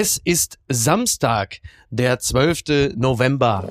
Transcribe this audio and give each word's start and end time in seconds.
Es 0.00 0.20
ist 0.22 0.60
Samstag, 0.68 1.56
der 1.90 2.20
12. 2.20 2.94
November. 2.94 3.68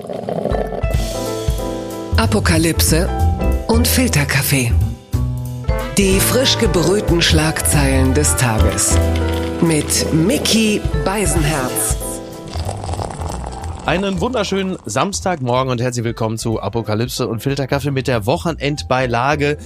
Apokalypse 2.18 3.08
und 3.68 3.88
Filterkaffee. 3.88 4.70
Die 5.96 6.20
frisch 6.20 6.58
gebrühten 6.58 7.22
Schlagzeilen 7.22 8.12
des 8.12 8.36
Tages. 8.36 8.94
Mit 9.62 10.12
Mickey 10.12 10.82
Beisenherz. 11.02 11.96
Einen 13.88 14.20
wunderschönen 14.20 14.76
Samstagmorgen 14.84 15.72
und 15.72 15.80
herzlich 15.80 16.04
willkommen 16.04 16.36
zu 16.36 16.60
Apokalypse 16.60 17.26
und 17.26 17.40
Filterkaffee 17.40 17.90
mit 17.90 18.06
der 18.06 18.26
Wochenendbeilage. 18.26 19.56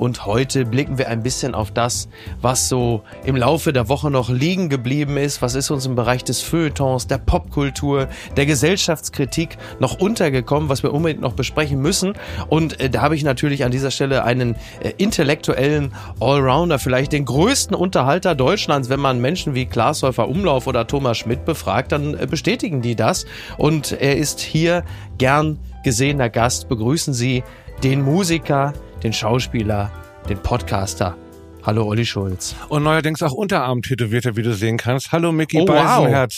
Und 0.00 0.24
heute 0.24 0.64
blicken 0.64 0.96
wir 0.96 1.08
ein 1.08 1.22
bisschen 1.22 1.54
auf 1.54 1.72
das, 1.72 2.08
was 2.40 2.70
so 2.70 3.02
im 3.26 3.36
Laufe 3.36 3.70
der 3.70 3.90
Woche 3.90 4.10
noch 4.10 4.30
liegen 4.30 4.70
geblieben 4.70 5.18
ist. 5.18 5.42
Was 5.42 5.54
ist 5.54 5.70
uns 5.70 5.84
im 5.84 5.94
Bereich 5.94 6.24
des 6.24 6.40
Feuilletons, 6.40 7.06
der 7.06 7.18
Popkultur, 7.18 8.08
der 8.34 8.46
Gesellschaftskritik 8.46 9.58
noch 9.78 10.00
untergekommen, 10.00 10.70
was 10.70 10.82
wir 10.82 10.94
unbedingt 10.94 11.20
noch 11.20 11.34
besprechen 11.34 11.82
müssen. 11.82 12.14
Und 12.48 12.80
äh, 12.80 12.88
da 12.88 13.02
habe 13.02 13.14
ich 13.14 13.24
natürlich 13.24 13.62
an 13.62 13.72
dieser 13.72 13.90
Stelle 13.90 14.24
einen 14.24 14.56
äh, 14.82 14.94
intellektuellen 14.96 15.92
Allrounder, 16.18 16.78
vielleicht 16.78 17.12
den 17.12 17.26
größten 17.26 17.76
Unterhalter 17.76 18.34
Deutschlands. 18.34 18.88
Wenn 18.88 19.00
man 19.00 19.20
Menschen 19.20 19.54
wie 19.54 19.66
Klaas 19.66 20.02
Häufer 20.02 20.30
Umlauf 20.30 20.66
oder 20.66 20.86
Thomas 20.86 21.18
Schmidt 21.18 21.44
befragt, 21.44 21.92
dann 21.92 22.14
äh, 22.14 22.26
bestätigen 22.26 22.80
die 22.80 22.96
das. 22.96 23.26
Und 23.58 23.92
er 23.92 24.16
ist 24.16 24.40
hier 24.40 24.82
gern 25.18 25.58
gesehener 25.84 26.30
Gast. 26.30 26.70
Begrüßen 26.70 27.12
Sie 27.12 27.44
den 27.82 28.00
Musiker, 28.00 28.72
den 29.02 29.12
Schauspieler, 29.12 29.90
den 30.28 30.38
Podcaster. 30.38 31.16
Hallo 31.62 31.84
Olli 31.86 32.06
Schulz. 32.06 32.54
Und 32.68 32.84
neuerdings 32.84 33.22
auch 33.22 33.32
Unterarm 33.32 33.82
tätowierter, 33.82 34.36
wie 34.36 34.42
du 34.42 34.54
sehen 34.54 34.78
kannst. 34.78 35.12
Hallo 35.12 35.30
Mickey 35.30 35.60
Oh, 35.60 35.68
wow. 35.68 36.28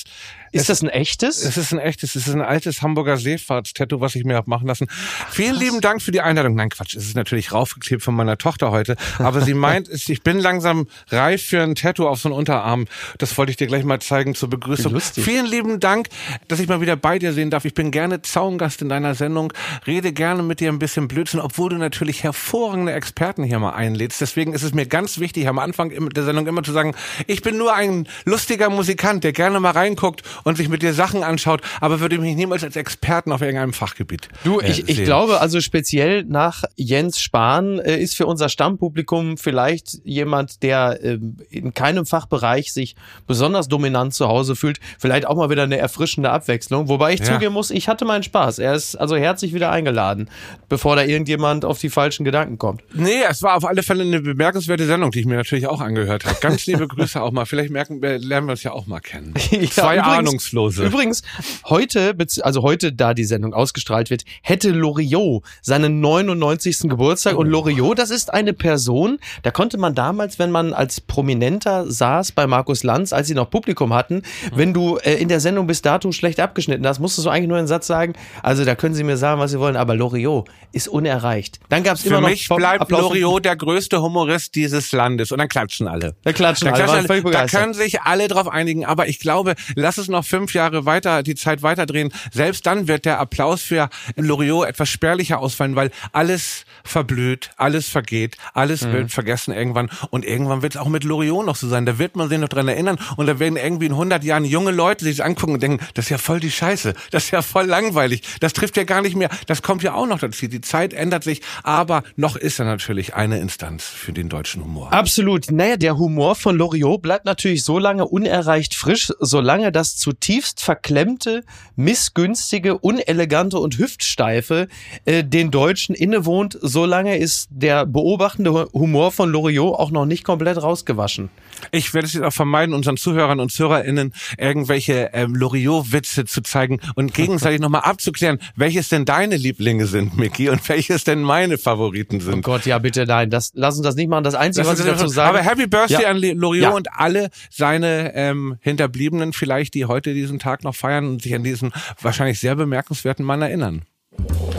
Ist 0.52 0.62
Es- 0.62 0.66
das 0.68 0.82
ein 0.82 0.88
echtes? 0.90 1.42
Es 1.44 1.56
ist 1.56 1.72
ein 1.72 1.78
echtes, 1.78 2.14
es 2.14 2.26
ist 2.28 2.34
ein 2.34 2.42
altes 2.42 2.82
Hamburger 2.82 3.16
Seefahrtstattoo, 3.16 4.00
was 4.00 4.14
ich 4.14 4.24
mir 4.24 4.36
hab 4.36 4.46
machen 4.46 4.66
lassen. 4.68 4.86
Vielen 5.30 5.56
lieben 5.56 5.80
Dank 5.80 6.02
für 6.02 6.12
die 6.12 6.20
Einladung. 6.20 6.54
Nein, 6.54 6.68
Quatsch, 6.68 6.94
es 6.94 7.04
ist 7.06 7.16
natürlich 7.16 7.52
raufgeklebt 7.52 8.02
von 8.02 8.14
meiner 8.14 8.36
Tochter 8.38 8.70
heute. 8.70 8.96
Aber 9.18 9.40
sie 9.40 9.54
meint, 9.54 9.88
ich 9.88 10.22
bin 10.22 10.38
langsam 10.38 10.86
reif 11.08 11.42
für 11.42 11.62
ein 11.62 11.74
Tattoo 11.74 12.06
auf 12.06 12.20
so 12.20 12.28
einen 12.28 12.36
Unterarm. 12.36 12.86
Das 13.18 13.36
wollte 13.38 13.50
ich 13.50 13.56
dir 13.56 13.66
gleich 13.66 13.84
mal 13.84 14.00
zeigen 14.00 14.34
zur 14.34 14.50
Begrüßung. 14.50 14.92
Lustig. 14.92 15.24
Vielen 15.24 15.46
lieben 15.46 15.80
Dank, 15.80 16.08
dass 16.48 16.60
ich 16.60 16.68
mal 16.68 16.80
wieder 16.80 16.96
bei 16.96 17.18
dir 17.18 17.32
sehen 17.32 17.50
darf. 17.50 17.64
Ich 17.64 17.74
bin 17.74 17.90
gerne 17.90 18.20
Zaungast 18.22 18.82
in 18.82 18.88
deiner 18.90 19.14
Sendung, 19.14 19.52
rede 19.86 20.12
gerne 20.12 20.42
mit 20.42 20.60
dir 20.60 20.70
ein 20.70 20.78
bisschen 20.78 21.08
Blödsinn, 21.08 21.40
obwohl 21.40 21.70
du 21.70 21.76
natürlich 21.76 22.22
hervorragende 22.24 22.92
Experten 22.92 23.42
hier 23.42 23.58
mal 23.58 23.70
einlädst. 23.70 24.20
Deswegen 24.20 24.52
ist 24.52 24.62
es 24.62 24.74
mir 24.74 24.86
ganz 24.86 25.18
wichtig, 25.18 25.48
am 25.48 25.58
Anfang 25.58 25.90
der 26.10 26.24
Sendung 26.24 26.46
immer 26.46 26.62
zu 26.62 26.72
sagen, 26.72 26.94
ich 27.26 27.40
bin 27.42 27.56
nur 27.56 27.74
ein 27.74 28.06
lustiger 28.26 28.68
Musikant, 28.68 29.24
der 29.24 29.32
gerne 29.32 29.58
mal 29.60 29.70
reinguckt 29.70 30.22
und 30.44 30.56
sich 30.56 30.68
mit 30.68 30.82
dir 30.82 30.92
Sachen 30.94 31.22
anschaut, 31.22 31.60
aber 31.80 32.00
würde 32.00 32.18
mich 32.18 32.36
niemals 32.36 32.64
als 32.64 32.76
Experten 32.76 33.32
auf 33.32 33.40
irgendeinem 33.42 33.72
Fachgebiet 33.72 34.28
Du, 34.44 34.60
äh, 34.60 34.70
ich, 34.70 34.88
ich 34.88 34.96
sehen. 34.96 35.04
glaube 35.04 35.40
also 35.40 35.60
speziell 35.60 36.24
nach 36.24 36.64
Jens 36.76 37.20
Spahn 37.20 37.78
äh, 37.78 37.96
ist 37.98 38.16
für 38.16 38.26
unser 38.26 38.48
Stammpublikum 38.48 39.36
vielleicht 39.36 39.98
jemand, 40.04 40.62
der 40.62 40.98
ähm, 41.02 41.36
in 41.50 41.74
keinem 41.74 42.06
Fachbereich 42.06 42.72
sich 42.72 42.96
besonders 43.26 43.68
dominant 43.68 44.14
zu 44.14 44.28
Hause 44.28 44.56
fühlt, 44.56 44.80
vielleicht 44.98 45.26
auch 45.26 45.36
mal 45.36 45.50
wieder 45.50 45.62
eine 45.64 45.78
erfrischende 45.78 46.30
Abwechslung. 46.30 46.88
Wobei 46.88 47.14
ich 47.14 47.20
Ja. 47.20 47.26
zugeben 47.34 47.52
muss, 47.54 47.70
ich 47.70 47.88
hatte 47.88 48.04
meinen 48.04 48.22
Spaß. 48.22 48.58
Er 48.58 48.74
ist 48.74 48.96
also 48.96 49.16
herzlich 49.16 49.54
wieder 49.54 49.70
eingeladen, 49.70 50.28
bevor 50.68 50.96
da 50.96 51.02
irgendjemand 51.04 51.64
auf 51.64 51.78
die 51.78 51.90
falschen 51.90 52.24
Gedanken 52.24 52.58
kommt. 52.58 52.82
Nee, 52.94 53.22
es 53.28 53.42
war 53.42 53.56
auf 53.56 53.64
alle 53.64 53.82
Fälle 53.82 54.02
eine 54.02 54.20
bemerkenswerte 54.20 54.86
Sendung, 54.86 55.10
die 55.10 55.20
ich 55.20 55.26
mir 55.26 55.36
natürlich 55.36 55.66
auch 55.66 55.80
angehört 55.80 56.24
habe. 56.24 56.36
Ganz 56.40 56.66
liebe 56.66 56.88
Grüße 56.92 57.20
auch 57.20 57.30
mal. 57.32 57.44
Vielleicht 57.46 57.70
merken 57.70 58.00
lernen 58.00 58.46
wir 58.46 58.52
uns 58.52 58.62
ja 58.62 58.72
auch 58.72 58.86
mal 58.86 59.00
kennen. 59.00 59.34
Ja, 59.50 59.70
Zwei 59.70 59.96
übrigens- 59.98 60.31
Ahnungslose. 60.32 60.84
Übrigens, 60.84 61.22
heute, 61.66 62.16
also 62.42 62.62
heute, 62.62 62.92
da 62.92 63.14
die 63.14 63.24
Sendung 63.24 63.54
ausgestrahlt 63.54 64.10
wird, 64.10 64.24
hätte 64.42 64.70
Loriot 64.70 65.44
seinen 65.60 66.00
99. 66.00 66.80
Geburtstag. 66.82 67.36
Und 67.36 67.48
Loriot, 67.48 67.98
das 67.98 68.10
ist 68.10 68.32
eine 68.32 68.52
Person, 68.52 69.18
da 69.42 69.50
konnte 69.50 69.78
man 69.78 69.94
damals, 69.94 70.38
wenn 70.38 70.50
man 70.50 70.72
als 70.72 71.00
Prominenter 71.00 71.90
saß 71.90 72.32
bei 72.32 72.46
Markus 72.46 72.82
Lanz, 72.82 73.12
als 73.12 73.28
sie 73.28 73.34
noch 73.34 73.50
Publikum 73.50 73.92
hatten, 73.92 74.22
wenn 74.54 74.72
du 74.74 74.96
äh, 74.98 75.14
in 75.14 75.28
der 75.28 75.40
Sendung 75.40 75.66
bis 75.66 75.82
dato 75.82 76.10
schlecht 76.12 76.40
abgeschnitten 76.40 76.86
hast, 76.86 76.98
musstest 76.98 77.26
du 77.26 77.30
eigentlich 77.30 77.48
nur 77.48 77.58
einen 77.58 77.66
Satz 77.66 77.86
sagen, 77.86 78.14
also 78.42 78.64
da 78.64 78.74
können 78.74 78.94
sie 78.94 79.04
mir 79.04 79.16
sagen, 79.16 79.40
was 79.40 79.50
sie 79.50 79.58
wollen, 79.58 79.76
aber 79.76 79.94
Loriot 79.94 80.48
ist 80.72 80.88
unerreicht. 80.88 81.60
Dann 81.68 81.82
gab 81.82 81.96
es 81.96 82.02
Für 82.02 82.08
immer 82.08 82.20
noch 82.22 82.28
mich 82.28 82.48
bleibt 82.48 82.90
Loriot 82.90 83.44
der 83.44 83.56
größte 83.56 84.00
Humorist 84.00 84.54
dieses 84.54 84.92
Landes. 84.92 85.32
Und 85.32 85.38
dann 85.38 85.48
klatschen 85.48 85.86
alle. 85.86 86.14
Da 86.24 86.32
klatschen 86.32 86.68
Da, 86.68 86.74
alle, 86.74 87.04
klatschen 87.04 87.26
alle. 87.26 87.32
da 87.32 87.46
können 87.46 87.74
sich 87.74 88.00
alle 88.02 88.28
drauf 88.28 88.48
einigen. 88.48 88.84
Aber 88.84 89.08
ich 89.08 89.18
glaube, 89.18 89.54
lass 89.74 89.98
es 89.98 90.08
noch 90.08 90.21
fünf 90.22 90.54
Jahre 90.54 90.86
weiter, 90.86 91.22
die 91.22 91.34
Zeit 91.34 91.62
weiterdrehen. 91.62 92.12
Selbst 92.32 92.66
dann 92.66 92.88
wird 92.88 93.04
der 93.04 93.20
Applaus 93.20 93.62
für 93.62 93.88
Loriot 94.16 94.66
etwas 94.68 94.88
spärlicher 94.88 95.38
ausfallen, 95.38 95.76
weil 95.76 95.90
alles 96.12 96.64
verblüht, 96.84 97.50
alles 97.56 97.88
vergeht, 97.88 98.36
alles 98.54 98.82
Mhm. 98.82 98.92
wird 98.92 99.10
vergessen 99.12 99.52
irgendwann. 99.54 99.90
Und 100.10 100.24
irgendwann 100.24 100.62
wird 100.62 100.74
es 100.74 100.80
auch 100.80 100.88
mit 100.88 101.04
Loriot 101.04 101.46
noch 101.46 101.56
so 101.56 101.68
sein. 101.68 101.86
Da 101.86 101.98
wird 101.98 102.16
man 102.16 102.28
sich 102.28 102.38
noch 102.38 102.48
dran 102.48 102.68
erinnern. 102.68 102.98
Und 103.16 103.26
da 103.26 103.38
werden 103.38 103.56
irgendwie 103.56 103.86
in 103.86 103.92
100 103.92 104.24
Jahren 104.24 104.44
junge 104.44 104.70
Leute 104.72 105.04
sich 105.04 105.24
angucken 105.24 105.54
und 105.54 105.62
denken, 105.62 105.84
das 105.94 106.06
ist 106.06 106.10
ja 106.10 106.18
voll 106.18 106.40
die 106.40 106.50
Scheiße. 106.50 106.94
Das 107.10 107.24
ist 107.24 107.30
ja 107.30 107.42
voll 107.42 107.66
langweilig. 107.66 108.22
Das 108.40 108.52
trifft 108.52 108.76
ja 108.76 108.84
gar 108.84 109.02
nicht 109.02 109.16
mehr. 109.16 109.30
Das 109.46 109.62
kommt 109.62 109.82
ja 109.82 109.94
auch 109.94 110.06
noch 110.06 110.18
dazu. 110.18 110.48
Die 110.48 110.60
Zeit 110.60 110.92
ändert 110.92 111.24
sich. 111.24 111.40
Aber 111.62 112.02
noch 112.16 112.36
ist 112.36 112.58
er 112.58 112.64
natürlich 112.64 113.14
eine 113.14 113.38
Instanz 113.38 113.84
für 113.86 114.12
den 114.12 114.28
deutschen 114.28 114.62
Humor. 114.64 114.92
Absolut. 114.92 115.50
Naja, 115.50 115.76
der 115.76 115.96
Humor 115.98 116.34
von 116.34 116.56
Loriot 116.56 117.02
bleibt 117.02 117.24
natürlich 117.24 117.64
so 117.64 117.78
lange 117.78 118.06
unerreicht 118.06 118.74
frisch, 118.74 119.12
solange 119.20 119.72
das 119.72 119.96
zutiefst 120.16 120.60
verklemmte, 120.62 121.42
missgünstige, 121.74 122.76
unelegante 122.78 123.58
und 123.58 123.78
hüftsteife 123.78 124.68
äh, 125.06 125.24
den 125.24 125.50
Deutschen 125.50 125.94
innewohnt, 125.94 126.58
solange 126.60 127.16
ist 127.16 127.48
der 127.50 127.86
beobachtende 127.86 128.68
Humor 128.74 129.10
von 129.10 129.30
Loriot 129.30 129.78
auch 129.78 129.90
noch 129.90 130.04
nicht 130.04 130.22
komplett 130.24 130.62
rausgewaschen. 130.62 131.30
Ich 131.70 131.94
werde 131.94 132.06
es 132.06 132.12
jetzt 132.14 132.24
auch 132.24 132.32
vermeiden, 132.32 132.74
unseren 132.74 132.96
Zuhörern 132.96 133.40
und 133.40 133.50
ZuhörerInnen 133.52 134.12
irgendwelche 134.36 135.10
ähm, 135.14 135.34
Loriot-Witze 135.34 136.24
zu 136.26 136.42
zeigen 136.42 136.80
und 136.94 137.14
gegenseitig 137.14 137.60
nochmal 137.60 137.82
abzuklären, 137.82 138.38
welches 138.56 138.88
denn 138.90 139.04
deine 139.04 139.36
Lieblinge 139.36 139.86
sind, 139.86 140.16
Mickey, 140.18 140.48
und 140.50 140.68
welches 140.68 141.04
denn 141.04 141.22
meine 141.22 141.56
Favoriten 141.58 142.16
Oh 142.16 142.24
sind. 142.24 142.42
Gott, 142.42 142.66
ja 142.66 142.78
bitte, 142.78 143.06
nein, 143.06 143.30
das, 143.30 143.52
lass 143.54 143.76
uns 143.76 143.84
das 143.84 143.94
nicht 143.94 144.08
machen. 144.08 144.24
Das 144.24 144.34
Einzige, 144.34 144.66
Das 144.66 144.72
was 144.74 144.80
ich 144.84 144.86
dazu 144.92 145.08
sage... 145.08 145.28
aber 145.30 145.38
Happy 145.42 145.66
Birthday 145.66 146.02
Ja. 146.02 146.10
an 146.10 146.18
Loriot 146.18 146.62
Ja. 146.62 146.70
und 146.70 146.88
alle 146.92 147.30
seine 147.50 148.12
ähm, 148.14 148.56
Hinterbliebenen 148.60 149.32
vielleicht, 149.32 149.74
die 149.74 149.86
heute 149.86 150.01
diesen 150.02 150.38
Tag 150.38 150.64
noch 150.64 150.74
feiern 150.74 151.08
und 151.08 151.22
sich 151.22 151.34
an 151.34 151.44
diesen 151.44 151.72
wahrscheinlich 152.00 152.40
sehr 152.40 152.56
bemerkenswerten 152.56 153.24
Mann 153.24 153.42
erinnern. 153.42 153.82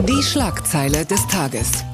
Die 0.08 0.22
Schlagzeile 0.22 1.04
des 1.04 1.26
Tages. 1.28 1.84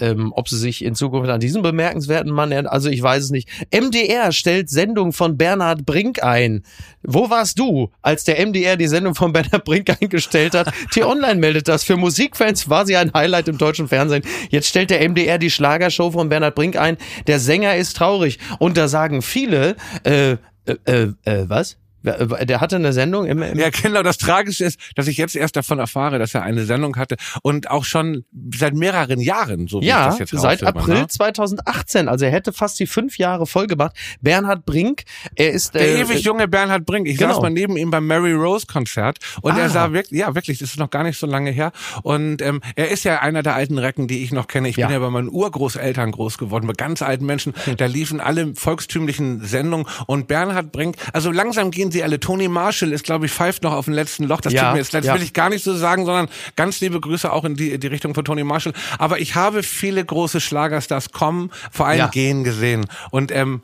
ähm, 0.00 0.32
ob 0.34 0.48
sie 0.48 0.58
sich 0.58 0.84
in 0.84 0.94
Zukunft 0.94 1.30
an 1.30 1.40
diesen 1.40 1.62
bemerkenswerten 1.62 2.32
Mann 2.32 2.52
erinnern. 2.52 2.72
Also 2.72 2.88
ich 2.88 3.02
weiß 3.02 3.24
es 3.24 3.30
nicht. 3.30 3.48
MDR 3.74 4.32
stellt 4.32 4.70
Sendung 4.70 5.12
von 5.12 5.36
Bernhard 5.36 5.84
Brink 5.86 6.22
ein. 6.22 6.62
Wo 7.02 7.30
warst 7.30 7.58
du, 7.58 7.90
als 8.02 8.24
der 8.24 8.44
MDR 8.44 8.76
die 8.76 8.88
Sendung 8.88 9.14
von 9.14 9.32
Bernhard 9.32 9.64
Brink 9.64 9.90
eingestellt 10.00 10.54
hat? 10.54 10.72
T-Online 10.92 11.40
meldet 11.40 11.68
das. 11.68 11.84
Für 11.84 11.96
Musikfans 11.96 12.68
war 12.68 12.86
sie 12.86 12.96
ein 12.96 13.12
Highlight 13.12 13.48
im 13.48 13.58
deutschen 13.58 13.88
Fernsehen. 13.88 14.22
Jetzt 14.50 14.68
stellt 14.68 14.90
der 14.90 15.06
MDR 15.08 15.38
die 15.38 15.50
Schlagershow 15.50 16.10
von 16.10 16.28
Bernhard 16.28 16.54
Brink 16.54 16.76
ein. 16.76 16.96
Der 17.26 17.40
Sänger 17.40 17.76
ist 17.76 17.96
traurig. 17.96 18.38
Und 18.58 18.76
da 18.76 18.88
sagen 18.88 19.22
viele, 19.22 19.76
äh, 20.04 20.32
äh, 20.66 20.76
äh, 20.84 21.02
äh 21.24 21.48
was? 21.48 21.76
Wer- 22.18 22.46
Der 22.46 22.60
hatte 22.60 22.76
eine 22.76 22.92
Sendung 22.92 23.26
im, 23.26 23.42
im 23.42 23.58
Ja, 23.58 23.70
genau. 23.70 24.02
Das 24.02 24.18
Tragische 24.18 24.64
ist, 24.64 24.78
dass 24.96 25.06
ich 25.06 25.16
jetzt 25.16 25.36
erst 25.36 25.56
davon 25.56 25.78
erfahre, 25.78 26.18
dass 26.18 26.34
er 26.34 26.42
eine 26.42 26.64
Sendung 26.64 26.96
hatte 26.96 27.16
und 27.42 27.70
auch 27.70 27.84
schon 27.84 28.24
seit 28.56 28.74
mehreren 28.74 29.20
Jahren, 29.20 29.66
so 29.68 29.80
wie 29.80 29.84
ich 29.84 29.90
Ja, 29.90 30.06
das 30.06 30.18
jetzt 30.18 30.30
seit 30.36 30.62
April 30.62 30.94
ne? 31.02 31.08
2018. 31.08 32.08
Also 32.08 32.24
er 32.24 32.30
hätte 32.32 32.52
fast 32.52 32.78
die 32.80 32.86
fünf 32.86 33.18
Jahre 33.18 33.46
voll 33.46 33.66
gemacht. 33.66 33.96
Bernhard 34.20 34.64
Brink, 34.66 35.02
er 35.34 35.52
ist 35.52 35.74
Der 35.74 35.82
äh, 35.82 36.00
ewig 36.02 36.22
junge 36.22 36.48
Bernhard 36.48 36.86
Brink. 36.86 37.06
Ich 37.08 37.18
genau. 37.18 37.34
saß 37.34 37.42
mal 37.42 37.50
neben 37.50 37.76
ihm 37.76 37.90
beim 37.90 38.06
Mary 38.06 38.32
Rose 38.32 38.66
Konzert 38.66 39.18
und 39.42 39.52
Ah. 39.52 39.58
er 39.60 39.70
sah 39.70 39.92
wirklich, 39.92 40.20
ja 40.20 40.34
wirklich, 40.34 40.58
das 40.58 40.70
ist 40.70 40.78
noch 40.78 40.90
gar 40.90 41.02
nicht 41.04 41.18
so 41.18 41.26
lange 41.26 41.50
her. 41.50 41.72
Und 42.02 42.42
ähm, 42.42 42.60
er 42.76 42.88
ist 42.90 43.04
ja 43.04 43.20
einer 43.20 43.42
der 43.42 43.54
alten 43.54 43.78
Recken, 43.78 44.08
die 44.08 44.22
ich 44.22 44.32
noch 44.32 44.46
kenne. 44.46 44.68
Ich 44.68 44.76
Ja. 44.76 44.86
bin 44.86 44.94
ja 44.94 45.00
bei 45.00 45.10
meinen 45.10 45.28
Urgroßeltern 45.30 46.12
groß 46.12 46.38
geworden, 46.38 46.66
bei 46.66 46.72
ganz 46.74 47.02
alten 47.02 47.26
Menschen. 47.26 47.54
Da 47.76 47.86
liefen 47.86 48.20
alle 48.20 48.54
volkstümlichen 48.54 49.44
Sendungen 49.44 49.86
und 50.06 50.28
Bernhard 50.28 50.72
Brink. 50.72 50.96
Also 51.12 51.30
langsam 51.32 51.70
gehen 51.70 51.90
sie 51.90 51.97
alle. 52.02 52.20
Toni 52.20 52.48
Marshall 52.48 52.92
ist, 52.92 53.04
glaube 53.04 53.26
ich, 53.26 53.32
pfeift 53.32 53.62
noch 53.62 53.72
auf 53.72 53.84
dem 53.86 53.94
letzten 53.94 54.24
Loch. 54.24 54.40
Das 54.40 54.52
Ja, 54.52 54.64
tut 54.64 54.72
mir 54.72 54.78
jetzt, 54.78 54.94
das 54.94 55.04
ja. 55.06 55.14
will 55.14 55.22
ich 55.22 55.32
gar 55.32 55.48
nicht 55.48 55.64
so 55.64 55.74
sagen, 55.76 56.04
sondern 56.06 56.28
ganz 56.56 56.80
liebe 56.80 57.00
Grüße 57.00 57.30
auch 57.32 57.44
in 57.44 57.54
die, 57.56 57.78
die 57.78 57.86
Richtung 57.86 58.14
von 58.14 58.24
Toni 58.24 58.44
Marshall. 58.44 58.72
Aber 58.98 59.18
ich 59.20 59.34
habe 59.34 59.62
viele 59.62 60.04
große 60.04 60.40
Schlagerstars 60.40 61.12
kommen, 61.12 61.50
vor 61.70 61.86
allem 61.86 61.98
Ja. 61.98 62.06
gehen 62.08 62.44
gesehen. 62.44 62.86
Und 63.10 63.32
ähm, 63.32 63.62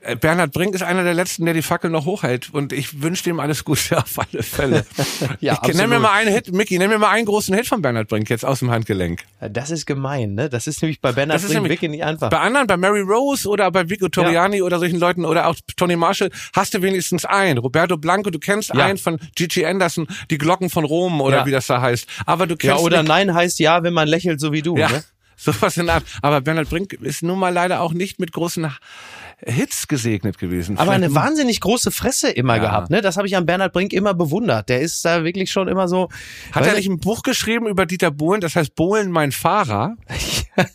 äh, 0.00 0.16
Bernhard 0.16 0.52
Brink 0.52 0.74
ist 0.74 0.82
einer 0.82 1.04
der 1.04 1.14
letzten, 1.14 1.44
der 1.44 1.54
die 1.54 1.62
Fackel 1.62 1.90
noch 1.90 2.04
hochhält. 2.04 2.50
Und 2.52 2.72
ich 2.72 3.02
wünsche 3.02 3.28
ihm 3.30 3.40
alles 3.40 3.64
Gute 3.64 3.98
auf 3.98 4.18
alle 4.18 4.42
Fälle. 4.42 4.84
Ja, 5.40 5.60
ich, 5.66 5.74
nenn 5.74 5.88
mir 5.88 5.98
mal 5.98 6.12
einen 6.12 6.32
Hit, 6.32 6.52
Mickey, 6.52 6.78
nenn 6.78 6.90
mir 6.90 6.98
mal 6.98 7.10
einen 7.10 7.26
großen 7.26 7.54
Hit 7.54 7.66
von 7.66 7.82
Bernhard 7.82 8.08
Brink 8.08 8.28
jetzt 8.30 8.44
aus 8.44 8.58
dem 8.60 8.70
Handgelenk. 8.70 9.24
Das 9.40 9.70
ist 9.70 9.86
gemein, 9.86 10.34
ne? 10.34 10.48
Das 10.48 10.66
ist 10.66 10.82
nämlich 10.82 11.00
bei 11.00 11.12
Bernhard 11.12 11.36
Das 11.36 11.44
ist 11.44 11.52
Brink 11.56 11.68
wirklich 11.68 11.90
nicht 11.90 12.04
einfach. 12.04 12.30
Bei 12.30 12.38
anderen, 12.38 12.66
bei 12.66 12.76
Mary 12.76 13.00
Rose 13.00 13.48
oder 13.48 13.70
bei 13.70 13.88
Vico 13.88 14.08
Toriani 14.08 14.62
oder 14.62 14.78
solchen 14.78 14.98
Leuten 15.00 15.24
oder 15.24 15.46
auch 15.48 15.56
Tony 15.76 15.96
Marshall, 15.96 16.30
hast 16.54 16.74
du 16.74 16.82
wenigstens 16.82 17.24
einen. 17.24 17.58
Roberto 17.62 17.96
Blanco, 17.96 18.30
du 18.30 18.38
kennst 18.38 18.70
Ja. 18.74 18.84
einen 18.84 18.98
von 18.98 19.18
Gigi 19.34 19.64
Anderson, 19.64 20.06
die 20.30 20.38
Glocken 20.38 20.68
von 20.70 20.84
Rom 20.84 21.20
oder 21.20 21.38
Ja. 21.38 21.46
wie 21.46 21.50
das 21.52 21.66
da 21.68 21.80
heißt. 21.80 22.06
Aber 22.26 22.46
du 22.46 22.54
Ja, 22.54 22.72
kennst 22.72 22.84
oder 22.84 22.98
nicht, 23.02 23.08
nein 23.08 23.34
heißt 23.34 23.58
ja, 23.60 23.82
wenn 23.82 23.94
man 23.94 24.08
lächelt, 24.08 24.40
so 24.40 24.52
wie 24.52 24.62
du. 24.62 24.76
ja, 24.76 24.88
Ne? 24.88 25.04
sowas 25.36 25.76
in 25.76 25.88
Art. 25.90 26.04
Aber 26.22 26.40
Bernhard 26.40 26.68
Brink 26.70 26.92
ist 26.92 27.22
nun 27.22 27.38
mal 27.38 27.48
leider 27.52 27.80
auch 27.80 27.92
nicht 27.92 28.20
mit 28.20 28.32
großen 28.32 28.70
Hits 29.44 29.88
gesegnet 29.88 30.38
gewesen. 30.38 30.78
Aber 30.78 30.92
Vielleicht- 30.92 31.04
eine 31.04 31.14
wahnsinnig 31.14 31.60
große 31.60 31.90
Fresse 31.90 32.30
immer 32.30 32.56
Ja. 32.56 32.62
gehabt. 32.62 32.90
Ne? 32.90 33.00
Das 33.02 33.16
habe 33.16 33.26
ich 33.26 33.36
an 33.36 33.44
Bernhard 33.46 33.72
Brink 33.72 33.92
immer 33.92 34.14
bewundert. 34.14 34.68
Der 34.68 34.80
ist 34.80 35.04
da 35.04 35.24
wirklich 35.24 35.50
schon 35.50 35.68
immer 35.68 35.88
so. 35.88 36.08
Hat 36.52 36.66
er 36.66 36.74
nicht 36.74 36.88
ein 36.88 36.98
Buch 36.98 37.22
geschrieben 37.22 37.66
über 37.66 37.86
Dieter 37.86 38.10
Bohlen, 38.10 38.40
das 38.40 38.54
heißt 38.56 38.74
Bohlen 38.74 39.10
mein 39.10 39.32
Fahrer? 39.32 39.96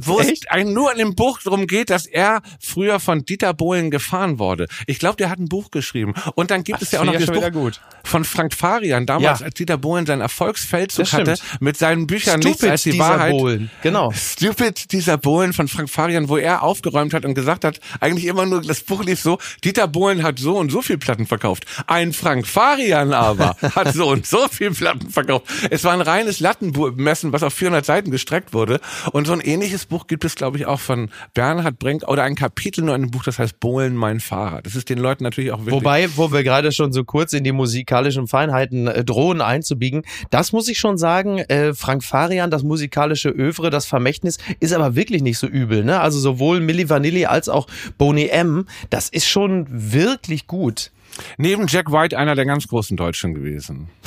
Wo 0.00 0.18
es 0.20 0.28
Echt? 0.28 0.50
ein, 0.50 0.72
nur 0.72 0.92
in 0.92 0.98
dem 0.98 1.14
Buch 1.14 1.40
darum 1.42 1.66
geht, 1.66 1.90
dass 1.90 2.06
er 2.06 2.42
früher 2.60 3.00
von 3.00 3.24
Dieter 3.24 3.52
Bohlen 3.54 3.90
gefahren 3.90 4.38
wurde. 4.38 4.66
Ich 4.86 4.98
glaube, 4.98 5.16
der 5.16 5.28
hat 5.30 5.38
ein 5.38 5.48
Buch 5.48 5.70
geschrieben. 5.70 6.14
Und 6.34 6.50
dann 6.50 6.64
gibt 6.64 6.80
Das 6.80 6.88
es 6.88 6.92
ja 6.92 7.00
auch 7.00 7.04
noch 7.04 7.12
finde 7.12 7.26
das 7.26 7.34
Buch 7.34 7.42
ja 7.42 7.48
gut. 7.50 7.80
von 8.04 8.24
Frank 8.24 8.54
Farian, 8.54 9.06
damals, 9.06 9.40
Ja. 9.40 9.46
als 9.46 9.54
Dieter 9.54 9.76
Bohlen 9.78 10.06
seinen 10.06 10.20
Erfolgsfeldzug 10.20 11.12
hatte, 11.12 11.36
mit 11.60 11.76
seinen 11.76 12.06
Büchern 12.06 12.40
Nichts 12.40 12.58
Stupid, 12.58 12.70
als 12.70 12.82
die 12.84 12.98
Wahrheit. 12.98 13.32
Bohlen. 13.32 13.70
Genau. 13.82 14.12
Stupid, 14.12 14.92
dieser 14.92 15.18
Bohlen 15.18 15.52
von 15.52 15.68
Frank 15.68 15.90
Farian, 15.90 16.28
wo 16.28 16.36
er 16.36 16.62
aufgeräumt 16.62 17.14
hat 17.14 17.21
und 17.24 17.34
gesagt 17.34 17.64
hat, 17.64 17.80
eigentlich 18.00 18.26
immer 18.26 18.46
nur, 18.46 18.62
das 18.62 18.80
Buch 18.80 19.04
lief 19.04 19.20
so, 19.20 19.38
Dieter 19.64 19.88
Bohlen 19.88 20.22
hat 20.22 20.38
so 20.38 20.56
und 20.58 20.70
so 20.70 20.82
viel 20.82 20.98
Platten 20.98 21.26
verkauft. 21.26 21.64
Ein 21.86 22.12
Frank 22.12 22.46
Farian 22.46 23.12
aber 23.12 23.56
hat 23.74 23.92
so 23.92 24.08
und 24.08 24.26
so 24.26 24.48
viel 24.48 24.70
Platten 24.70 25.10
verkauft. 25.10 25.46
Es 25.70 25.84
war 25.84 25.92
ein 25.92 26.00
reines 26.00 26.40
Lattenmessen, 26.40 27.32
was 27.32 27.42
auf 27.42 27.54
400 27.54 27.84
Seiten 27.84 28.10
gestreckt 28.10 28.52
wurde. 28.52 28.80
Und 29.12 29.26
so 29.26 29.32
ein 29.32 29.40
ähnliches 29.40 29.86
Buch 29.86 30.06
gibt 30.06 30.24
es, 30.24 30.34
glaube 30.34 30.56
ich, 30.56 30.66
auch 30.66 30.80
von 30.80 31.10
Bernhard 31.34 31.78
Brink 31.78 32.06
oder 32.08 32.24
ein 32.24 32.34
Kapitel 32.34 32.84
nur 32.84 32.94
in 32.94 33.02
einem 33.02 33.10
Buch, 33.10 33.24
das 33.24 33.38
heißt 33.38 33.60
Bohlen, 33.60 33.94
mein 33.96 34.20
Fahrer. 34.20 34.62
Das 34.62 34.74
ist 34.74 34.88
den 34.88 34.98
Leuten 34.98 35.24
natürlich 35.24 35.52
auch 35.52 35.60
wirklich... 35.60 35.74
Wobei, 35.74 36.08
wo 36.16 36.32
wir 36.32 36.42
gerade 36.42 36.72
schon 36.72 36.92
so 36.92 37.04
kurz 37.04 37.32
in 37.32 37.44
die 37.44 37.52
musikalischen 37.52 38.26
Feinheiten 38.26 38.86
äh, 38.86 39.04
drohen 39.04 39.40
einzubiegen, 39.40 40.02
das 40.30 40.52
muss 40.52 40.68
ich 40.68 40.78
schon 40.78 40.98
sagen, 40.98 41.38
äh, 41.38 41.74
Frank 41.74 42.04
Farian, 42.04 42.50
das 42.50 42.62
musikalische 42.62 43.28
Övre, 43.28 43.70
das 43.70 43.86
Vermächtnis, 43.86 44.38
ist 44.60 44.72
aber 44.72 44.94
wirklich 44.96 45.22
nicht 45.22 45.38
so 45.38 45.46
übel. 45.46 45.84
Ne? 45.84 46.00
Also 46.00 46.18
sowohl 46.18 46.60
Milli 46.60 46.88
Vanilli 46.88 47.11
als 47.26 47.48
auch 47.48 47.66
Boney 47.98 48.28
M, 48.28 48.66
das 48.90 49.08
ist 49.08 49.26
schon 49.28 49.66
wirklich 49.70 50.46
gut. 50.46 50.90
Neben 51.38 51.66
Jack 51.66 51.90
White 51.92 52.16
einer 52.18 52.34
der 52.34 52.46
ganz 52.46 52.66
großen 52.68 52.96
Deutschen 52.96 53.34
gewesen. 53.34 53.88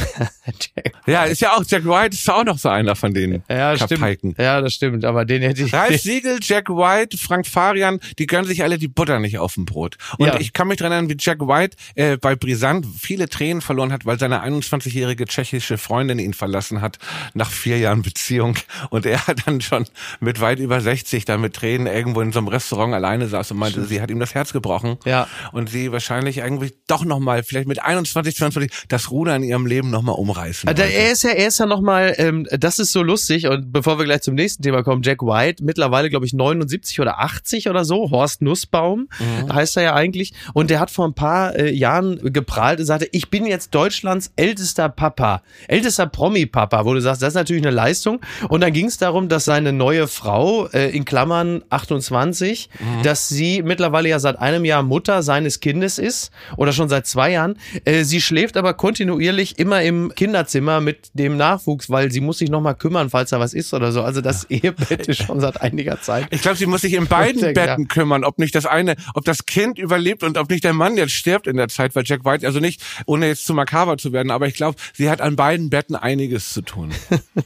Ja, 1.08 1.24
ist 1.26 1.42
ja 1.42 1.54
auch, 1.56 1.64
Jack 1.68 1.86
White 1.86 2.16
ist 2.16 2.30
auch 2.30 2.44
noch 2.44 2.58
so 2.58 2.70
einer 2.70 2.96
von 2.96 3.14
den 3.14 3.44
ja, 3.50 3.76
Kapaiken. 3.76 4.32
stimmt. 4.32 4.40
Ja, 4.40 4.62
das 4.62 4.74
stimmt, 4.74 5.06
aber 5.06 5.26
den 5.26 5.42
hätte 5.44 5.64
ich... 5.64 5.74
Ralf 5.74 6.02
Siegel, 6.02 6.40
Jack 6.42 6.70
White, 6.70 7.18
Frank 7.18 7.46
Farian, 7.46 8.00
die 8.18 8.26
gönnen 8.26 8.46
sich 8.46 8.64
alle 8.64 8.78
die 8.78 8.88
Butter 8.88 9.20
nicht 9.20 9.38
auf 9.38 9.54
dem 9.56 9.66
Brot. 9.66 9.98
Und 10.18 10.28
Ja. 10.28 10.40
ich 10.40 10.54
kann 10.54 10.68
mich 10.68 10.78
dran 10.78 10.92
erinnern, 10.92 11.10
wie 11.10 11.18
Jack 11.20 11.42
White 11.42 11.78
äh, 11.96 12.18
bei 12.18 12.36
Brisant 12.36 12.88
viele 13.00 13.30
Tränen 13.30 13.62
verloren 13.62 13.92
hat, 13.92 14.06
weil 14.06 14.18
seine 14.20 14.44
21-jährige 14.44 15.26
tschechische 15.26 15.78
Freundin 15.78 16.18
ihn 16.20 16.34
verlassen 16.34 16.82
hat 16.82 16.98
nach 17.34 17.52
vier 17.52 17.78
Jahren 17.78 18.02
Beziehung. 18.02 18.56
Und 18.90 19.06
er 19.06 19.22
dann 19.46 19.62
schon 19.62 19.86
mit 20.20 20.42
weit 20.42 20.60
über 20.60 20.82
60 20.82 21.26
da 21.26 21.38
mit 21.38 21.54
Tränen 21.54 21.88
irgendwo 21.88 22.22
in 22.22 22.32
so 22.32 22.40
einem 22.40 22.48
Restaurant 22.48 22.94
alleine 22.94 23.28
saß 23.28 23.52
und 23.52 23.58
meinte, 23.58 23.84
sie 23.86 24.02
hat 24.02 24.10
ihm 24.10 24.20
das 24.20 24.34
Herz 24.34 24.54
gebrochen. 24.54 24.98
Ja. 25.06 25.28
Und 25.52 25.70
sie 25.70 25.92
wahrscheinlich 25.92 26.38
irgendwie 26.40 26.74
doch 26.88 27.05
nochmal, 27.06 27.44
vielleicht 27.44 27.68
mit 27.68 27.82
21, 27.82 28.36
22, 28.36 28.72
das 28.88 29.12
Ruder 29.12 29.36
in 29.36 29.44
ihrem 29.44 29.66
Leben 29.66 29.90
nochmal 29.90 30.16
umreißen. 30.16 30.68
Wollte. 30.68 30.84
er 30.84 31.12
ist 31.12 31.24
ja, 31.24 31.32
er 31.32 31.48
ist 31.48 31.60
ja 31.60 31.66
nochmal, 31.66 32.16
ähm, 32.18 32.48
das 32.52 32.80
ist 32.80 32.92
so 32.92 33.04
lustig 33.04 33.48
und 33.48 33.72
bevor 33.72 33.98
wir 33.98 34.06
gleich 34.06 34.22
zum 34.22 34.36
nächsten 34.36 34.64
Thema 34.64 34.84
kommen, 34.84 35.02
Jack 35.04 35.22
White, 35.22 35.64
mittlerweile 35.64 36.10
glaube 36.10 36.26
ich 36.26 36.34
79 36.34 37.00
oder 37.00 37.20
80 37.20 37.70
oder 37.70 37.86
so, 37.86 38.10
Horst 38.12 38.42
Nussbaum 38.42 39.08
heißt 39.52 39.78
er 39.78 39.84
ja 39.84 39.94
eigentlich 39.94 40.34
und 40.54 40.70
der 40.70 40.80
hat 40.80 40.92
vor 40.92 41.08
ein 41.08 41.14
paar 41.14 41.56
äh, 41.56 41.72
Jahren 41.72 42.20
geprahlt 42.34 42.80
und 42.80 42.86
sagte, 42.86 43.08
ich 43.12 43.30
bin 43.30 43.46
jetzt 43.46 43.74
Deutschlands 43.74 44.32
ältester 44.36 44.90
Papa, 44.90 45.42
ältester 45.68 46.08
Promi-Papa, 46.08 46.86
wo 46.86 46.94
du 46.94 47.02
sagst, 47.02 47.22
das 47.22 47.30
ist 47.30 47.36
natürlich 47.36 47.64
eine 47.64 47.76
Leistung 47.76 48.22
und 48.50 48.62
dann 48.62 48.74
ging 48.74 48.88
es 48.88 48.98
darum, 48.98 49.30
dass 49.30 49.46
seine 49.46 49.74
neue 49.74 50.08
Frau, 50.08 50.68
äh, 50.68 50.96
in 50.96 51.06
Klammern 51.06 51.64
28, 51.70 52.70
dass 53.04 53.30
sie 53.30 53.62
mittlerweile 53.62 54.10
ja 54.10 54.20
seit 54.20 54.40
einem 54.40 54.66
Jahr 54.66 54.84
Mutter 54.84 55.24
seines 55.24 55.60
Kindes 55.60 55.98
ist 55.98 56.32
oder 56.58 56.72
schon 56.72 56.85
seit 56.90 57.08
zwei 57.08 57.32
Jahren, 57.32 57.58
äh, 57.86 58.04
sie 58.04 58.22
schläft 58.22 58.58
aber 58.58 58.74
kontinuierlich 58.74 59.60
immer 59.60 59.82
im 59.82 60.14
Kinderzimmer 60.16 60.82
mit 60.82 61.10
dem 61.14 61.38
Nachwuchs, 61.38 61.90
weil 61.90 62.12
sie 62.12 62.22
muss 62.22 62.40
sich 62.40 62.50
nochmal 62.50 62.76
kümmern, 62.76 63.10
falls 63.10 63.30
da 63.30 63.40
was 63.40 63.54
ist 63.54 63.74
oder 63.74 63.92
so. 63.92 64.04
Also 64.04 64.22
das 64.22 64.46
Ehebett 64.46 65.08
ist 65.08 65.24
schon 65.24 65.40
seit 65.40 65.62
einiger 65.62 66.02
Zeit. 66.02 66.28
Ich 66.32 66.42
glaube, 66.42 66.58
sie 66.58 66.66
muss 66.66 66.82
sich 66.82 66.94
in 66.94 67.08
beiden 67.08 67.42
denke, 67.42 67.60
ja. 67.60 67.66
Betten 67.68 67.88
kümmern, 67.88 68.24
ob 68.24 68.40
nicht 68.40 68.56
das 68.56 68.66
eine, 68.66 68.96
ob 69.14 69.26
das 69.26 69.46
Kind 69.46 69.80
überlebt 69.80 70.24
und 70.24 70.38
ob 70.38 70.50
nicht 70.50 70.64
der 70.64 70.74
Mann 70.74 70.98
jetzt 70.98 71.14
stirbt 71.14 71.48
in 71.48 71.58
der 71.58 71.68
Zeit, 71.68 71.96
weil 71.96 72.04
Jack 72.06 72.26
White, 72.26 72.46
also 72.46 72.60
nicht, 72.60 72.82
ohne 73.06 73.28
jetzt 73.28 73.46
zu 73.46 73.54
makaber 73.54 73.98
zu 73.98 74.12
werden, 74.14 74.32
aber 74.32 74.48
ich 74.48 74.56
glaube, 74.56 74.78
sie 74.94 75.10
hat 75.10 75.22
an 75.22 75.36
beiden 75.36 75.70
Betten 75.70 75.96
einiges 75.96 76.54
zu 76.54 76.62
tun. 76.62 76.92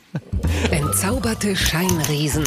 Entzauberte 0.72 1.56
Scheinriesen. 1.56 2.44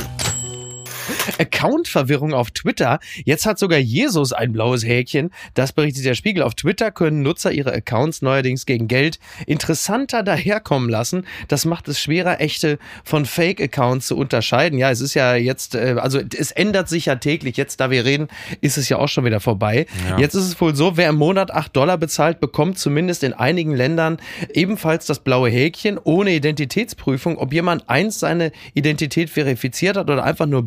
Account-Verwirrung 1.39 2.35
auf 2.35 2.51
Twitter. 2.51 3.01
Jetzt 3.25 3.47
hat 3.47 3.59
sogar 3.59 3.79
Jesus 3.79 4.33
ein 4.33 4.53
blaues 4.53 4.85
Häkchen. 4.85 5.31
Das 5.55 5.73
berichtet 5.73 6.05
der 6.05 6.15
Spiegel. 6.15 6.43
Auf 6.43 6.55
Twitter 6.55 6.91
können 6.91 7.23
Nutzer 7.23 7.53
ihre 7.53 7.73
Accounts 7.73 8.23
neuerdings 8.23 8.67
gegen 8.67 8.89
Geld 8.89 9.19
interessanter 9.47 10.23
daherkommen 10.23 10.89
lassen. 10.89 11.27
Das 11.49 11.65
macht 11.65 11.89
es 11.89 12.01
schwerer, 12.01 12.41
echte 12.41 12.79
von 13.05 13.27
Fake-Accounts 13.27 14.07
zu 14.07 14.17
unterscheiden. 14.17 14.79
Ja, 14.79 14.91
es 14.91 15.01
ist 15.01 15.15
ja 15.15 15.35
jetzt, 15.35 15.75
äh, 15.75 15.97
also 15.99 16.21
es 16.37 16.51
ändert 16.51 16.89
sich 16.89 17.07
ja 17.07 17.17
täglich. 17.17 17.57
Jetzt, 17.57 17.81
da 17.81 17.91
wir 17.91 18.05
reden, 18.05 18.29
ist 18.61 18.79
es 18.79 18.89
ja 18.89 18.99
auch 18.99 19.09
schon 19.09 19.25
wieder 19.25 19.41
vorbei. 19.41 19.87
Ja. 20.09 20.19
Jetzt 20.19 20.35
ist 20.35 20.45
es 20.45 20.61
wohl 20.61 20.75
so, 20.75 20.97
wer 20.97 21.09
im 21.09 21.17
Monat 21.17 21.51
8 21.51 21.75
Dollar 21.77 21.99
bezahlt, 21.99 22.41
bekommt 22.41 22.79
zumindest 22.79 23.23
in 23.23 23.33
einigen 23.33 23.75
Ländern 23.75 24.19
ebenfalls 24.53 25.07
das 25.07 25.21
blaue 25.21 25.51
Häkchen 25.51 25.99
ohne 26.03 26.33
Identitätsprüfung. 26.33 27.39
Ob 27.39 27.53
jemand 27.53 27.89
einst 27.89 28.21
seine 28.21 28.53
Identität 28.75 29.31
verifiziert 29.31 29.97
hat 29.97 30.11
oder 30.11 30.25
einfach 30.25 30.47
nur 30.47 30.63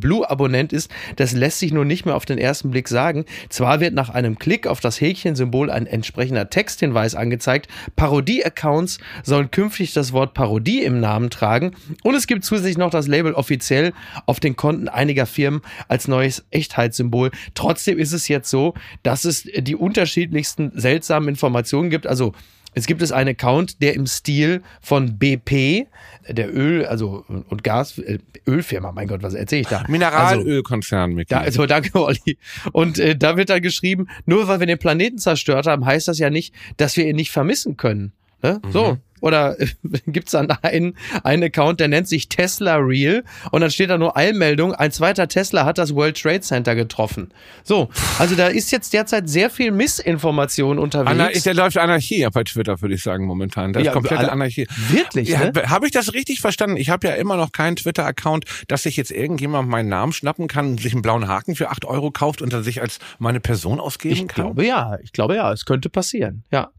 Blue-Abonnent 0.46 0.74
ist, 0.74 0.92
das 1.16 1.34
lässt 1.34 1.60
sich 1.60 1.74
nur 1.74 1.86
nicht 1.86 2.06
mehr 2.06 2.16
auf 2.16 2.26
den 2.26 2.38
ersten 2.38 2.72
Blick 2.72 2.88
sagen. 2.88 3.26
Zwar 3.50 3.80
wird 3.80 3.94
nach 3.94 4.10
einem 4.10 4.38
Klick 4.38 4.68
auf 4.68 4.80
das 4.80 5.02
Häkchensymbol 5.02 5.72
ein 5.72 5.88
entsprechender 5.88 6.50
Texthinweis 6.50 7.16
angezeigt. 7.16 7.68
Parodie-Accounts 7.96 9.00
sollen 9.24 9.52
künftig 9.52 9.94
das 9.94 10.14
Wort 10.14 10.34
Parodie 10.34 10.84
im 10.84 11.00
Namen 11.00 11.30
tragen. 11.30 11.72
Und 12.04 12.16
es 12.16 12.28
gibt 12.28 12.46
zusätzlich 12.46 12.78
noch 12.78 12.92
das 12.92 13.08
Label 13.08 13.34
offiziell 13.34 13.94
auf 14.26 14.40
den 14.40 14.56
Konten 14.56 14.88
einiger 14.88 15.26
Firmen 15.26 15.62
als 15.88 16.08
neues 16.08 16.46
Echtheitssymbol. 16.52 17.32
Trotzdem 17.56 17.98
ist 17.98 18.14
es 18.14 18.28
jetzt 18.28 18.50
so, 18.50 18.74
dass 19.04 19.26
es 19.26 19.44
die 19.44 19.76
unterschiedlichsten 19.76 20.72
seltsamen 20.76 21.30
Informationen 21.30 21.90
gibt. 21.90 22.06
Also 22.08 22.34
es 22.78 22.88
gibt 22.88 23.02
es 23.02 23.14
einen 23.14 23.30
Account, 23.30 23.82
der 23.82 23.94
im 23.94 24.06
Stil 24.06 24.62
von 24.82 25.18
BP, 25.18 25.88
der 26.30 26.56
Öl, 26.56 26.86
also 26.86 27.26
und 27.50 27.64
Gas, 27.64 27.98
äh, 28.00 28.20
Ölfirma, 28.48 28.92
mein 28.92 29.08
Gott, 29.08 29.24
was 29.24 29.34
erzähle 29.34 29.62
ich 29.62 29.68
da? 29.68 29.80
Also, 29.80 29.92
Mineralölkonzern, 29.92 31.14
Micky. 31.14 31.30
da, 31.30 31.42
also 31.42 31.66
danke, 31.66 32.00
Olli. 32.00 32.38
Und 32.72 33.00
äh, 33.00 33.16
da 33.16 33.38
wird 33.38 33.50
dann 33.50 33.62
geschrieben, 33.62 34.08
nur 34.26 34.48
weil 34.48 34.60
wir 34.60 34.68
den 34.68 34.78
Planeten 34.78 35.18
zerstört 35.18 35.68
haben, 35.68 35.86
heißt 35.86 36.08
das 36.08 36.20
ja 36.20 36.30
nicht, 36.30 36.54
dass 36.78 36.98
wir 36.98 37.08
ihn 37.08 37.16
nicht 37.16 37.32
vermissen 37.32 37.78
können. 37.78 38.14
Ne? 38.42 38.62
So. 38.72 38.98
Oder 39.26 39.60
äh, 39.60 39.68
gibt's 40.06 40.34
dann 40.34 40.52
einen, 40.62 40.96
einen 41.24 41.44
Account, 41.46 41.80
der 41.80 41.88
nennt 41.88 42.08
sich 42.08 42.30
Tesla 42.30 42.76
Real 42.76 43.24
und 43.50 43.62
dann 43.62 43.72
steht 43.72 43.90
da 43.90 43.98
nur 43.98 44.16
Eilmeldung, 44.16 44.76
ein 44.76 44.92
zweiter 44.92 45.28
Tesla 45.28 45.66
hat 45.66 45.80
das 45.80 45.96
World 45.96 46.22
Trade 46.22 46.42
Center 46.42 46.76
getroffen. 46.76 47.34
So, 47.64 47.90
also 48.20 48.36
da 48.36 48.48
ist 48.48 48.72
jetzt 48.72 48.94
derzeit 48.94 49.28
sehr 49.28 49.50
viel 49.50 49.72
Missinformation 49.72 50.78
unterwegs. 50.78 51.10
Ana 51.12 51.30
der 51.30 51.54
läuft 51.56 51.78
Anarchie 51.78 52.28
bei 52.32 52.44
Twitter, 52.44 52.80
würde 52.82 52.94
ich 52.94 53.02
sagen, 53.02 53.26
momentan. 53.26 53.74
Das 53.74 53.84
Ja, 53.84 53.90
ist 53.92 53.94
komplette 53.94 54.32
Anarchie. 54.32 54.68
Wirklich, 54.92 55.30
Ja, 55.30 55.52
ne? 55.52 55.70
Habe 55.70 55.88
ich 55.88 55.92
das 55.92 56.14
richtig 56.14 56.40
verstanden? 56.40 56.78
Ich 56.78 56.92
habe 56.92 57.08
ja 57.08 57.16
immer 57.16 57.36
noch 57.36 57.52
keinen 57.52 57.78
Twitter-Account, 57.78 58.46
dass 58.68 58.84
sich 58.84 58.96
jetzt 58.96 59.10
irgendjemand 59.10 59.68
meinen 59.70 59.90
Namen 59.90 60.14
schnappen 60.14 60.48
kann, 60.48 60.78
sich 60.78 60.94
einen 60.94 61.02
blauen 61.02 61.28
Haken 61.28 61.56
für 61.56 61.72
8 61.72 61.86
Euro 61.86 62.12
kauft 62.12 62.44
und 62.44 62.54
dann 62.54 62.64
sich 62.64 62.80
als 62.80 63.00
meine 63.18 63.40
Person 63.40 63.80
ausgeben 63.80 64.14
Ich 64.14 64.28
kann? 64.28 64.46
glaube 64.46 64.66
ja, 64.68 65.00
ich 65.02 65.14
glaube 65.14 65.36
ja, 65.36 65.52
es 65.52 65.66
könnte 65.66 65.90
passieren. 65.90 66.44
Ja. 66.52 66.70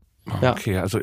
Ja. 0.42 0.52
Okay, 0.52 0.78
also 0.78 1.00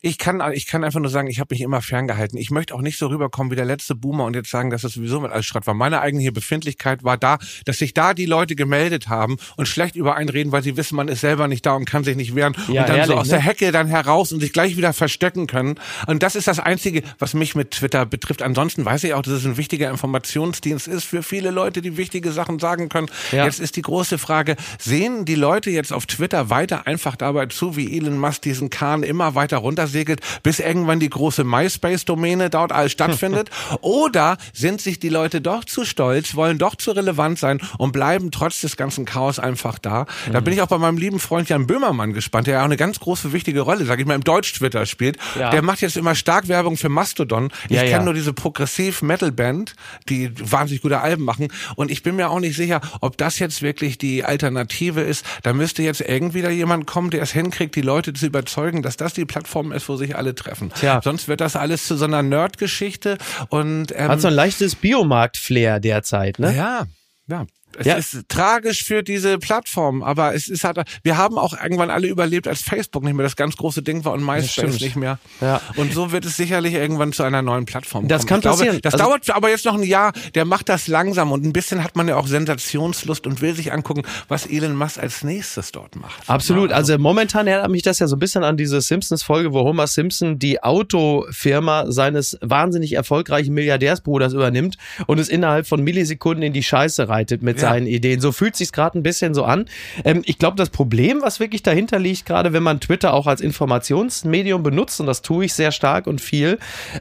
ich 0.00 0.18
kann, 0.18 0.42
ich 0.52 0.66
kann 0.66 0.84
einfach 0.84 1.00
nur 1.00 1.10
sagen, 1.10 1.28
ich 1.28 1.40
habe 1.40 1.54
mich 1.54 1.60
immer 1.60 1.82
ferngehalten. 1.82 2.38
Ich 2.38 2.50
möchte 2.50 2.74
auch 2.74 2.80
nicht 2.80 2.98
so 2.98 3.06
rüberkommen 3.08 3.50
wie 3.50 3.56
der 3.56 3.64
letzte 3.64 3.94
Boomer 3.94 4.24
und 4.24 4.34
jetzt 4.34 4.50
sagen, 4.50 4.70
dass 4.70 4.82
das 4.82 4.92
sowieso 4.92 5.20
mit 5.20 5.30
alles 5.30 5.46
Schrott 5.46 5.66
war. 5.66 5.74
Meine 5.74 6.00
eigene 6.00 6.22
hier 6.22 6.32
Befindlichkeit 6.32 7.04
war 7.04 7.16
da, 7.16 7.38
dass 7.64 7.78
sich 7.78 7.94
da 7.94 8.14
die 8.14 8.26
Leute 8.26 8.56
gemeldet 8.56 9.08
haben 9.08 9.36
und 9.56 9.66
schlecht 9.66 9.96
über 9.96 10.16
einen 10.16 10.28
reden, 10.28 10.52
weil 10.52 10.62
sie 10.62 10.76
wissen, 10.76 10.96
man 10.96 11.08
ist 11.08 11.20
selber 11.20 11.48
nicht 11.48 11.64
da 11.66 11.74
und 11.74 11.84
kann 11.84 12.04
sich 12.04 12.16
nicht 12.16 12.34
wehren 12.34 12.54
Ja, 12.68 12.82
und 12.82 12.88
dann 12.88 12.96
so 12.96 13.12
ehrlich, 13.12 13.16
aus 13.16 13.26
ne? 13.26 13.32
der 13.32 13.40
Hecke 13.40 13.72
dann 13.72 13.88
heraus 13.88 14.32
und 14.32 14.40
sich 14.40 14.52
gleich 14.52 14.76
wieder 14.76 14.92
verstecken 14.92 15.46
können. 15.46 15.76
Und 16.06 16.22
das 16.22 16.34
ist 16.34 16.48
das 16.48 16.60
Einzige, 16.60 17.02
was 17.18 17.34
mich 17.34 17.54
mit 17.54 17.72
Twitter 17.72 18.06
betrifft. 18.06 18.42
Ansonsten 18.42 18.84
weiß 18.84 19.04
ich 19.04 19.14
auch, 19.14 19.22
dass 19.22 19.34
es 19.34 19.44
ein 19.44 19.56
wichtiger 19.56 19.90
Informationsdienst 19.90 20.88
ist 20.88 21.04
für 21.04 21.22
viele 21.22 21.50
Leute, 21.50 21.82
die 21.82 21.96
wichtige 21.96 22.32
Sachen 22.32 22.58
sagen 22.58 22.88
können. 22.88 23.08
Ja. 23.30 23.44
Jetzt 23.44 23.60
ist 23.60 23.76
die 23.76 23.82
große 23.82 24.18
Frage, 24.18 24.56
sehen 24.78 25.24
die 25.24 25.34
Leute 25.34 25.70
jetzt 25.70 25.92
auf 25.92 26.06
Twitter 26.06 26.50
weiter 26.50 26.86
einfach 26.86 27.16
dabei 27.16 27.46
zu, 27.46 27.76
wie 27.76 27.96
Elon 27.96 28.18
Musk 28.18 28.42
diesen 28.42 28.70
Kahn 28.70 29.02
immer 29.02 29.34
weiter 29.34 29.58
runtersegelt, 29.62 30.20
bis 30.42 30.58
irgendwann 30.58 31.00
die 31.00 31.08
große 31.10 31.44
MySpace-Domäne 31.44 32.50
dort 32.50 32.72
alles 32.72 32.92
stattfindet? 32.92 33.50
Oder 33.80 34.36
sind 34.52 34.80
sich 34.80 34.98
die 35.00 35.08
Leute 35.08 35.40
doch 35.40 35.64
zu 35.64 35.84
stolz, 35.84 36.34
wollen 36.34 36.58
doch 36.58 36.76
zu 36.76 36.92
relevant 36.92 37.38
sein 37.38 37.60
und 37.78 37.92
bleiben 37.92 38.30
trotz 38.30 38.60
des 38.60 38.76
ganzen 38.76 39.04
Chaos 39.04 39.38
einfach 39.38 39.78
da? 39.78 40.06
Da 40.30 40.40
bin 40.40 40.52
ich 40.52 40.62
auch 40.62 40.68
bei 40.68 40.78
meinem 40.78 40.98
lieben 40.98 41.18
Freund 41.20 41.48
Jan 41.48 41.66
Böhmermann 41.66 42.12
gespannt, 42.12 42.46
der 42.46 42.54
ja 42.54 42.60
auch 42.60 42.66
eine 42.66 42.76
ganz 42.76 43.00
große, 43.00 43.32
wichtige 43.32 43.60
Rolle, 43.62 43.84
sag 43.84 43.98
ich 44.00 44.06
mal, 44.06 44.14
im 44.14 44.24
Deutsch-Twitter 44.24 44.86
spielt. 44.86 45.16
Ja. 45.38 45.50
Der 45.50 45.62
macht 45.62 45.80
jetzt 45.80 45.96
immer 45.96 46.14
stark 46.14 46.48
Werbung 46.48 46.76
für 46.76 46.88
Mastodon. 46.88 47.50
Ich 47.68 47.76
Ja, 47.76 47.82
kenne 47.82 47.92
ja. 47.92 48.02
nur 48.02 48.14
diese 48.14 48.32
Progressiv-Metal-Band, 48.32 49.74
die 50.08 50.30
wahnsinnig 50.50 50.82
gute 50.82 51.00
Alben 51.00 51.24
machen. 51.24 51.48
Und 51.76 51.90
ich 51.90 52.02
bin 52.02 52.16
mir 52.16 52.30
auch 52.30 52.40
nicht 52.40 52.56
sicher, 52.56 52.80
ob 53.00 53.16
das 53.16 53.38
jetzt 53.38 53.62
wirklich 53.62 53.98
die 53.98 54.24
Alternative 54.24 55.00
ist. 55.00 55.24
Da 55.42 55.52
müsste 55.52 55.82
jetzt 55.82 56.00
irgendwie 56.00 56.42
da 56.42 56.50
jemand 56.50 56.86
kommen, 56.86 57.10
der 57.10 57.22
es 57.22 57.32
hinkriegt, 57.32 57.74
die 57.76 57.82
Leute 57.82 58.12
zu 58.12 58.26
überzeugen, 58.26 58.82
dass 58.82 58.96
das 58.96 59.14
die 59.14 59.24
Plattform 59.24 59.51
ist, 59.72 59.88
wo 59.88 59.96
sich 59.96 60.16
alle 60.16 60.34
treffen. 60.34 60.70
Tja. 60.74 61.00
Sonst 61.02 61.28
wird 61.28 61.40
das 61.40 61.56
alles 61.56 61.86
zu 61.86 61.96
so 61.96 62.04
einer 62.06 62.22
Nerd-Geschichte 62.22 63.18
und 63.48 63.92
ähm, 63.94 64.08
Hat 64.08 64.20
so 64.20 64.28
ein 64.28 64.34
leichtes 64.34 64.74
Biomarkt-Flair 64.74 65.80
derzeit, 65.80 66.38
ne? 66.38 66.54
ja, 66.56 66.86
ja. 67.28 67.46
Es 67.78 67.86
Ja. 67.86 67.94
ist 67.94 68.16
tragisch 68.28 68.84
für 68.84 69.02
diese 69.02 69.38
Plattform, 69.38 70.02
aber 70.02 70.34
es 70.34 70.48
ist 70.48 70.64
halt, 70.64 70.78
wir 71.02 71.16
haben 71.16 71.38
auch 71.38 71.54
irgendwann 71.60 71.90
alle 71.90 72.06
überlebt, 72.08 72.46
als 72.48 72.62
Facebook 72.62 73.02
nicht 73.04 73.14
mehr 73.14 73.24
das 73.24 73.36
ganz 73.36 73.56
große 73.56 73.82
Ding 73.82 74.04
war 74.04 74.12
und 74.12 74.24
MySpace 74.24 74.80
nicht 74.80 74.96
mehr. 74.96 75.18
Ja. 75.40 75.60
Und 75.76 75.92
so 75.92 76.12
wird 76.12 76.24
es 76.24 76.36
sicherlich 76.36 76.74
irgendwann 76.74 77.12
zu 77.12 77.22
einer 77.22 77.42
neuen 77.42 77.64
Plattform 77.66 78.08
Das 78.08 78.20
kommen. 78.22 78.28
kann 78.28 78.38
ich 78.38 78.42
glaube, 78.42 78.56
passieren. 78.58 78.78
Das 78.82 78.94
Also- 78.94 79.06
dauert 79.06 79.30
aber 79.30 79.50
jetzt 79.50 79.64
noch 79.64 79.74
ein 79.74 79.82
Jahr. 79.82 80.12
Der 80.34 80.44
macht 80.44 80.68
das 80.68 80.88
langsam 80.88 81.32
und 81.32 81.44
ein 81.44 81.52
bisschen 81.52 81.82
hat 81.84 81.96
man 81.96 82.08
ja 82.08 82.16
auch 82.16 82.26
Sensationslust 82.26 83.26
und 83.26 83.40
will 83.40 83.54
sich 83.54 83.72
angucken, 83.72 84.02
was 84.28 84.46
Elon 84.46 84.74
Musk 84.76 84.98
als 84.98 85.22
nächstes 85.24 85.72
dort 85.72 85.96
macht. 85.96 86.28
Absolut. 86.28 86.70
Ja, 86.70 86.76
Also 86.76 86.98
momentan 86.98 87.46
erinnert 87.46 87.70
mich 87.70 87.82
das 87.82 87.98
ja 87.98 88.06
so 88.06 88.16
ein 88.16 88.18
bisschen 88.18 88.44
an 88.44 88.56
diese 88.56 88.80
Simpsons-Folge, 88.80 89.52
wo 89.52 89.60
Homer 89.60 89.86
Simpson 89.86 90.38
die 90.38 90.62
Autofirma 90.62 91.90
seines 91.90 92.38
wahnsinnig 92.40 92.92
erfolgreichen 92.94 93.54
Milliardärsbruders 93.54 94.32
übernimmt 94.32 94.76
und 95.06 95.18
es 95.18 95.28
innerhalb 95.28 95.66
von 95.66 95.82
Millisekunden 95.82 96.42
in 96.42 96.52
die 96.52 96.62
Scheiße 96.62 97.08
reitet 97.08 97.42
mit. 97.42 97.61
Seinen 97.62 97.86
Ideen. 97.86 98.20
So 98.20 98.32
fühlt 98.32 98.56
sich's 98.56 98.72
gerade 98.72 98.98
ein 98.98 99.02
bisschen 99.02 99.34
so 99.34 99.44
an. 99.44 99.66
Ähm, 100.04 100.22
ich 100.24 100.38
glaube, 100.38 100.56
das 100.56 100.70
Problem, 100.70 101.22
was 101.22 101.40
wirklich 101.40 101.62
dahinter 101.62 101.98
liegt, 101.98 102.26
gerade 102.26 102.52
wenn 102.52 102.62
man 102.62 102.80
Twitter 102.80 103.14
auch 103.14 103.26
als 103.26 103.40
Informationsmedium 103.40 104.62
benutzt, 104.62 105.00
und 105.00 105.06
das 105.06 105.22
tue 105.22 105.46
ich 105.46 105.54
sehr 105.54 105.72
stark 105.72 106.06
und 106.06 106.20
viel, 106.20 106.58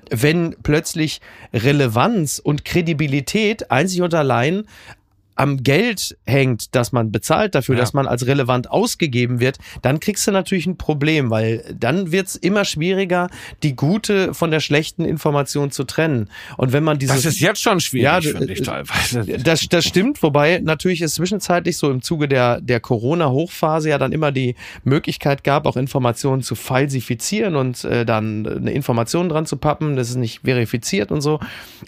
wenn 0.09 0.55
plötzlich 0.63 1.21
Relevanz 1.53 2.39
und 2.39 2.65
Kredibilität 2.65 3.71
einzig 3.71 4.01
und 4.01 4.13
allein 4.13 4.63
am 5.41 5.63
Geld 5.63 6.15
hängt, 6.27 6.75
dass 6.75 6.91
man 6.91 7.11
bezahlt 7.11 7.55
dafür, 7.55 7.73
Ja. 7.73 7.81
dass 7.81 7.93
man 7.93 8.05
als 8.05 8.27
relevant 8.27 8.69
ausgegeben 8.69 9.39
wird, 9.39 9.57
dann 9.81 9.99
kriegst 9.99 10.27
du 10.27 10.31
natürlich 10.31 10.67
ein 10.67 10.77
Problem, 10.77 11.31
weil 11.31 11.63
dann 11.79 12.11
wird's 12.11 12.35
immer 12.35 12.63
schwieriger, 12.63 13.27
die 13.63 13.75
gute 13.75 14.35
von 14.35 14.51
der 14.51 14.59
schlechten 14.59 15.03
Information 15.03 15.71
zu 15.71 15.83
trennen. 15.83 16.29
Und 16.57 16.73
wenn 16.73 16.83
man 16.83 16.99
dieses 16.99 17.15
Das 17.23 17.25
ist 17.25 17.39
jetzt 17.39 17.59
schon 17.59 17.79
schwierig, 17.79 18.03
Ja, 18.03 18.21
finde 18.21 18.53
ich 18.53 18.59
äh, 18.59 18.63
teilweise. 18.63 19.23
das, 19.39 19.67
das 19.67 19.83
stimmt, 19.85 20.21
wobei 20.21 20.59
natürlich 20.63 21.01
es 21.01 21.15
zwischenzeitlich 21.15 21.75
so 21.75 21.89
im 21.89 22.03
Zuge 22.03 22.27
der, 22.27 22.61
der 22.61 22.79
Corona-Hochphase 22.79 23.89
ja 23.89 23.97
dann 23.97 24.11
immer 24.11 24.31
die 24.31 24.53
Möglichkeit 24.83 25.43
gab, 25.43 25.65
auch 25.65 25.75
Informationen 25.75 26.43
zu 26.43 26.53
falsifizieren 26.53 27.55
und 27.55 27.83
äh, 27.83 28.05
dann 28.05 28.45
eine 28.45 28.71
Information 28.73 29.27
dran 29.27 29.47
zu 29.47 29.57
pappen, 29.57 29.95
das 29.95 30.11
ist 30.11 30.17
nicht 30.17 30.41
verifiziert 30.43 31.11
und 31.11 31.21
so. 31.21 31.39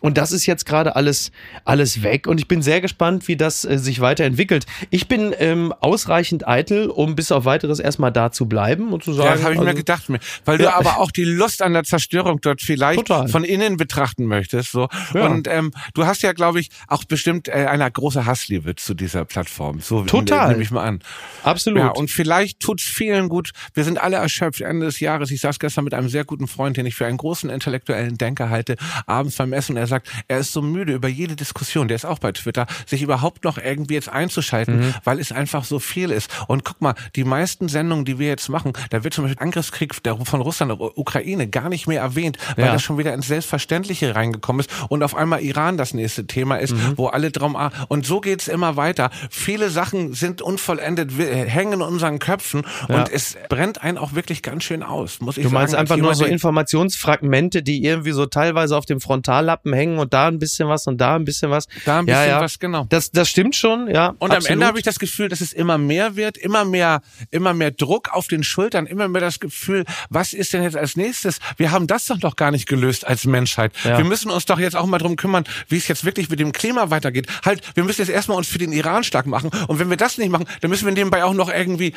Und 0.01 0.17
das 0.17 0.31
ist 0.31 0.47
jetzt 0.47 0.65
gerade 0.65 0.95
alles, 0.95 1.31
alles 1.65 2.01
weg 2.01 2.25
und 2.25 2.39
ich 2.39 2.47
bin 2.47 2.63
sehr 2.63 2.81
gespannt, 2.81 3.27
wie 3.27 3.35
das 3.35 3.42
äh, 3.65 3.77
sich 3.77 3.99
weiterentwickelt. 3.99 4.65
Ich 4.89 5.07
bin 5.07 5.33
ähm, 5.37 5.73
ausreichend 5.79 6.47
eitel, 6.47 6.87
um 6.89 7.15
bis 7.15 7.31
auf 7.31 7.45
weiteres 7.45 7.79
erstmal 7.79 8.11
da 8.11 8.31
zu 8.31 8.47
bleiben 8.47 8.93
und 8.93 9.03
zu 9.03 9.13
sagen. 9.13 9.27
Ja, 9.29 9.33
das 9.35 9.43
habe 9.43 9.53
ich 9.53 9.59
mir 9.59 9.67
also- 9.67 9.77
gedacht, 9.77 10.09
mir. 10.09 10.19
weil 10.45 10.57
du 10.57 10.63
Ja. 10.65 10.75
aber 10.75 10.99
auch 10.99 11.11
die 11.11 11.23
Lust 11.25 11.61
an 11.61 11.73
der 11.73 11.83
Zerstörung 11.83 12.39
dort 12.41 12.61
vielleicht 12.61 12.99
Total. 12.99 13.27
von 13.27 13.43
innen 13.43 13.77
betrachten 13.77 14.25
möchtest. 14.25 14.71
So. 14.71 14.87
Ja. 15.13 15.25
Und 15.27 15.47
ähm, 15.47 15.71
du 15.93 16.05
hast 16.05 16.21
ja, 16.23 16.33
glaube 16.33 16.59
ich, 16.59 16.69
auch 16.87 17.03
bestimmt 17.03 17.47
äh, 17.47 17.67
eine 17.69 17.89
große 17.91 18.25
Hassliebe 18.25 18.75
zu 18.75 18.93
dieser 18.93 19.25
Plattform. 19.25 19.79
So 19.81 20.03
Total. 20.03 20.49
nehme 20.49 20.63
ich 20.63 20.71
mal 20.71 20.83
an. 20.83 20.99
Absolut. 21.43 21.79
Ja, 21.79 21.89
und 21.89 22.09
vielleicht 22.11 22.59
tut's 22.59 22.83
vielen 22.83 23.29
gut. 23.29 23.51
Wir 23.73 23.83
sind 23.83 23.99
alle 24.01 24.17
erschöpft 24.17 24.61
Ende 24.61 24.85
des 24.85 24.99
Jahres. 24.99 25.31
Ich 25.31 25.41
saß 25.41 25.59
gestern 25.59 25.83
mit 25.83 25.93
einem 25.93 26.09
sehr 26.09 26.23
guten 26.25 26.47
Freund, 26.47 26.77
den 26.77 26.85
ich 26.85 26.95
für 26.95 27.05
einen 27.05 27.17
großen 27.17 27.49
intellektuellen 27.49 28.17
Denker 28.17 28.49
halte, 28.49 28.75
abends 29.07 29.35
beim 29.37 29.53
Essen. 29.53 29.77
Er 29.77 29.87
sagt, 29.87 30.07
er 30.27 30.39
ist 30.39 30.53
so 30.53 30.61
müde 30.61 30.93
über 30.93 31.07
jede 31.07 31.35
Diskussion, 31.35 31.87
der 31.87 31.95
ist 31.95 32.05
auch 32.05 32.19
bei 32.19 32.31
Twitter, 32.31 32.67
sich 32.85 33.01
überhaupt 33.01 33.22
noch 33.43 33.57
irgendwie 33.57 33.93
jetzt 33.95 34.09
einzuschalten, 34.09 34.79
Mhm. 34.79 34.93
weil 35.03 35.19
es 35.19 35.31
einfach 35.31 35.63
so 35.63 35.79
viel 35.79 36.11
ist. 36.11 36.29
Und 36.47 36.63
guck 36.65 36.81
mal, 36.81 36.93
die 37.15 37.23
meisten 37.23 37.67
Sendungen, 37.69 38.05
die 38.05 38.19
wir 38.19 38.27
jetzt 38.27 38.49
machen, 38.49 38.73
da 38.89 39.03
wird 39.03 39.13
zum 39.13 39.25
Beispiel 39.25 39.41
Angriffskrieg 39.43 39.93
von 40.25 40.41
Russland 40.41 40.71
auf 40.71 40.97
Ukraine 40.97 41.47
gar 41.47 41.69
nicht 41.69 41.87
mehr 41.87 42.01
erwähnt, 42.01 42.37
weil 42.55 42.65
Ja. 42.65 42.73
das 42.73 42.81
schon 42.83 42.97
wieder 42.97 43.13
ins 43.13 43.27
Selbstverständliche 43.27 44.15
reingekommen 44.15 44.61
ist 44.61 44.69
und 44.89 45.03
auf 45.03 45.15
einmal 45.15 45.41
Iran 45.41 45.77
das 45.77 45.93
nächste 45.93 46.27
Thema 46.27 46.57
ist, 46.57 46.71
Mhm. 46.73 46.93
wo 46.97 47.07
alle 47.07 47.31
drum 47.31 47.57
und 47.87 48.05
so 48.05 48.19
geht's 48.21 48.47
immer 48.47 48.75
weiter. 48.75 49.09
Viele 49.29 49.69
Sachen 49.69 50.13
sind 50.13 50.41
unvollendet, 50.41 51.11
hängen 51.17 51.73
in 51.73 51.81
unseren 51.81 52.19
Köpfen 52.19 52.63
Ja. 52.89 52.95
und 52.97 53.09
es 53.11 53.37
brennt 53.49 53.83
einen 53.83 53.97
auch 53.97 54.13
wirklich 54.13 54.41
ganz 54.41 54.63
schön 54.63 54.83
aus, 54.83 55.19
muss 55.21 55.37
ich 55.37 55.43
Du 55.43 55.49
sagen. 55.49 55.53
meinst 55.53 55.73
als 55.75 55.81
einfach 55.91 55.97
nur 55.97 56.15
so 56.15 56.25
Informationsfragmente, 56.25 57.63
die 57.63 57.83
irgendwie 57.83 58.11
so 58.11 58.25
teilweise 58.25 58.75
auf 58.77 58.85
dem 58.85 58.99
Frontallappen 58.99 59.73
hängen 59.73 59.99
und 59.99 60.13
da 60.13 60.27
ein 60.27 60.39
bisschen 60.39 60.67
was 60.69 60.87
und 60.87 60.99
da 60.99 61.15
ein 61.15 61.25
bisschen 61.25 61.49
was. 61.51 61.67
Da 61.85 61.99
ein 61.99 62.07
ja, 62.07 62.15
bisschen 62.19 62.29
ja. 62.29 62.41
was, 62.41 62.59
genau. 62.59 62.85
Das, 62.89 63.11
das 63.13 63.29
stimmt 63.29 63.55
schon, 63.55 63.87
ja. 63.87 64.09
Und 64.17 64.31
am 64.31 64.37
absolut. 64.37 64.49
Ende 64.49 64.65
habe 64.65 64.79
ich 64.79 64.83
das 64.83 64.97
Gefühl, 64.97 65.29
dass 65.29 65.39
es 65.39 65.53
immer 65.53 65.77
mehr 65.77 66.15
wird, 66.15 66.37
immer 66.37 66.65
mehr, 66.65 67.01
immer 67.29 67.53
mehr 67.53 67.69
Druck 67.71 68.09
auf 68.11 68.27
den 68.27 68.43
Schultern, 68.43 68.87
immer 68.87 69.07
mehr 69.07 69.21
das 69.21 69.39
Gefühl, 69.39 69.85
was 70.09 70.33
ist 70.33 70.53
denn 70.53 70.63
jetzt 70.63 70.75
als 70.75 70.95
nächstes? 70.95 71.39
Wir 71.57 71.71
haben 71.71 71.85
das 71.85 72.07
doch 72.07 72.19
noch 72.21 72.35
gar 72.35 72.49
nicht 72.49 72.67
gelöst 72.67 73.05
als 73.05 73.25
Menschheit. 73.25 73.71
Ja. 73.83 73.97
Wir 73.97 74.05
müssen 74.05 74.31
uns 74.31 74.45
doch 74.45 74.59
jetzt 74.59 74.75
auch 74.75 74.87
mal 74.87 74.97
drum 74.97 75.15
kümmern, 75.15 75.43
wie 75.67 75.77
es 75.77 75.87
jetzt 75.87 76.05
wirklich 76.05 76.29
mit 76.29 76.39
dem 76.39 76.51
Klima 76.51 76.89
weitergeht. 76.89 77.27
Halt, 77.45 77.61
wir 77.75 77.83
müssen 77.83 78.01
jetzt 78.01 78.09
erstmal 78.09 78.37
uns 78.37 78.47
für 78.47 78.57
den 78.57 78.73
Iran 78.73 79.03
stark 79.03 79.27
machen. 79.27 79.51
Und 79.67 79.77
wenn 79.77 79.89
wir 79.91 79.97
das 79.97 80.17
nicht 80.17 80.29
machen, 80.29 80.47
dann 80.61 80.71
müssen 80.71 80.85
wir 80.85 80.93
nebenbei 80.93 81.23
auch 81.23 81.33
noch 81.33 81.53
irgendwie, 81.53 81.93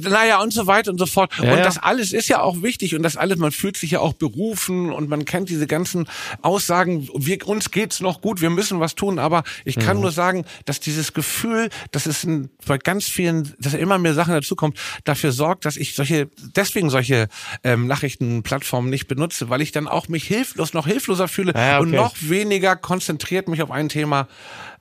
naja, 0.00 0.40
und 0.42 0.52
so 0.52 0.66
weiter 0.66 0.90
und 0.90 0.98
so 0.98 1.06
fort. 1.06 1.32
Ja, 1.42 1.52
und 1.54 1.58
das 1.64 1.78
alles 1.78 2.12
ist 2.12 2.28
ja 2.28 2.40
auch 2.40 2.62
wichtig 2.62 2.94
und 2.94 3.02
das 3.02 3.16
alles, 3.16 3.38
man 3.38 3.52
fühlt 3.52 3.76
sich 3.76 3.92
ja 3.92 4.00
auch 4.00 4.12
berufen 4.12 4.92
und 4.92 5.08
man 5.08 5.24
kennt 5.24 5.48
diese 5.48 5.66
ganzen 5.66 6.06
Aussagen, 6.42 7.08
wir, 7.14 7.46
uns 7.48 7.70
geht's 7.70 8.00
noch 8.00 8.20
gut, 8.20 8.40
wir 8.40 8.50
müssen 8.50 8.80
was 8.80 8.94
tun, 8.94 9.18
aber 9.18 9.44
ich 9.64 9.76
kann 9.78 9.96
Mhm. 9.96 10.02
nur 10.02 10.12
sagen, 10.12 10.44
dass 10.64 10.80
dieses 10.80 11.12
Gefühl, 11.12 11.70
dass 11.92 12.06
es 12.06 12.24
ein, 12.24 12.50
bei 12.66 12.78
ganz 12.78 13.06
vielen, 13.06 13.54
dass 13.58 13.74
immer 13.74 13.98
mehr 13.98 14.14
Sachen 14.14 14.34
dazukommt, 14.34 14.78
dafür 15.04 15.32
sorgt, 15.32 15.64
dass 15.64 15.76
ich 15.76 15.94
solche, 15.94 16.28
deswegen 16.56 16.90
solche 16.90 17.28
ähm, 17.64 17.86
Nachrichtenplattformen 17.86 18.90
nicht 18.90 19.06
benutze, 19.08 19.48
weil 19.50 19.60
ich 19.60 19.72
dann 19.72 19.88
auch 19.88 20.08
mich 20.08 20.24
hilflos, 20.24 20.74
noch 20.74 20.86
hilfloser 20.86 21.28
fühle 21.28 21.52
Ja, 21.54 21.76
okay. 21.78 21.82
und 21.82 21.90
noch 21.92 22.14
weniger 22.20 22.76
konzentriert 22.76 23.48
mich 23.48 23.62
auf 23.62 23.70
ein 23.70 23.88
Thema 23.88 24.28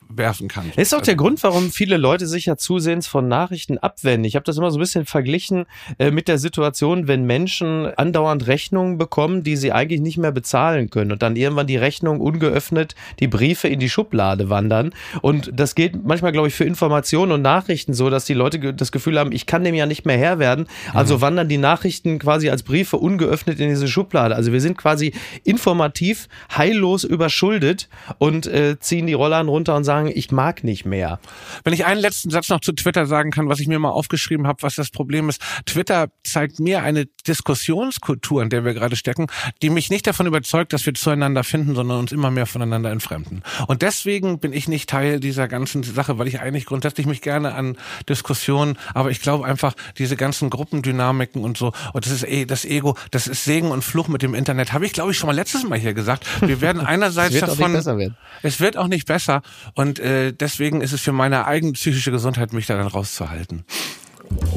werfen 0.10 0.48
kann. 0.48 0.72
Das 0.76 0.88
ist 0.88 0.94
auch 0.94 1.02
der 1.02 1.14
Also, 1.14 1.24
Grund, 1.24 1.44
warum 1.44 1.72
viele 1.72 1.98
Leute 1.98 2.28
sich 2.28 2.46
ja 2.46 2.58
zusehends 2.58 3.08
von 3.08 3.28
Nachrichten 3.28 3.78
abwenden. 3.78 4.26
Ich 4.26 4.36
habe 4.36 4.44
das 4.44 4.58
immer 4.58 4.72
so 4.72 4.78
ein 4.78 4.82
bisschen 4.82 5.06
verglichen 5.06 5.66
äh, 6.00 6.12
mit 6.12 6.28
der 6.28 6.38
Situation, 6.38 7.08
wenn 7.08 7.26
Menschen 7.26 7.88
andauernd 7.98 8.48
Rechnungen 8.48 8.98
bekommen, 8.98 9.44
die 9.44 9.56
sie 9.56 9.72
eigentlich 9.72 10.02
nicht 10.02 10.18
mehr 10.18 10.32
bezahlen 10.32 10.90
können 10.90 11.12
und 11.12 11.22
dann 11.22 11.36
irgendwann 11.36 11.68
die 11.68 11.78
Rechnung 11.78 12.20
ungeöffnet, 12.20 12.96
die 13.20 13.28
Briefe 13.28 13.68
in 13.68 13.80
die 13.80 13.90
Schublade 13.90 14.50
wandern. 14.50 14.94
Und 15.22 15.52
das 15.54 15.76
geht 15.76 16.06
manchmal, 16.06 16.32
glaube 16.32 16.48
ich, 16.48 16.54
für 16.54 16.64
Informationen 16.64 17.32
und 17.32 17.42
Nachrichten 17.42 17.94
so, 17.94 18.10
dass 18.10 18.26
die 18.26 18.34
Leute 18.34 18.74
das 18.74 18.92
Gefühl 18.92 19.20
haben, 19.20 19.32
ich 19.32 19.46
kann 19.46 19.64
dem 19.64 19.76
ja 19.76 19.86
nicht 19.86 20.06
mehr 20.06 20.18
Herr 20.18 20.40
werden. 20.40 20.68
Also 20.94 21.22
wandern 21.22 21.50
die 21.50 21.58
Nachrichten 21.58 22.20
quasi 22.20 22.50
als 22.50 22.64
Briefe 22.64 22.98
ungeöffnet 22.98 23.60
in 23.60 23.70
diese 23.70 23.88
Schublade. 23.88 24.36
Also 24.36 24.52
wir 24.52 24.62
sind 24.62 24.78
quasi 24.78 25.14
informativ 25.44 26.28
heillos 26.56 27.04
überschuldet 27.04 27.90
und 28.18 28.48
äh, 28.48 28.78
ziehen 28.80 29.08
die 29.08 29.14
Rollern 29.14 29.48
runter 29.48 29.76
und 29.76 29.84
sagen, 29.84 29.97
ich 30.06 30.32
mag 30.32 30.64
nicht 30.64 30.86
mehr. 30.86 31.20
Wenn 31.64 31.74
ich 31.74 31.86
einen 31.86 32.00
letzten 32.00 32.30
Satz 32.30 32.50
noch 32.50 32.62
zu 32.62 32.72
Twitter 32.74 33.08
sagen 33.08 33.32
kann, 33.32 33.50
was 33.50 33.60
ich 33.60 33.68
mir 33.68 33.80
mal 33.80 33.90
aufgeschrieben 33.90 34.46
habe, 34.48 34.62
was 34.62 34.76
das 34.76 34.92
Problem 34.92 35.30
ist. 35.30 35.42
Twitter 35.66 36.10
zeigt 36.24 36.60
mir 36.60 36.84
eine 36.84 37.08
Diskussionskultur, 37.28 38.44
in 38.44 38.50
der 38.50 38.66
wir 38.66 38.74
gerade 38.74 38.96
stecken, 38.96 39.28
die 39.62 39.70
mich 39.70 39.90
nicht 39.90 40.08
davon 40.08 40.28
überzeugt, 40.28 40.74
dass 40.74 40.86
wir 40.86 40.94
zueinander 40.94 41.44
finden, 41.44 41.76
sondern 41.76 42.00
uns 42.00 42.12
immer 42.12 42.32
mehr 42.32 42.46
voneinander 42.46 42.92
entfremden. 42.92 43.44
Und 43.68 43.82
deswegen 43.82 44.40
bin 44.40 44.54
ich 44.54 44.68
nicht 44.68 44.90
Teil 44.90 45.20
dieser 45.20 45.48
ganzen 45.48 45.84
Sache, 45.84 46.20
weil 46.20 46.28
ich 46.28 46.40
eigentlich 46.40 46.66
grundsätzlich 46.66 47.08
mich 47.08 47.22
gerne 47.22 47.56
an 47.56 47.78
Diskussionen, 48.10 48.78
aber 48.94 49.12
ich 49.12 49.22
glaube 49.22 49.46
einfach, 49.46 49.74
diese 49.98 50.16
ganzen 50.16 50.50
Gruppendynamiken 50.50 51.44
und 51.44 51.58
so, 51.58 51.74
und 51.94 52.06
das 52.06 52.14
ist 52.14 52.24
eh 52.28 52.46
das 52.46 52.66
Ego, 52.66 52.96
das 53.12 53.28
ist 53.28 53.44
Segen 53.44 53.72
und 53.72 53.84
Fluch 53.84 54.08
mit 54.08 54.22
dem 54.22 54.34
Internet, 54.34 54.74
habe 54.74 54.86
ich 54.86 54.94
glaube 54.94 55.12
ich 55.12 55.18
schon 55.18 55.28
mal 55.28 55.36
letztes 55.36 55.64
Mal 55.64 55.80
hier 55.80 55.94
gesagt. 55.94 56.26
Wir 56.42 56.62
werden 56.62 56.82
einerseits 56.86 57.36
Es 57.36 57.42
wird 57.42 57.44
auch 57.44 57.50
nicht 57.50 57.60
davon 57.60 57.74
besser 57.74 57.98
werden. 57.98 58.18
es 58.44 58.60
wird 58.60 58.78
auch 58.78 58.88
nicht 58.88 59.08
besser 59.08 59.42
und 59.74 59.87
äh, 59.96 60.34
deswegen 60.34 60.82
ist 60.82 60.94
es 60.94 61.02
für 61.02 61.12
meine 61.12 61.46
eigene 61.46 61.74
psychische 61.74 62.12
Gesundheit, 62.12 62.54
mich 62.54 62.66
da 62.66 62.78
dann 62.78 62.88
rauszuhalten. 62.88 63.66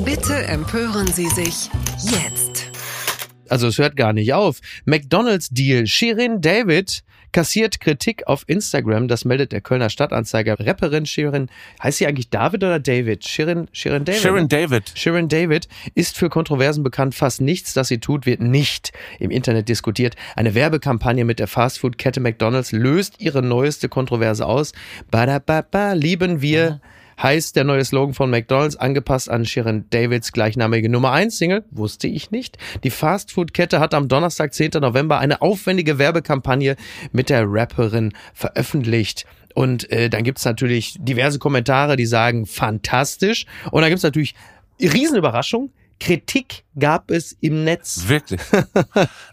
Bitte 0.05 0.35
empören 0.47 1.07
Sie 1.13 1.29
sich 1.29 1.71
jetzt. 2.03 2.71
Also 3.49 3.67
es 3.67 3.79
hört 3.79 3.97
gar 3.97 4.13
nicht 4.13 4.33
auf. 4.33 4.61
McDonald's 4.85 5.49
Deal. 5.51 5.87
Shirin 5.87 6.41
David 6.41 7.03
kassiert 7.33 7.81
Kritik 7.81 8.27
auf 8.27 8.45
Instagram. 8.47 9.09
Das 9.09 9.25
meldet 9.25 9.53
der 9.53 9.61
Kölner 9.61 9.91
Stadtanzeiger. 9.91 10.59
Rapperin 10.59 11.07
Shirin, 11.07 11.49
heißt 11.83 11.99
sie 11.99 12.07
eigentlich 12.07 12.31
David 12.31 12.65
oder 12.65 12.79
David? 12.79 13.27
Shirin, 13.27 13.69
Shirin 13.73 14.05
David. 14.05 14.21
Sharon 14.21 14.49
David. 14.49 14.93
Sharon 14.95 15.29
David 15.29 15.69
ist 15.95 16.17
für 16.17 16.29
Kontroversen 16.29 16.83
bekannt. 16.83 17.15
Fast 17.15 17.41
nichts, 17.41 17.75
das 17.75 17.89
sie 17.89 17.99
tut, 17.99 18.27
wird 18.27 18.41
nicht 18.41 18.93
im 19.19 19.31
Internet 19.31 19.69
diskutiert. 19.69 20.17
Eine 20.37 20.55
Werbekampagne 20.55 21.25
mit 21.25 21.39
der 21.39 21.47
Fastfood-Kette 21.47 22.21
McDonald's 22.21 22.73
löst 22.73 23.21
ihre 23.21 23.43
neueste 23.43 23.89
Kontroverse 23.89 24.47
aus. 24.47 24.73
Badababa, 25.11 25.93
lieben 25.93 26.43
wir. 26.43 26.81
Heißt 27.23 27.55
der 27.55 27.65
neue 27.65 27.85
Slogan 27.85 28.15
von 28.15 28.31
McDonald's, 28.31 28.77
angepasst 28.77 29.29
an 29.29 29.45
Sharon 29.45 29.85
Davids 29.91 30.33
gleichnamige 30.33 30.89
Nummer 30.89 31.13
1 31.13 31.37
Single, 31.37 31.65
wusste 31.71 32.09
ich 32.09 32.31
nicht. 32.31 32.57
Die 32.83 32.91
Fastfood-Kette 32.91 33.79
hat 33.79 33.93
am 33.93 34.09
Donnerstag, 34.09 34.55
10. 34.55 34.71
November, 34.81 35.19
eine 35.19 35.43
aufwendige 35.43 35.99
Werbekampagne 35.99 36.77
mit 37.13 37.29
der 37.29 37.45
Rapperin 37.47 38.13
veröffentlicht. 38.33 39.27
Und 39.55 39.91
äh, 39.91 40.09
dann 40.09 40.25
gibt's 40.25 40.45
natürlich 40.45 40.97
diverse 40.99 41.39
Kommentare, 41.39 41.97
die 41.97 42.07
sagen, 42.07 42.47
fantastisch. 42.47 43.45
Und 43.71 43.83
dann 43.83 43.91
gibt's 43.91 44.05
natürlich 44.05 44.35
Riesenüberraschung. 44.81 45.71
Kritik 46.01 46.65
gab 46.79 47.11
es 47.11 47.37
im 47.41 47.65
Netz. 47.65 48.05
Wirklich. 48.09 48.41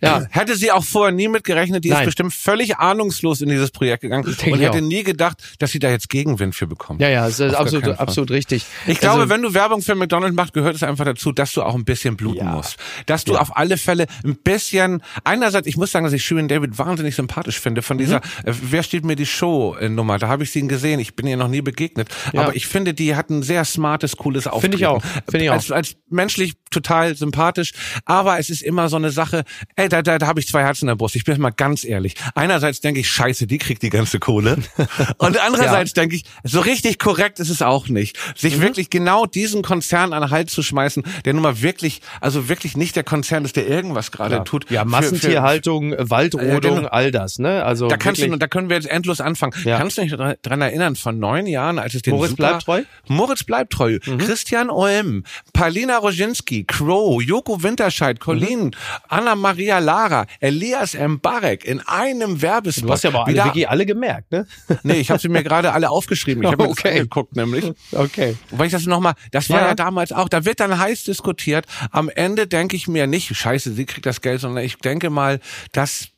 Ja. 0.01 0.25
Hätte 0.29 0.55
sie 0.55 0.71
auch 0.71 0.83
vorher 0.83 1.11
nie 1.11 1.27
mit 1.27 1.43
gerechnet, 1.43 1.83
die 1.83 1.89
Nein. 1.89 2.01
ist 2.01 2.05
bestimmt 2.05 2.33
völlig 2.33 2.77
ahnungslos 2.77 3.41
in 3.41 3.49
dieses 3.49 3.71
Projekt 3.71 4.01
gegangen 4.01 4.25
und 4.27 4.41
hätte 4.45 4.69
auch. 4.77 4.81
nie 4.81 5.03
gedacht, 5.03 5.41
dass 5.59 5.71
sie 5.71 5.79
da 5.79 5.89
jetzt 5.89 6.09
Gegenwind 6.09 6.53
für 6.55 6.67
bekommt. 6.67 7.01
Ja, 7.01 7.09
ja, 7.09 7.27
es 7.27 7.39
ist 7.39 7.55
Auf 7.55 7.61
absolut, 7.61 7.87
absolut 7.99 8.31
richtig. 8.31 8.65
Ich 8.85 8.99
glaube, 8.99 9.21
Also, 9.21 9.29
wenn 9.33 9.41
du 9.41 9.53
Werbung 9.55 9.81
für 9.81 9.95
McDonald's 9.95 10.35
machst, 10.35 10.53
gehört 10.53 10.75
es 10.75 10.83
einfach 10.83 11.05
dazu, 11.05 11.31
dass 11.31 11.53
du 11.53 11.63
auch 11.63 11.73
ein 11.73 11.83
bisschen 11.85 12.15
bluten 12.15 12.45
Ja. 12.45 12.51
musst. 12.51 12.77
Dass 13.07 13.23
du 13.25 13.33
Ja. 13.33 13.39
auf 13.39 13.55
alle 13.57 13.77
Fälle 13.77 14.05
ein 14.23 14.35
bisschen, 14.35 15.01
einerseits, 15.23 15.67
ich 15.67 15.77
muss 15.77 15.91
sagen, 15.91 16.05
dass 16.05 16.13
ich 16.13 16.23
Shirin 16.23 16.47
David 16.47 16.77
wahnsinnig 16.77 17.15
sympathisch 17.15 17.59
finde, 17.59 17.81
von 17.81 17.97
dieser, 17.97 18.17
Mhm. 18.17 18.49
äh, 18.49 18.53
wer 18.61 18.83
steht 18.83 19.03
mir 19.05 19.15
die 19.15 19.25
Show-Nummer, 19.25 20.19
da 20.19 20.27
habe 20.27 20.43
ich 20.43 20.51
sie 20.51 20.67
gesehen, 20.67 20.99
ich 20.99 21.15
bin 21.15 21.25
ihr 21.27 21.37
noch 21.37 21.47
nie 21.47 21.61
begegnet, 21.61 22.09
Ja. 22.33 22.41
aber 22.43 22.55
ich 22.55 22.67
finde, 22.67 22.93
die 22.93 23.15
hat 23.15 23.29
ein 23.31 23.41
sehr 23.41 23.65
smartes, 23.65 24.15
cooles 24.17 24.45
Auftreten. 24.47 24.73
Finde 24.73 24.77
ich 24.77 24.85
auch. 24.85 25.01
Finde 25.29 25.45
ich 25.45 25.49
auch. 25.49 25.55
Als, 25.55 25.71
als 25.71 25.95
menschlich 26.09 26.53
total 26.69 27.15
sympathisch, 27.15 27.71
aber 28.03 28.39
es 28.39 28.49
ist 28.49 28.61
immer 28.61 28.89
so 28.89 28.97
eine 28.97 29.09
Sache, 29.09 29.45
ey, 29.77 29.87
da, 29.87 30.01
da, 30.01 30.17
da 30.17 30.27
habe 30.27 30.41
ich 30.41 30.47
zwei 30.47 30.63
Herzen 30.63 30.83
in 30.83 30.87
der 30.89 30.95
Brust, 30.95 31.15
ich 31.15 31.23
bin 31.23 31.33
jetzt 31.33 31.41
mal 31.41 31.49
ganz 31.51 31.85
ehrlich. 31.85 32.15
Einerseits 32.35 32.81
denke 32.81 32.99
ich, 32.99 33.09
scheiße, 33.09 33.47
die 33.47 33.57
kriegt 33.57 33.83
die 33.83 33.89
ganze 33.89 34.19
Kohle 34.19 34.57
und 35.17 35.39
andererseits 35.39 35.93
denke 35.93 36.17
ich, 36.17 36.25
so 36.43 36.59
richtig 36.59 36.99
korrekt 36.99 37.39
ist 37.39 37.49
es 37.49 37.61
auch 37.61 37.87
nicht. 37.87 38.17
Sich 38.35 38.57
Mhm. 38.57 38.61
wirklich 38.63 38.89
genau 38.89 39.25
diesen 39.25 39.61
Konzern 39.61 40.11
an 40.11 40.21
den 40.23 40.29
Hals 40.29 40.51
zu 40.51 40.61
schmeißen, 40.61 41.03
der 41.23 41.33
nun 41.33 41.43
mal 41.43 41.61
wirklich, 41.61 42.01
also 42.19 42.49
wirklich 42.49 42.75
nicht 42.75 42.97
der 42.97 43.03
Konzern 43.05 43.45
ist, 43.45 43.55
der 43.55 43.65
irgendwas 43.67 44.11
gerade 44.11 44.35
ja, 44.35 44.43
tut. 44.43 44.69
ja, 44.69 44.81
für- 44.81 44.87
Massentierhaltung, 44.89 45.95
Waldrodung, 45.97 46.49
Ja, 46.49 46.59
genau. 46.59 46.87
all 46.89 47.11
das, 47.11 47.39
ne? 47.39 47.63
Also 47.63 47.87
Da 47.87 47.95
kannst 47.95 48.19
wirklich, 48.19 48.33
du, 48.33 48.39
da 48.39 48.47
können 48.47 48.67
wir 48.67 48.75
jetzt 48.75 48.89
endlos 48.89 49.21
anfangen. 49.21 49.53
Ja. 49.63 49.77
Kannst 49.77 49.97
du 49.97 50.01
dich 50.01 50.11
dra- 50.13 50.35
dran 50.41 50.61
erinnern, 50.61 50.97
von 50.97 51.17
neun 51.17 51.47
Jahren, 51.47 51.79
als 51.79 51.93
es 51.93 52.01
den 52.01 52.13
Moritz 52.13 52.31
super, 52.31 52.43
bleibt 52.49 52.63
treu? 52.63 52.83
Mhm. 53.07 53.15
Moritz 53.15 53.43
bleibt 53.45 53.71
treu. 53.71 53.99
Christian 54.17 54.69
Olm, 54.69 55.23
Paulina 55.53 55.97
Roginski, 55.97 56.46
Crow, 56.67 57.21
Joko 57.21 57.61
Winterscheid, 57.63 58.19
Colin, 58.19 58.65
Mhm. 58.65 58.71
Anna-Maria 59.09 59.79
Lara, 59.79 60.25
Elias 60.39 60.93
Mbarek 60.95 61.65
in 61.65 61.79
einem 61.81 62.41
Werbespot. 62.41 62.89
du 62.89 62.93
hast 62.93 63.03
ja 63.03 63.09
aber 63.09 63.25
alle, 63.27 63.43
wirklich 63.43 63.69
alle 63.69 63.85
gemerkt, 63.85 64.31
ne? 64.31 64.47
Nee, 64.83 64.95
ich 64.99 65.09
habe 65.09 65.19
sie 65.19 65.29
mir 65.29 65.43
gerade 65.43 65.73
alle 65.73 65.89
aufgeschrieben. 65.89 66.43
Ich 66.43 66.51
habe 66.51 66.63
mir 66.63 66.69
Okay. 66.69 66.81
das 66.83 66.91
angeguckt 66.93 67.35
nämlich. 67.35 67.71
Okay. 67.91 68.37
Weil 68.51 68.67
ich 68.67 68.71
das 68.71 68.85
nochmal, 68.85 69.13
das 69.31 69.49
war 69.49 69.61
Ja. 69.61 69.67
ja. 69.69 69.75
damals 69.75 70.11
auch, 70.11 70.29
da 70.29 70.45
wird 70.45 70.59
dann 70.59 70.77
heiß 70.77 71.03
diskutiert. 71.03 71.65
Am 71.91 72.09
Ende 72.09 72.47
denke 72.47 72.75
ich 72.75 72.87
mir 72.87 73.07
nicht, 73.07 73.35
scheiße, 73.35 73.73
sie 73.73 73.85
kriegt 73.85 74.05
das 74.05 74.21
Geld, 74.21 74.41
sondern 74.41 74.63
ich 74.63 74.77
denke 74.77 75.09
mal, 75.09 75.39
dass 75.71 76.09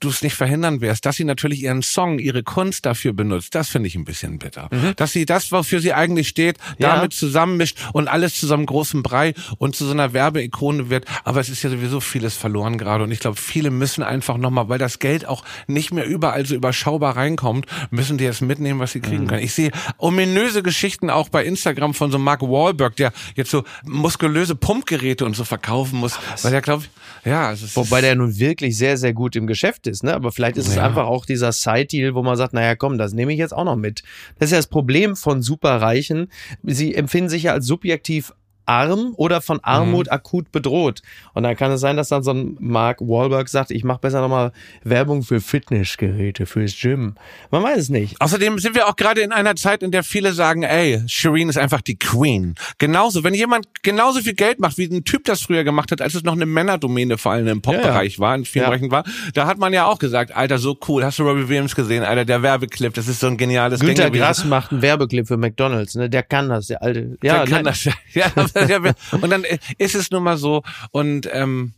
du 0.00 0.08
es 0.08 0.22
nicht 0.22 0.34
verhindern 0.34 0.80
wirst, 0.80 1.04
dass 1.04 1.16
sie 1.16 1.24
natürlich 1.24 1.62
ihren 1.62 1.82
Song, 1.82 2.18
ihre 2.18 2.42
Kunst 2.42 2.86
dafür 2.86 3.12
benutzt. 3.12 3.54
Das 3.54 3.68
finde 3.68 3.86
ich 3.88 3.96
ein 3.96 4.04
bisschen 4.06 4.38
bitter. 4.38 4.70
Dass 4.96 5.12
sie 5.12 5.26
das, 5.26 5.52
wofür 5.52 5.80
sie 5.80 5.92
eigentlich 5.92 6.28
steht, 6.28 6.56
Mhm. 6.58 6.74
Ja. 6.78 6.96
damit 6.96 7.12
zusammenmischt 7.12 7.76
und 7.92 8.08
alles 8.08 8.34
zu 8.38 8.46
so 8.46 8.54
einem 8.54 8.64
großen 8.66 9.02
Brei 9.02 9.34
und 9.58 9.76
zu 9.76 9.84
so 9.84 9.92
einer 9.92 10.12
Werbeikone 10.12 10.90
wird. 10.90 11.04
Aber 11.24 11.40
es 11.40 11.48
ist 11.48 11.62
ja 11.62 11.70
sowieso 11.70 12.00
vieles 12.00 12.36
verloren 12.36 12.78
gerade 12.78 13.04
und 13.04 13.10
ich 13.10 13.20
glaube, 13.20 13.36
viele 13.40 13.70
müssen 13.70 14.02
einfach 14.02 14.36
nochmal, 14.36 14.68
weil 14.68 14.78
das 14.78 14.98
Geld 14.98 15.26
auch 15.26 15.44
nicht 15.66 15.92
mehr 15.92 16.06
überall 16.06 16.46
so 16.46 16.54
überschaubar 16.54 17.16
reinkommt, 17.16 17.66
müssen 17.90 18.18
die 18.18 18.24
jetzt 18.24 18.42
mitnehmen, 18.42 18.80
was 18.80 18.92
sie 18.92 18.98
Mhm. 18.98 19.02
kriegen 19.02 19.26
können. 19.26 19.42
Ich 19.42 19.54
sehe 19.54 19.70
ominöse 19.98 20.62
Geschichten 20.62 21.10
auch 21.10 21.28
bei 21.28 21.44
Instagram 21.44 21.94
von 21.94 22.10
so 22.10 22.18
Mark 22.18 22.42
Wahlberg, 22.42 22.96
der 22.96 23.12
jetzt 23.36 23.50
so 23.50 23.64
muskulöse 23.84 24.54
Pumpgeräte 24.54 25.24
und 25.24 25.36
so 25.36 25.44
verkaufen 25.44 25.98
muss, 25.98 26.18
weil 26.42 26.52
er 26.54 26.60
glaubt, 26.60 26.88
ja, 27.24 27.52
es 27.52 27.62
ist, 27.62 27.76
Wobei 27.76 28.00
der 28.00 28.14
nun 28.14 28.38
wirklich 28.38 28.76
sehr, 28.76 28.96
sehr 28.96 29.12
gut 29.12 29.36
im 29.36 29.46
Geschäft 29.46 29.86
ist, 29.86 30.02
ne? 30.04 30.14
Aber 30.14 30.32
vielleicht 30.32 30.56
ist 30.56 30.68
es 30.68 30.76
Ja. 30.76 30.84
einfach 30.84 31.06
auch 31.06 31.26
dieser 31.26 31.52
Side-Deal, 31.52 32.14
wo 32.14 32.22
man 32.22 32.36
sagt, 32.36 32.52
naja, 32.52 32.74
komm, 32.76 32.98
das 32.98 33.12
nehme 33.12 33.32
ich 33.32 33.38
jetzt 33.38 33.52
auch 33.52 33.64
noch 33.64 33.76
mit. 33.76 34.02
Das 34.38 34.46
ist 34.48 34.52
ja 34.52 34.58
das 34.58 34.66
Problem 34.68 35.16
von 35.16 35.42
Superreichen. 35.42 36.28
Sie 36.62 36.94
empfinden 36.94 37.28
sich 37.28 37.44
ja 37.44 37.52
als 37.52 37.66
subjektiv 37.66 38.32
arm 38.70 39.14
oder 39.16 39.40
von 39.40 39.58
Armut 39.62 40.06
Mhm. 40.06 40.12
akut 40.12 40.52
bedroht. 40.52 41.02
Und 41.34 41.42
dann 41.42 41.56
kann 41.56 41.72
es 41.72 41.80
sein, 41.80 41.96
dass 41.96 42.08
dann 42.08 42.22
so 42.22 42.30
ein 42.32 42.56
Mark 42.60 43.00
Wahlberg 43.00 43.48
sagt, 43.48 43.70
ich 43.70 43.82
mache 43.84 43.98
besser 44.00 44.20
nochmal 44.20 44.52
Werbung 44.84 45.22
für 45.22 45.40
Fitnessgeräte, 45.40 46.46
fürs 46.46 46.76
Gym. 46.80 47.14
Man 47.50 47.62
weiß 47.62 47.78
es 47.78 47.88
nicht. 47.88 48.20
Außerdem 48.20 48.58
sind 48.58 48.74
wir 48.74 48.88
auch 48.88 48.96
gerade 48.96 49.20
in 49.22 49.32
einer 49.32 49.56
Zeit, 49.56 49.82
in 49.82 49.90
der 49.90 50.02
viele 50.04 50.32
sagen, 50.32 50.62
ey, 50.62 51.02
Shireen 51.06 51.48
ist 51.48 51.58
einfach 51.58 51.80
die 51.80 51.96
Queen. 51.98 52.54
Genauso, 52.78 53.24
wenn 53.24 53.34
jemand 53.34 53.66
genauso 53.82 54.20
viel 54.20 54.34
Geld 54.34 54.60
macht, 54.60 54.78
wie 54.78 54.84
ein 54.86 55.04
Typ 55.04 55.24
das 55.24 55.42
früher 55.42 55.64
gemacht 55.64 55.90
hat, 55.92 56.00
als 56.00 56.14
es 56.14 56.22
noch 56.22 56.34
eine 56.34 56.46
Männerdomäne 56.46 57.18
vor 57.18 57.32
allem 57.32 57.48
im 57.48 57.62
Popbereich 57.62 58.18
war, 58.18 58.34
in 58.34 58.44
vielen 58.44 58.64
Ja. 58.64 58.68
Bereichen 58.70 58.90
war, 58.90 59.04
da 59.34 59.46
hat 59.46 59.58
man 59.58 59.72
ja 59.72 59.86
auch 59.86 59.98
gesagt, 59.98 60.34
Alter, 60.36 60.58
so 60.58 60.78
cool, 60.88 61.04
hast 61.04 61.18
du 61.18 61.22
Robbie 61.24 61.48
Williams 61.48 61.74
gesehen, 61.74 62.04
Alter, 62.04 62.24
der 62.24 62.42
Werbeclip, 62.42 62.94
das 62.94 63.08
ist 63.08 63.20
so 63.20 63.26
ein 63.26 63.36
geniales 63.36 63.80
Günter 63.80 64.04
Ding. 64.04 64.12
gewesen. 64.12 64.20
Grass 64.24 64.44
macht 64.44 64.72
einen 64.72 64.82
Werbeclip 64.82 65.26
für 65.26 65.36
McDonalds, 65.36 65.94
ne? 65.94 66.08
Der 66.10 66.22
kann 66.22 66.48
das, 66.48 66.66
der 66.68 66.82
alte. 66.82 67.16
Ja, 67.22 67.44
Der 67.44 67.44
kann 67.44 67.50
nein. 67.50 67.64
das, 67.64 67.84
ja, 68.14 68.26
und 69.20 69.30
dann 69.30 69.44
ist 69.78 69.94
es 69.94 70.10
nun 70.10 70.22
mal 70.22 70.36
so 70.36 70.62
und 70.90 71.28
ähm, 71.32 71.74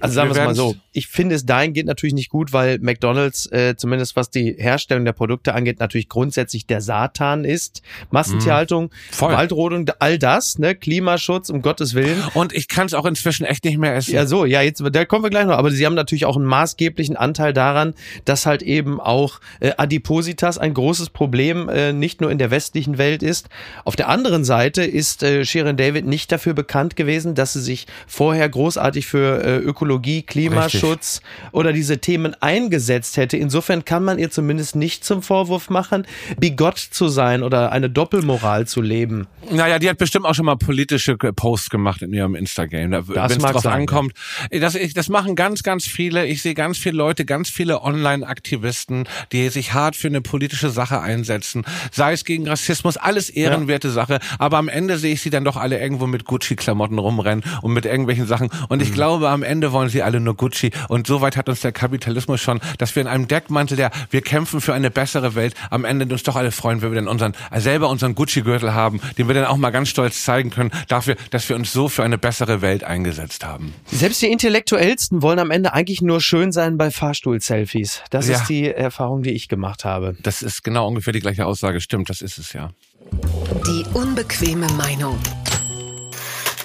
Also 0.00 0.14
sagen 0.14 0.30
wir 0.30 0.40
es 0.40 0.46
mal 0.46 0.54
so. 0.54 0.74
Ich 0.92 1.06
finde 1.06 1.34
es 1.34 1.46
dahingehend 1.46 1.86
natürlich 1.86 2.14
nicht 2.14 2.30
gut, 2.30 2.52
weil 2.52 2.78
McDonalds, 2.78 3.46
äh, 3.46 3.76
zumindest 3.76 4.16
was 4.16 4.30
die 4.30 4.54
Herstellung 4.58 5.04
der 5.04 5.12
Produkte 5.12 5.54
angeht, 5.54 5.80
natürlich 5.80 6.08
grundsätzlich 6.08 6.66
der 6.66 6.80
Satan 6.80 7.44
ist. 7.44 7.82
Massentierhaltung. 8.10 8.90
Voll. 9.10 9.32
Waldrodung, 9.32 9.90
all 9.98 10.18
das, 10.18 10.58
ne? 10.58 10.74
Klimaschutz, 10.74 11.50
um 11.50 11.62
Gottes 11.62 11.94
Willen. 11.94 12.22
Und 12.34 12.52
ich 12.52 12.68
kann 12.68 12.86
es 12.86 12.94
auch 12.94 13.06
inzwischen 13.06 13.44
echt 13.44 13.64
nicht 13.64 13.78
mehr 13.78 13.94
essen. 13.94 14.14
Ja, 14.14 14.26
so, 14.26 14.44
ja, 14.44 14.62
jetzt, 14.62 14.82
da 14.92 15.04
kommen 15.04 15.24
wir 15.24 15.30
gleich 15.30 15.46
noch. 15.46 15.56
Aber 15.56 15.70
sie 15.70 15.84
haben 15.86 15.94
natürlich 15.94 16.24
auch 16.24 16.36
einen 16.36 16.44
maßgeblichen 16.44 17.16
Anteil 17.16 17.52
daran, 17.52 17.94
dass 18.24 18.46
halt 18.46 18.62
eben 18.62 19.00
auch 19.00 19.40
äh, 19.60 19.72
Adipositas 19.76 20.58
ein 20.58 20.74
großes 20.74 21.10
Problem 21.10 21.68
äh, 21.68 21.92
nicht 21.92 22.20
nur 22.20 22.30
in 22.30 22.38
der 22.38 22.50
westlichen 22.50 22.98
Welt 22.98 23.22
ist. 23.22 23.48
Auf 23.84 23.96
der 23.96 24.08
anderen 24.08 24.44
Seite 24.44 24.82
ist 24.82 25.22
äh, 25.22 25.44
Sharon 25.44 25.76
David 25.76 26.06
nicht 26.06 26.30
dafür 26.32 26.54
bekannt 26.54 26.96
gewesen, 26.96 27.34
dass 27.34 27.52
sie 27.54 27.60
sich 27.60 27.86
vorher 28.06 28.48
großartig 28.48 29.06
für 29.06 29.42
äh, 29.42 29.56
Ökologie, 29.72 30.22
Klimaschutz 30.22 31.22
oder 31.50 31.72
diese 31.72 31.98
Themen 31.98 32.36
eingesetzt 32.40 33.16
hätte. 33.16 33.38
Insofern 33.38 33.84
kann 33.86 34.04
man 34.04 34.18
ihr 34.18 34.30
zumindest 34.30 34.76
nicht 34.76 35.02
zum 35.04 35.22
Vorwurf 35.22 35.70
machen, 35.70 36.06
bigott 36.38 36.78
zu 36.78 37.08
sein 37.08 37.42
oder 37.42 37.72
eine 37.72 37.88
Doppelmoral 37.88 38.66
zu 38.66 38.82
leben. 38.82 39.26
Naja, 39.50 39.78
die 39.78 39.88
hat 39.88 39.96
bestimmt 39.98 40.26
auch 40.26 40.34
schon 40.34 40.44
mal 40.44 40.56
politische 40.56 41.16
Posts 41.16 41.70
gemacht 41.70 42.02
in 42.02 42.12
ihrem 42.12 42.34
Instagram. 42.34 42.92
Wenn 43.08 43.30
es 43.30 43.38
drauf 43.38 43.62
sein, 43.62 43.72
ankommt. 43.72 44.12
Das, 44.50 44.74
ich, 44.74 44.92
das 44.92 45.08
machen 45.08 45.36
ganz, 45.36 45.62
ganz 45.62 45.84
viele. 45.86 46.26
Ich 46.26 46.42
sehe 46.42 46.54
ganz 46.54 46.76
viele 46.78 46.96
Leute, 46.96 47.24
ganz 47.24 47.48
viele 47.48 47.82
Online-Aktivisten, 47.82 49.08
die 49.32 49.48
sich 49.48 49.72
hart 49.72 49.96
für 49.96 50.08
eine 50.08 50.20
politische 50.20 50.70
Sache 50.70 51.00
einsetzen. 51.00 51.64
Sei 51.90 52.12
es 52.12 52.24
gegen 52.24 52.46
Rassismus, 52.46 52.96
alles 52.96 53.30
ehrenwerte 53.30 53.90
Sache. 53.90 54.18
Aber 54.38 54.58
am 54.58 54.68
Ende 54.68 54.98
sehe 54.98 55.14
ich 55.14 55.22
sie 55.22 55.30
dann 55.30 55.44
doch 55.44 55.56
alle 55.56 55.80
irgendwo 55.80 56.06
mit 56.06 56.24
Gucci-Klamotten 56.24 56.98
rumrennen 56.98 57.44
und 57.62 57.72
mit 57.72 57.84
irgendwelchen 57.86 58.26
Sachen. 58.26 58.50
Und 58.68 58.78
Mhm. 58.78 58.84
ich 58.84 58.92
glaube, 58.92 59.28
am 59.30 59.42
Ende 59.42 59.61
wollen 59.70 59.88
sie 59.88 60.02
alle 60.02 60.18
nur 60.18 60.34
Gucci. 60.34 60.72
Und 60.88 61.06
so 61.06 61.20
weit 61.20 61.36
hat 61.36 61.48
uns 61.48 61.60
der 61.60 61.70
Kapitalismus 61.70 62.40
schon, 62.40 62.58
dass 62.78 62.96
wir 62.96 63.02
in 63.02 63.06
einem 63.06 63.28
Deckmantel 63.28 63.76
der, 63.76 63.92
wir 64.10 64.22
kämpfen 64.22 64.60
für 64.60 64.74
eine 64.74 64.90
bessere 64.90 65.36
Welt, 65.36 65.54
am 65.70 65.84
Ende 65.84 66.06
uns 66.12 66.24
doch 66.24 66.34
alle 66.34 66.50
freuen, 66.50 66.82
wenn 66.82 66.90
wir 66.90 66.96
dann 66.96 67.06
unseren, 67.08 67.34
selber 67.54 67.88
unseren 67.90 68.16
Gucci-Gürtel 68.16 68.74
haben, 68.74 69.00
den 69.18 69.28
wir 69.28 69.34
dann 69.36 69.44
auch 69.44 69.56
mal 69.58 69.70
ganz 69.70 69.90
stolz 69.90 70.24
zeigen 70.24 70.50
können, 70.50 70.70
dafür, 70.88 71.14
dass 71.30 71.48
wir 71.48 71.54
uns 71.54 71.72
so 71.72 71.88
für 71.88 72.02
eine 72.02 72.18
bessere 72.18 72.62
Welt 72.62 72.82
eingesetzt 72.82 73.44
haben. 73.44 73.74
Selbst 73.86 74.20
die 74.22 74.26
Intellektuellsten 74.32 75.22
wollen 75.22 75.38
am 75.38 75.50
Ende 75.50 75.72
eigentlich 75.74 76.00
nur 76.02 76.20
schön 76.20 76.50
sein 76.50 76.78
bei 76.78 76.90
Fahrstuhl-Selfies. 76.90 78.02
Das 78.10 78.26
Ja. 78.28 78.36
ist 78.36 78.46
die 78.48 78.68
Erfahrung, 78.68 79.22
die 79.22 79.30
ich 79.32 79.48
gemacht 79.48 79.84
habe. 79.84 80.16
Das 80.22 80.40
ist 80.42 80.64
genau 80.64 80.88
ungefähr 80.88 81.12
die 81.12 81.20
gleiche 81.20 81.44
Aussage. 81.46 81.80
Stimmt, 81.82 82.08
das 82.08 82.22
ist 82.22 82.38
es 82.38 82.52
ja. 82.54 82.70
Die 83.66 83.84
unbequeme 83.92 84.66
Meinung. 84.72 85.18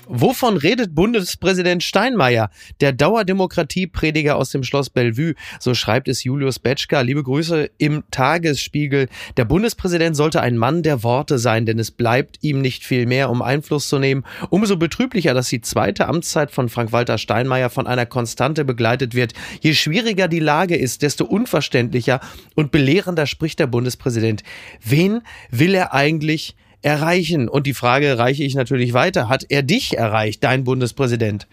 Wovon 0.10 0.56
redet 0.56 0.96
Bundespräsident 0.96 1.84
Steinmeier, 1.84 2.50
der 2.80 2.94
Dauerdemokratieprediger 2.94 4.38
aus 4.38 4.52
dem 4.52 4.64
Schloss 4.64 4.90
Bellevue? 4.90 5.34
So 5.60 5.74
schreibt 5.74 6.08
es 6.08 6.24
Julius 6.24 6.60
Betschka. 6.60 7.02
Liebe 7.02 7.24
Grüße 7.24 7.70
im 7.78 8.04
Tagesspiegel. 8.10 9.10
Der 9.36 9.44
Bundespräsident 9.44 10.16
sollte 10.16 10.40
ein 10.40 10.58
Mann 10.58 10.82
der 10.82 11.04
Worte 11.04 11.40
sein, 11.40 11.66
denn 11.66 11.78
es 11.78 11.92
bleibt 11.92 12.38
ihm 12.42 12.62
nicht 12.62 12.86
viel 12.86 13.06
mehr, 13.06 13.30
um 13.30 13.42
Einfluss 13.42 13.90
zu 13.90 14.00
nehmen. 14.00 14.24
Umso 14.50 14.78
betrüblicher, 14.78 15.34
dass 15.34 15.50
die 15.50 15.60
zweite 15.60 16.08
Amtszeit 16.08 16.52
von 16.52 16.70
Frank-Walter 16.70 17.18
Steinmeier 17.18 17.70
von 17.70 17.86
einer 17.86 18.06
Konstante 18.06 18.64
begleitet 18.64 19.14
wird. 19.14 19.34
Je 19.60 19.74
schwieriger 19.74 20.30
die 20.30 20.40
Lage 20.40 20.78
ist, 20.78 21.02
desto 21.02 21.26
unverständlicher 21.26 22.22
und 22.56 22.72
belehrender 22.72 23.26
spricht 23.26 23.60
der 23.60 23.68
Bundespräsident. 23.68 24.44
Wen 24.82 25.22
will 25.52 25.76
er 25.76 25.94
eigentlich 25.94 26.56
erreichen? 26.82 27.50
Und 27.50 27.68
die 27.68 27.74
Frage 27.74 28.18
reiche 28.18 28.44
ich 28.44 28.56
natürlich 28.56 28.94
weiter. 28.94 29.30
Hat 29.30 29.46
er 29.50 29.64
dich 29.64 29.98
erreicht, 29.98 30.44
dein 30.44 30.64
Bundespräsident? 30.64 31.48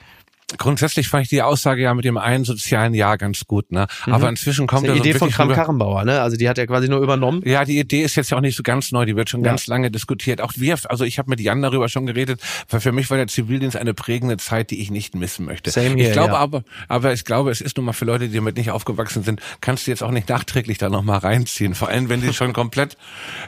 Grundsätzlich 0.59 1.09
fand 1.09 1.25
ich 1.25 1.31
die 1.31 1.43
Aussage 1.43 1.83
ja 1.83 1.95
mit 1.95 2.05
dem 2.05 2.19
einen 2.19 2.45
sozialen 2.45 2.93
Jahr 2.93 3.17
ganz 3.17 3.47
gut, 3.47 3.73
ne? 3.73 3.87
Mhm. 4.07 4.13
Aber 4.13 4.29
inzwischen 4.29 4.67
kommt 4.67 4.87
das 4.87 4.97
ist 4.97 5.03
die 5.03 5.09
Idee 5.11 5.19
von 5.19 5.31
Kram 5.31 5.49
Karrenbauer, 5.49 6.05
ne? 6.05 6.21
Also 6.21 6.37
die 6.37 6.49
hat 6.49 6.59
er 6.59 6.67
quasi 6.67 6.89
nur 6.89 7.01
übernommen. 7.01 7.43
Ja, 7.47 7.65
die 7.65 7.79
Idee 7.79 8.03
ist 8.03 8.15
jetzt 8.17 8.31
ja 8.31 8.37
auch 8.37 8.43
nicht 8.43 8.55
so 8.55 8.63
ganz 8.63 8.93
neu, 8.93 9.07
die 9.07 9.17
wird 9.17 9.31
schon 9.31 9.41
ja. 9.41 9.51
ganz 9.51 9.67
lange 9.67 9.91
diskutiert. 9.91 10.43
Auch 10.43 10.53
wir, 10.57 10.79
also 10.89 11.05
ich 11.05 11.19
habe 11.19 11.31
mit 11.31 11.41
Jan 11.41 11.63
darüber 11.63 11.89
schon 11.89 12.05
geredet, 12.05 12.43
weil 12.69 12.81
für 12.81 12.93
mich 12.93 13.09
war 13.09 13.17
der 13.17 13.27
Zivildienst 13.27 13.77
eine 13.77 13.95
prägende 13.95 14.37
Zeit, 14.37 14.71
die 14.71 14.83
ich 14.83 14.91
nicht 14.91 15.15
missen 15.15 15.47
möchte. 15.47 15.71
Same 15.71 15.97
here, 15.97 16.09
ich 16.09 16.13
glaube 16.13 16.35
ja. 16.35 16.39
aber, 16.39 16.63
aber 16.89 17.15
ich 17.15 17.25
glaube, 17.25 17.51
es 17.51 17.63
ist 17.63 17.79
nun 17.79 17.87
mal 17.87 17.93
für 17.93 18.05
Leute, 18.05 18.29
die 18.29 18.37
damit 18.37 18.57
nicht 18.57 18.71
aufgewachsen 18.71 19.23
sind, 19.23 19.41
kannst 19.63 19.87
du 19.87 19.91
jetzt 19.91 20.03
auch 20.03 20.11
nicht 20.11 20.29
nachträglich 20.29 20.77
da 20.77 20.91
nochmal 20.91 21.19
reinziehen. 21.19 21.75
Vor 21.75 21.89
allem, 21.89 22.11
wenn 22.11 22.21
die 22.21 22.35
schon 22.35 22.53
komplett 22.53 22.99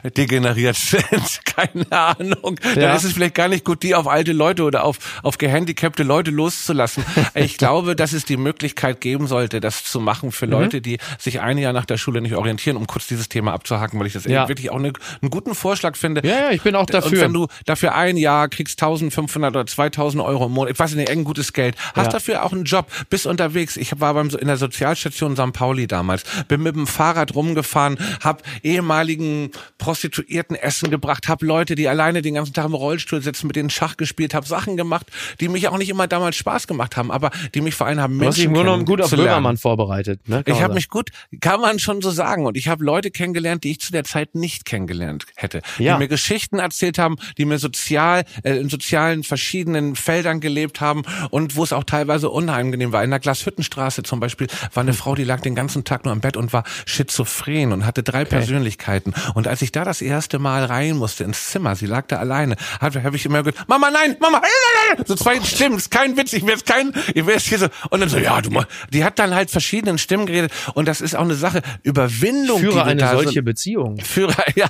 degeneriert 0.03 0.75
sind. 0.75 1.41
Keine 1.45 1.91
Ahnung. 1.91 2.59
Ja. 2.63 2.81
Dann 2.81 2.97
ist 2.97 3.03
es 3.03 3.13
vielleicht 3.13 3.35
gar 3.35 3.49
nicht 3.49 3.65
gut, 3.65 3.83
die 3.83 3.93
auf 3.93 4.07
alte 4.07 4.31
Leute 4.33 4.63
oder 4.63 4.83
auf, 4.83 5.21
auf 5.21 5.37
gehandicapte 5.37 6.03
Leute 6.03 6.31
loszulassen 6.31 6.86
lassen. 6.87 7.05
Ich 7.35 7.57
glaube, 7.57 7.95
dass 7.95 8.13
es 8.13 8.25
die 8.25 8.37
Möglichkeit 8.37 9.01
geben 9.01 9.27
sollte, 9.27 9.59
das 9.59 9.83
zu 9.83 9.99
machen 9.99 10.31
für 10.31 10.45
mhm. 10.45 10.51
Leute, 10.53 10.81
die 10.81 10.97
sich 11.19 11.39
ein 11.39 11.57
Jahr 11.57 11.73
nach 11.73 11.85
der 11.85 11.97
Schule 11.97 12.21
nicht 12.21 12.35
orientieren, 12.35 12.77
um 12.77 12.87
kurz 12.87 13.07
dieses 13.07 13.29
Thema 13.29 13.53
abzuhaken, 13.53 13.99
weil 13.99 14.07
ich 14.07 14.13
das 14.13 14.25
ja. 14.25 14.47
wirklich 14.47 14.69
auch 14.69 14.77
eine, 14.77 14.93
einen 15.21 15.29
guten 15.29 15.53
Vorschlag 15.53 15.95
finde. 15.95 16.21
Ja, 16.25 16.39
ja, 16.39 16.51
ich 16.51 16.61
bin 16.61 16.75
auch 16.75 16.85
dafür. 16.85 17.11
Und 17.11 17.19
wenn 17.19 17.33
du 17.33 17.47
dafür 17.65 17.95
ein 17.95 18.17
Jahr 18.17 18.47
kriegst 18.49 18.81
1500 18.81 19.55
oder 19.55 19.65
2000 19.65 20.23
Euro 20.23 20.47
im 20.47 20.53
Monat, 20.53 20.73
ich 20.73 20.79
weiß 20.79 20.95
nicht, 20.95 21.09
ein 21.09 21.23
gutes 21.23 21.53
Geld, 21.53 21.75
hast 21.93 22.07
ja. 22.07 22.11
dafür 22.13 22.43
auch 22.43 22.53
einen 22.53 22.63
Job, 22.63 22.87
bist 23.09 23.27
unterwegs. 23.27 23.77
Ich 23.77 23.99
war 23.99 24.13
beim, 24.13 24.29
in 24.29 24.47
der 24.47 24.57
Sozialstation 24.57 25.35
St. 25.35 25.53
Pauli 25.53 25.87
damals, 25.87 26.23
bin 26.47 26.63
mit 26.63 26.75
dem 26.75 26.87
Fahrrad 26.87 27.35
rumgefahren, 27.35 27.97
hab 28.23 28.43
ehemaligen 28.63 29.51
Prostituierten 29.77 30.55
Essen 30.55 30.89
gebracht, 30.89 31.27
hab 31.27 31.41
Leute, 31.41 31.75
die 31.75 31.87
alleine 31.87 32.21
den 32.21 32.35
ganzen 32.35 32.53
Tag 32.53 32.65
im 32.65 32.73
Rollstuhl 32.73 33.21
sitzen, 33.21 33.47
mit 33.47 33.55
denen 33.55 33.69
Schach 33.69 33.97
gespielt, 33.97 34.33
hab 34.33 34.47
Sachen 34.47 34.77
gemacht, 34.77 35.07
die 35.39 35.49
mich 35.49 35.67
auch 35.67 35.77
nicht 35.77 35.89
immer 35.89 36.07
damals 36.07 36.35
Spaß 36.35 36.67
gemacht 36.67 36.76
gemacht 36.77 36.95
haben, 36.95 37.11
aber 37.11 37.31
die 37.53 37.61
mich 37.61 37.75
vor 37.75 37.87
allem 37.87 37.99
haben 37.99 38.17
Menschen 38.17 38.23
Du 38.23 38.27
hast 38.27 38.37
dich 38.37 38.45
im 38.45 38.53
Grunde 38.53 38.85
gut 38.85 39.01
auf 39.01 39.09
Böhmermann 39.09 39.57
vorbereitet. 39.57 40.27
Ne? 40.29 40.43
Ich 40.45 40.61
habe 40.61 40.75
mich 40.75 40.89
gut, 40.89 41.09
kann 41.41 41.59
man 41.59 41.79
schon 41.79 42.01
so 42.01 42.11
sagen. 42.11 42.45
Und 42.45 42.55
ich 42.55 42.67
habe 42.67 42.83
Leute 42.83 43.11
kennengelernt, 43.11 43.63
die 43.63 43.71
ich 43.71 43.79
zu 43.79 43.91
der 43.91 44.03
Zeit 44.03 44.35
nicht 44.35 44.65
kennengelernt 44.65 45.25
hätte. 45.35 45.61
Ja. 45.79 45.93
Die 45.93 46.03
mir 46.03 46.07
Geschichten 46.07 46.59
erzählt 46.59 46.99
haben, 46.99 47.17
die 47.37 47.45
mir 47.45 47.57
sozial, 47.57 48.23
äh, 48.43 48.57
in 48.57 48.69
sozialen 48.69 49.23
verschiedenen 49.23 49.95
Feldern 49.95 50.39
gelebt 50.39 50.79
haben 50.79 51.03
und 51.31 51.55
wo 51.55 51.63
es 51.63 51.73
auch 51.73 51.83
teilweise 51.83 52.29
unangenehm 52.29 52.91
war. 52.91 53.03
In 53.03 53.09
der 53.09 53.19
Glashüttenstraße 53.19 54.03
zum 54.03 54.19
Beispiel 54.19 54.47
war 54.73 54.81
eine 54.81 54.93
Frau, 54.93 55.15
die 55.15 55.23
lag 55.23 55.41
den 55.41 55.55
ganzen 55.55 55.83
Tag 55.83 56.05
nur 56.05 56.13
im 56.13 56.21
Bett 56.21 56.37
und 56.37 56.53
war 56.53 56.63
schizophren 56.85 57.73
und 57.73 57.85
hatte 57.85 58.03
drei 58.03 58.21
okay. 58.21 58.37
Persönlichkeiten. 58.37 59.13
Und 59.33 59.47
als 59.47 59.61
ich 59.61 59.71
da 59.71 59.83
das 59.83 60.01
erste 60.01 60.39
Mal 60.39 60.65
rein 60.65 60.97
musste 60.97 61.23
ins 61.23 61.47
Zimmer, 61.47 61.75
sie 61.75 61.87
lag 61.87 62.07
da 62.07 62.17
alleine, 62.17 62.55
habe 62.79 63.03
hab 63.03 63.13
ich 63.13 63.25
immer 63.25 63.43
gesagt, 63.43 63.67
Mama, 63.67 63.89
nein, 63.91 64.15
Mama, 64.19 64.41
so 65.05 65.15
zwei 65.15 65.41
Stimmen, 65.41 65.77
ist 65.77 65.91
kein 65.91 66.17
Witz, 66.17 66.33
ich 66.33 66.45
werde 66.45 66.63
kein, 66.67 66.93
ich 67.13 67.25
weiß 67.25 67.45
hier 67.45 67.59
so, 67.59 67.67
und 67.89 67.99
dann 67.99 68.09
so, 68.09 68.17
ja, 68.17 68.41
du, 68.41 68.49
die 68.91 69.03
hat 69.03 69.19
dann 69.19 69.33
halt 69.33 69.49
verschiedenen 69.49 69.97
Stimmen 69.97 70.25
geredet 70.25 70.51
und 70.73 70.87
das 70.87 71.01
ist 71.01 71.15
auch 71.15 71.21
eine 71.21 71.35
Sache, 71.35 71.61
Überwindung. 71.83 72.59
Führe 72.59 72.83
eine 72.83 73.07
solche 73.09 73.39
so, 73.39 73.41
Beziehung. 73.41 73.97
Führe, 73.99 74.35
ja. 74.55 74.67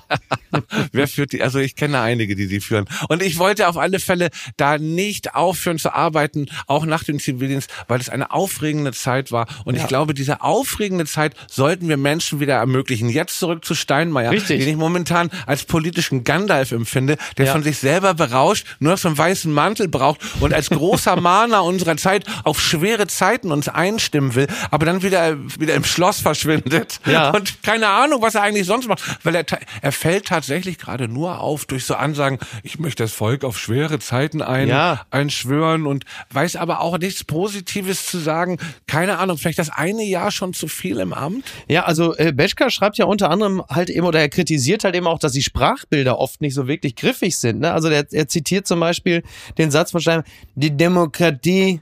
Wer 0.92 1.08
führt 1.08 1.34
die, 1.34 1.42
also 1.42 1.60
ich 1.60 1.76
kenne 1.76 2.00
einige, 2.00 2.36
die 2.36 2.46
sie 2.46 2.62
führen. 2.62 2.86
Und 3.10 3.22
ich 3.22 3.38
wollte 3.38 3.68
auf 3.68 3.78
alle 3.78 4.00
Fälle 4.00 4.30
da 4.56 4.78
nicht 4.78 5.36
aufhören 5.36 5.80
zu 5.80 5.94
arbeiten, 5.94 6.48
auch 6.68 6.86
nach 6.86 7.04
dem 7.04 7.20
Zivildienst, 7.20 7.70
weil 7.88 8.00
es 8.00 8.10
eine 8.10 8.32
aufregende 8.32 8.94
Zeit 8.94 9.32
war. 9.32 9.48
Und 9.66 9.76
ja. 9.76 9.82
ich 9.82 9.88
glaube, 9.88 10.14
diese 10.14 10.42
aufregende 10.42 11.06
Zeit 11.06 11.36
sollten 11.50 11.90
wir 11.90 11.98
Menschen 11.98 12.40
wieder 12.40 12.56
ermöglichen. 12.56 13.10
Jetzt 13.10 13.40
zurück 13.40 13.66
zu 13.66 13.76
Steinmeier, 13.76 14.32
Richtig. 14.32 14.60
den 14.60 14.70
ich 14.70 14.76
momentan 14.78 15.30
als 15.46 15.66
politischen 15.66 16.24
Gandalf 16.24 16.72
empfinde, 16.72 17.18
der 17.38 17.48
ja. 17.48 17.52
von 17.52 17.64
sich 17.64 17.78
selber 17.78 18.14
berauscht, 18.14 18.66
nur 18.80 18.98
so 18.98 19.10
einen 19.10 19.18
weißen 19.18 19.52
Mantel 19.52 19.88
braucht 19.88 20.22
und 20.40 20.54
als 20.54 20.70
großer 20.70 21.16
Mahner 21.22 21.64
unserer 21.64 21.87
unserer 21.88 21.98
Zeit 21.98 22.26
auf 22.44 22.60
schwere 22.60 23.08
Zeiten 23.08 23.52
uns 23.52 23.70
einstimmen 23.70 24.36
will, 24.36 24.48
aber 24.72 24.86
dann 24.86 25.04
wieder, 25.04 25.38
wieder 25.60 25.76
im 25.76 25.84
Schloss 25.84 26.20
verschwindet 26.20 27.00
ja. 27.06 27.30
und 27.36 27.64
keine 27.64 27.88
Ahnung, 27.88 28.22
was 28.22 28.36
er 28.36 28.42
eigentlich 28.42 28.68
sonst 28.68 28.88
macht, 28.88 29.04
weil 29.24 29.36
er, 29.36 29.46
er 29.82 29.92
fällt 29.92 30.28
tatsächlich 30.28 30.78
gerade 30.78 31.08
nur 31.08 31.40
auf 31.40 31.66
durch 31.66 31.86
so 31.86 31.96
Ansagen, 31.96 32.40
ich 32.64 32.80
möchte 32.80 33.04
das 33.04 33.14
Volk 33.14 33.44
auf 33.44 33.58
schwere 33.58 34.00
Zeiten 34.00 34.42
ein, 34.42 34.68
ja. 34.68 35.06
einschwören 35.12 35.86
und 35.86 36.06
weiß 36.32 36.58
aber 36.58 36.82
auch 36.82 36.98
nichts 36.98 37.24
Positives 37.24 38.06
zu 38.06 38.20
sagen. 38.20 38.58
Keine 38.88 39.20
Ahnung, 39.20 39.38
vielleicht 39.38 39.60
das 39.60 39.70
eine 39.70 40.04
Jahr 40.04 40.32
schon 40.32 40.54
zu 40.54 40.68
viel 40.68 41.00
im 41.00 41.14
Amt? 41.14 41.46
Ja, 41.68 41.86
also 41.86 42.16
äh, 42.18 42.34
Beschka 42.34 42.70
schreibt 42.70 42.98
ja 42.98 43.06
unter 43.06 43.30
anderem 43.30 43.64
halt 43.70 43.90
eben, 43.90 44.06
oder 44.06 44.20
er 44.20 44.30
kritisiert 44.30 44.84
halt 44.84 44.96
eben 44.96 45.08
auch, 45.08 45.20
dass 45.20 45.32
die 45.32 45.44
Sprachbilder 45.44 46.18
oft 46.20 46.42
nicht 46.42 46.54
so 46.54 46.68
wirklich 46.68 46.96
griffig 46.96 47.38
sind. 47.38 47.60
Ne? 47.62 47.72
Also 47.72 47.90
der, 47.90 48.06
er 48.12 48.28
zitiert 48.28 48.68
zum 48.68 48.80
Beispiel 48.80 49.24
den 49.58 49.72
Satz 49.72 49.92
von 49.92 50.02
Stein, 50.02 50.24
die 50.56 50.76
Demokratie 50.76 51.77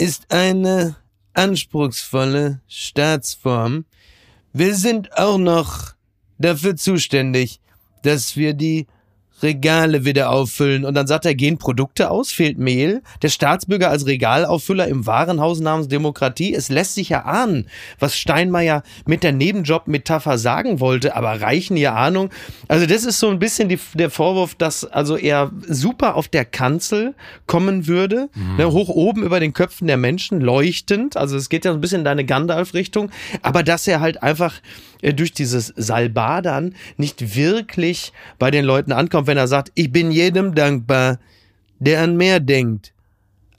ist 0.00 0.32
eine 0.32 0.96
anspruchsvolle 1.34 2.62
Staatsform. 2.68 3.84
Wir 4.54 4.74
sind 4.74 5.14
auch 5.18 5.36
noch 5.36 5.92
dafür 6.38 6.74
zuständig, 6.74 7.60
dass 8.02 8.34
wir 8.34 8.54
die 8.54 8.86
Regale 9.42 10.04
wieder 10.04 10.30
auffüllen. 10.30 10.84
Und 10.84 10.94
dann 10.94 11.06
sagt 11.06 11.24
er, 11.24 11.34
gehen 11.34 11.58
Produkte 11.58 12.10
aus, 12.10 12.32
fehlt 12.32 12.58
Mehl. 12.58 13.02
Der 13.22 13.28
Staatsbürger 13.28 13.90
als 13.90 14.06
Regalauffüller 14.06 14.88
im 14.88 15.06
Warenhaus 15.06 15.60
namens 15.60 15.88
Demokratie. 15.88 16.54
Es 16.54 16.68
lässt 16.68 16.94
sich 16.94 17.10
ja 17.10 17.24
ahnen, 17.24 17.66
was 17.98 18.16
Steinmeier 18.16 18.82
mit 19.06 19.22
der 19.22 19.32
Nebenjob-Metapher 19.32 20.38
sagen 20.38 20.80
wollte, 20.80 21.16
aber 21.16 21.40
reichen 21.40 21.76
ihr 21.76 21.94
Ahnung. 21.94 22.30
Also 22.68 22.86
das 22.86 23.04
ist 23.04 23.18
so 23.18 23.28
ein 23.28 23.38
bisschen 23.38 23.68
die, 23.68 23.78
der 23.94 24.10
Vorwurf, 24.10 24.54
dass 24.54 24.84
also 24.84 25.16
er 25.16 25.50
super 25.66 26.14
auf 26.14 26.28
der 26.28 26.44
Kanzel 26.44 27.14
kommen 27.46 27.86
würde, 27.86 28.28
mhm. 28.34 28.56
ne, 28.56 28.72
hoch 28.72 28.88
oben 28.88 29.22
über 29.22 29.40
den 29.40 29.52
Köpfen 29.52 29.86
der 29.86 29.96
Menschen, 29.96 30.40
leuchtend. 30.40 31.16
Also 31.16 31.36
es 31.36 31.48
geht 31.48 31.64
ja 31.64 31.72
so 31.72 31.78
ein 31.78 31.80
bisschen 31.80 32.00
in 32.00 32.04
deine 32.04 32.24
Gandalf-Richtung, 32.24 33.10
aber 33.42 33.62
dass 33.62 33.86
er 33.86 34.00
halt 34.00 34.22
einfach 34.22 34.60
äh, 35.02 35.14
durch 35.14 35.32
dieses 35.32 35.72
Salbadern 35.76 36.74
nicht 36.96 37.34
wirklich 37.36 38.12
bei 38.38 38.50
den 38.50 38.64
Leuten 38.64 38.92
ankommt, 38.92 39.26
wenn 39.30 39.38
er 39.38 39.46
sagt, 39.46 39.70
ich 39.76 39.92
bin 39.92 40.10
jedem 40.10 40.56
dankbar, 40.56 41.20
der 41.78 42.02
an 42.02 42.16
mehr 42.16 42.40
denkt 42.40 42.92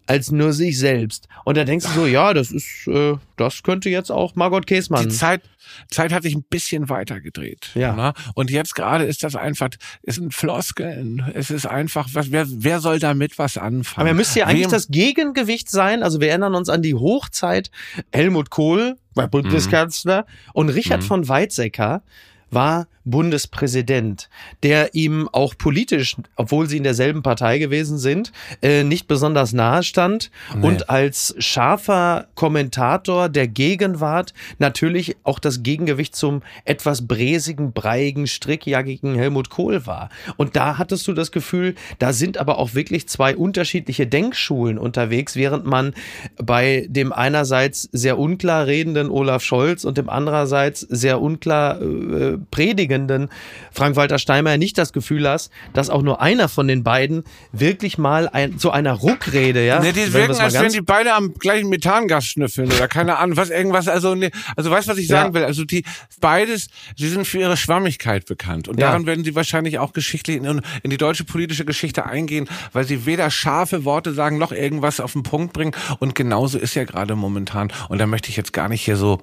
als 0.05 0.29
nur 0.29 0.51
sich 0.51 0.77
selbst. 0.77 1.29
Und 1.45 1.55
da 1.55 1.63
denkst 1.63 1.85
du 1.85 2.01
so, 2.01 2.05
ja, 2.05 2.33
das 2.33 2.51
ist, 2.51 2.85
äh, 2.87 3.13
das 3.37 3.63
könnte 3.63 3.89
jetzt 3.89 4.11
auch 4.11 4.35
Margot 4.35 4.67
Käßmann. 4.67 5.07
Die 5.07 5.15
Zeit, 5.15 5.41
Zeit 5.89 6.11
hat 6.11 6.23
sich 6.23 6.35
ein 6.35 6.43
bisschen 6.43 6.89
weiter 6.89 7.21
gedreht. 7.21 7.69
Ja. 7.75 7.95
Ne? 7.95 8.13
Und 8.35 8.51
jetzt 8.51 8.75
gerade 8.75 9.05
ist 9.05 9.23
das 9.23 9.37
einfach, 9.37 9.69
es 10.03 10.15
sind 10.15 10.33
Floskeln. 10.33 11.23
Es 11.33 11.49
ist 11.49 11.65
einfach, 11.65 12.09
was, 12.11 12.29
wer, 12.29 12.45
wer 12.49 12.81
soll 12.81 12.99
damit 12.99 13.39
was 13.39 13.57
anfangen? 13.57 14.01
Aber 14.01 14.09
er 14.09 14.15
müsste 14.15 14.39
ja 14.39 14.47
eigentlich 14.47 14.65
Wem? 14.65 14.71
das 14.71 14.89
Gegengewicht 14.89 15.69
sein. 15.69 16.03
Also 16.03 16.19
wir 16.19 16.27
erinnern 16.27 16.55
uns 16.55 16.67
an 16.67 16.81
die 16.81 16.95
Hochzeit 16.95 17.71
Helmut 18.11 18.49
Kohl, 18.49 18.97
war 19.13 19.29
Bundeskanzler, 19.29 20.23
mhm. 20.23 20.51
und 20.51 20.69
Richard 20.69 21.03
mhm. 21.03 21.05
von 21.05 21.27
Weizsäcker 21.29 22.03
war 22.51 22.87
Bundespräsident, 23.03 24.29
der 24.63 24.93
ihm 24.93 25.27
auch 25.31 25.55
politisch, 25.57 26.15
obwohl 26.35 26.67
sie 26.67 26.77
in 26.77 26.83
derselben 26.83 27.23
Partei 27.23 27.57
gewesen 27.57 27.97
sind, 27.97 28.31
äh, 28.61 28.83
nicht 28.83 29.07
besonders 29.07 29.53
nahe 29.53 29.83
stand 29.83 30.29
nee. 30.55 30.67
und 30.67 30.89
als 30.89 31.33
scharfer 31.39 32.27
Kommentator 32.35 33.29
der 33.29 33.47
Gegenwart 33.47 34.33
natürlich 34.59 35.17
auch 35.23 35.39
das 35.39 35.63
Gegengewicht 35.63 36.15
zum 36.15 36.43
etwas 36.63 37.07
bräsigen, 37.07 37.73
breiigen, 37.73 38.27
strickjackigen 38.27 39.15
Helmut 39.15 39.49
Kohl 39.49 39.85
war. 39.87 40.09
Und 40.37 40.55
da 40.55 40.77
hattest 40.77 41.07
du 41.07 41.13
das 41.13 41.31
Gefühl, 41.31 41.75
da 41.97 42.13
sind 42.13 42.37
aber 42.37 42.59
auch 42.59 42.75
wirklich 42.75 43.07
zwei 43.07 43.35
unterschiedliche 43.35 44.05
Denkschulen 44.05 44.77
unterwegs, 44.77 45.35
während 45.35 45.65
man 45.65 45.93
bei 46.37 46.85
dem 46.87 47.13
einerseits 47.13 47.89
sehr 47.91 48.19
unklar 48.19 48.67
redenden 48.67 49.09
Olaf 49.09 49.43
Scholz 49.43 49.85
und 49.85 49.97
dem 49.97 50.09
andererseits 50.09 50.81
sehr 50.81 51.19
unklar 51.21 51.81
äh, 51.81 52.37
predigenden 52.49 53.29
Frank-Walter 53.71 54.19
Steinmeier 54.19 54.57
nicht 54.57 54.77
das 54.77 54.93
Gefühl 54.93 55.27
hast, 55.27 55.51
dass 55.73 55.89
auch 55.89 56.01
nur 56.01 56.21
einer 56.21 56.49
von 56.49 56.67
den 56.67 56.83
beiden 56.83 57.23
wirklich 57.51 57.97
mal 57.97 58.29
ein, 58.29 58.57
zu 58.57 58.71
einer 58.71 58.93
Ruckrede, 58.93 59.65
ja? 59.65 59.79
Ne, 59.81 59.93
die 59.93 60.13
wirken, 60.13 60.39
als 60.39 60.53
wenn 60.53 60.71
die 60.71 60.81
beide 60.81 61.13
am 61.13 61.33
gleichen 61.33 61.69
Methangas 61.69 62.25
schnüffeln 62.25 62.71
oder 62.71 62.87
keine 62.87 63.17
Ahnung, 63.17 63.37
was 63.37 63.49
irgendwas, 63.49 63.87
also 63.87 64.15
ne, 64.15 64.31
also 64.55 64.71
weißt 64.71 64.87
was 64.87 64.97
ich 64.97 65.07
sagen 65.07 65.29
ja. 65.29 65.33
will? 65.39 65.45
Also 65.45 65.65
die 65.65 65.83
beides, 66.19 66.69
sie 66.95 67.09
sind 67.09 67.25
für 67.25 67.39
ihre 67.39 67.57
Schwammigkeit 67.57 68.25
bekannt 68.25 68.67
und 68.67 68.79
ja. 68.79 68.87
daran 68.87 69.05
werden 69.05 69.23
sie 69.23 69.35
wahrscheinlich 69.35 69.79
auch 69.79 69.93
geschichtlich 69.93 70.37
in, 70.37 70.61
in 70.83 70.89
die 70.89 70.97
deutsche 70.97 71.23
politische 71.23 71.65
Geschichte 71.65 72.05
eingehen, 72.05 72.47
weil 72.73 72.85
sie 72.85 73.05
weder 73.05 73.29
scharfe 73.29 73.85
Worte 73.85 74.13
sagen 74.13 74.37
noch 74.37 74.51
irgendwas 74.51 74.99
auf 74.99 75.13
den 75.13 75.23
Punkt 75.23 75.53
bringen 75.53 75.73
und 75.99 76.15
genauso 76.15 76.57
ist 76.57 76.75
ja 76.75 76.83
gerade 76.83 77.15
momentan 77.15 77.71
und 77.89 77.99
da 77.99 78.07
möchte 78.07 78.29
ich 78.29 78.37
jetzt 78.37 78.53
gar 78.53 78.69
nicht 78.69 78.83
hier 78.83 78.97
so 78.97 79.21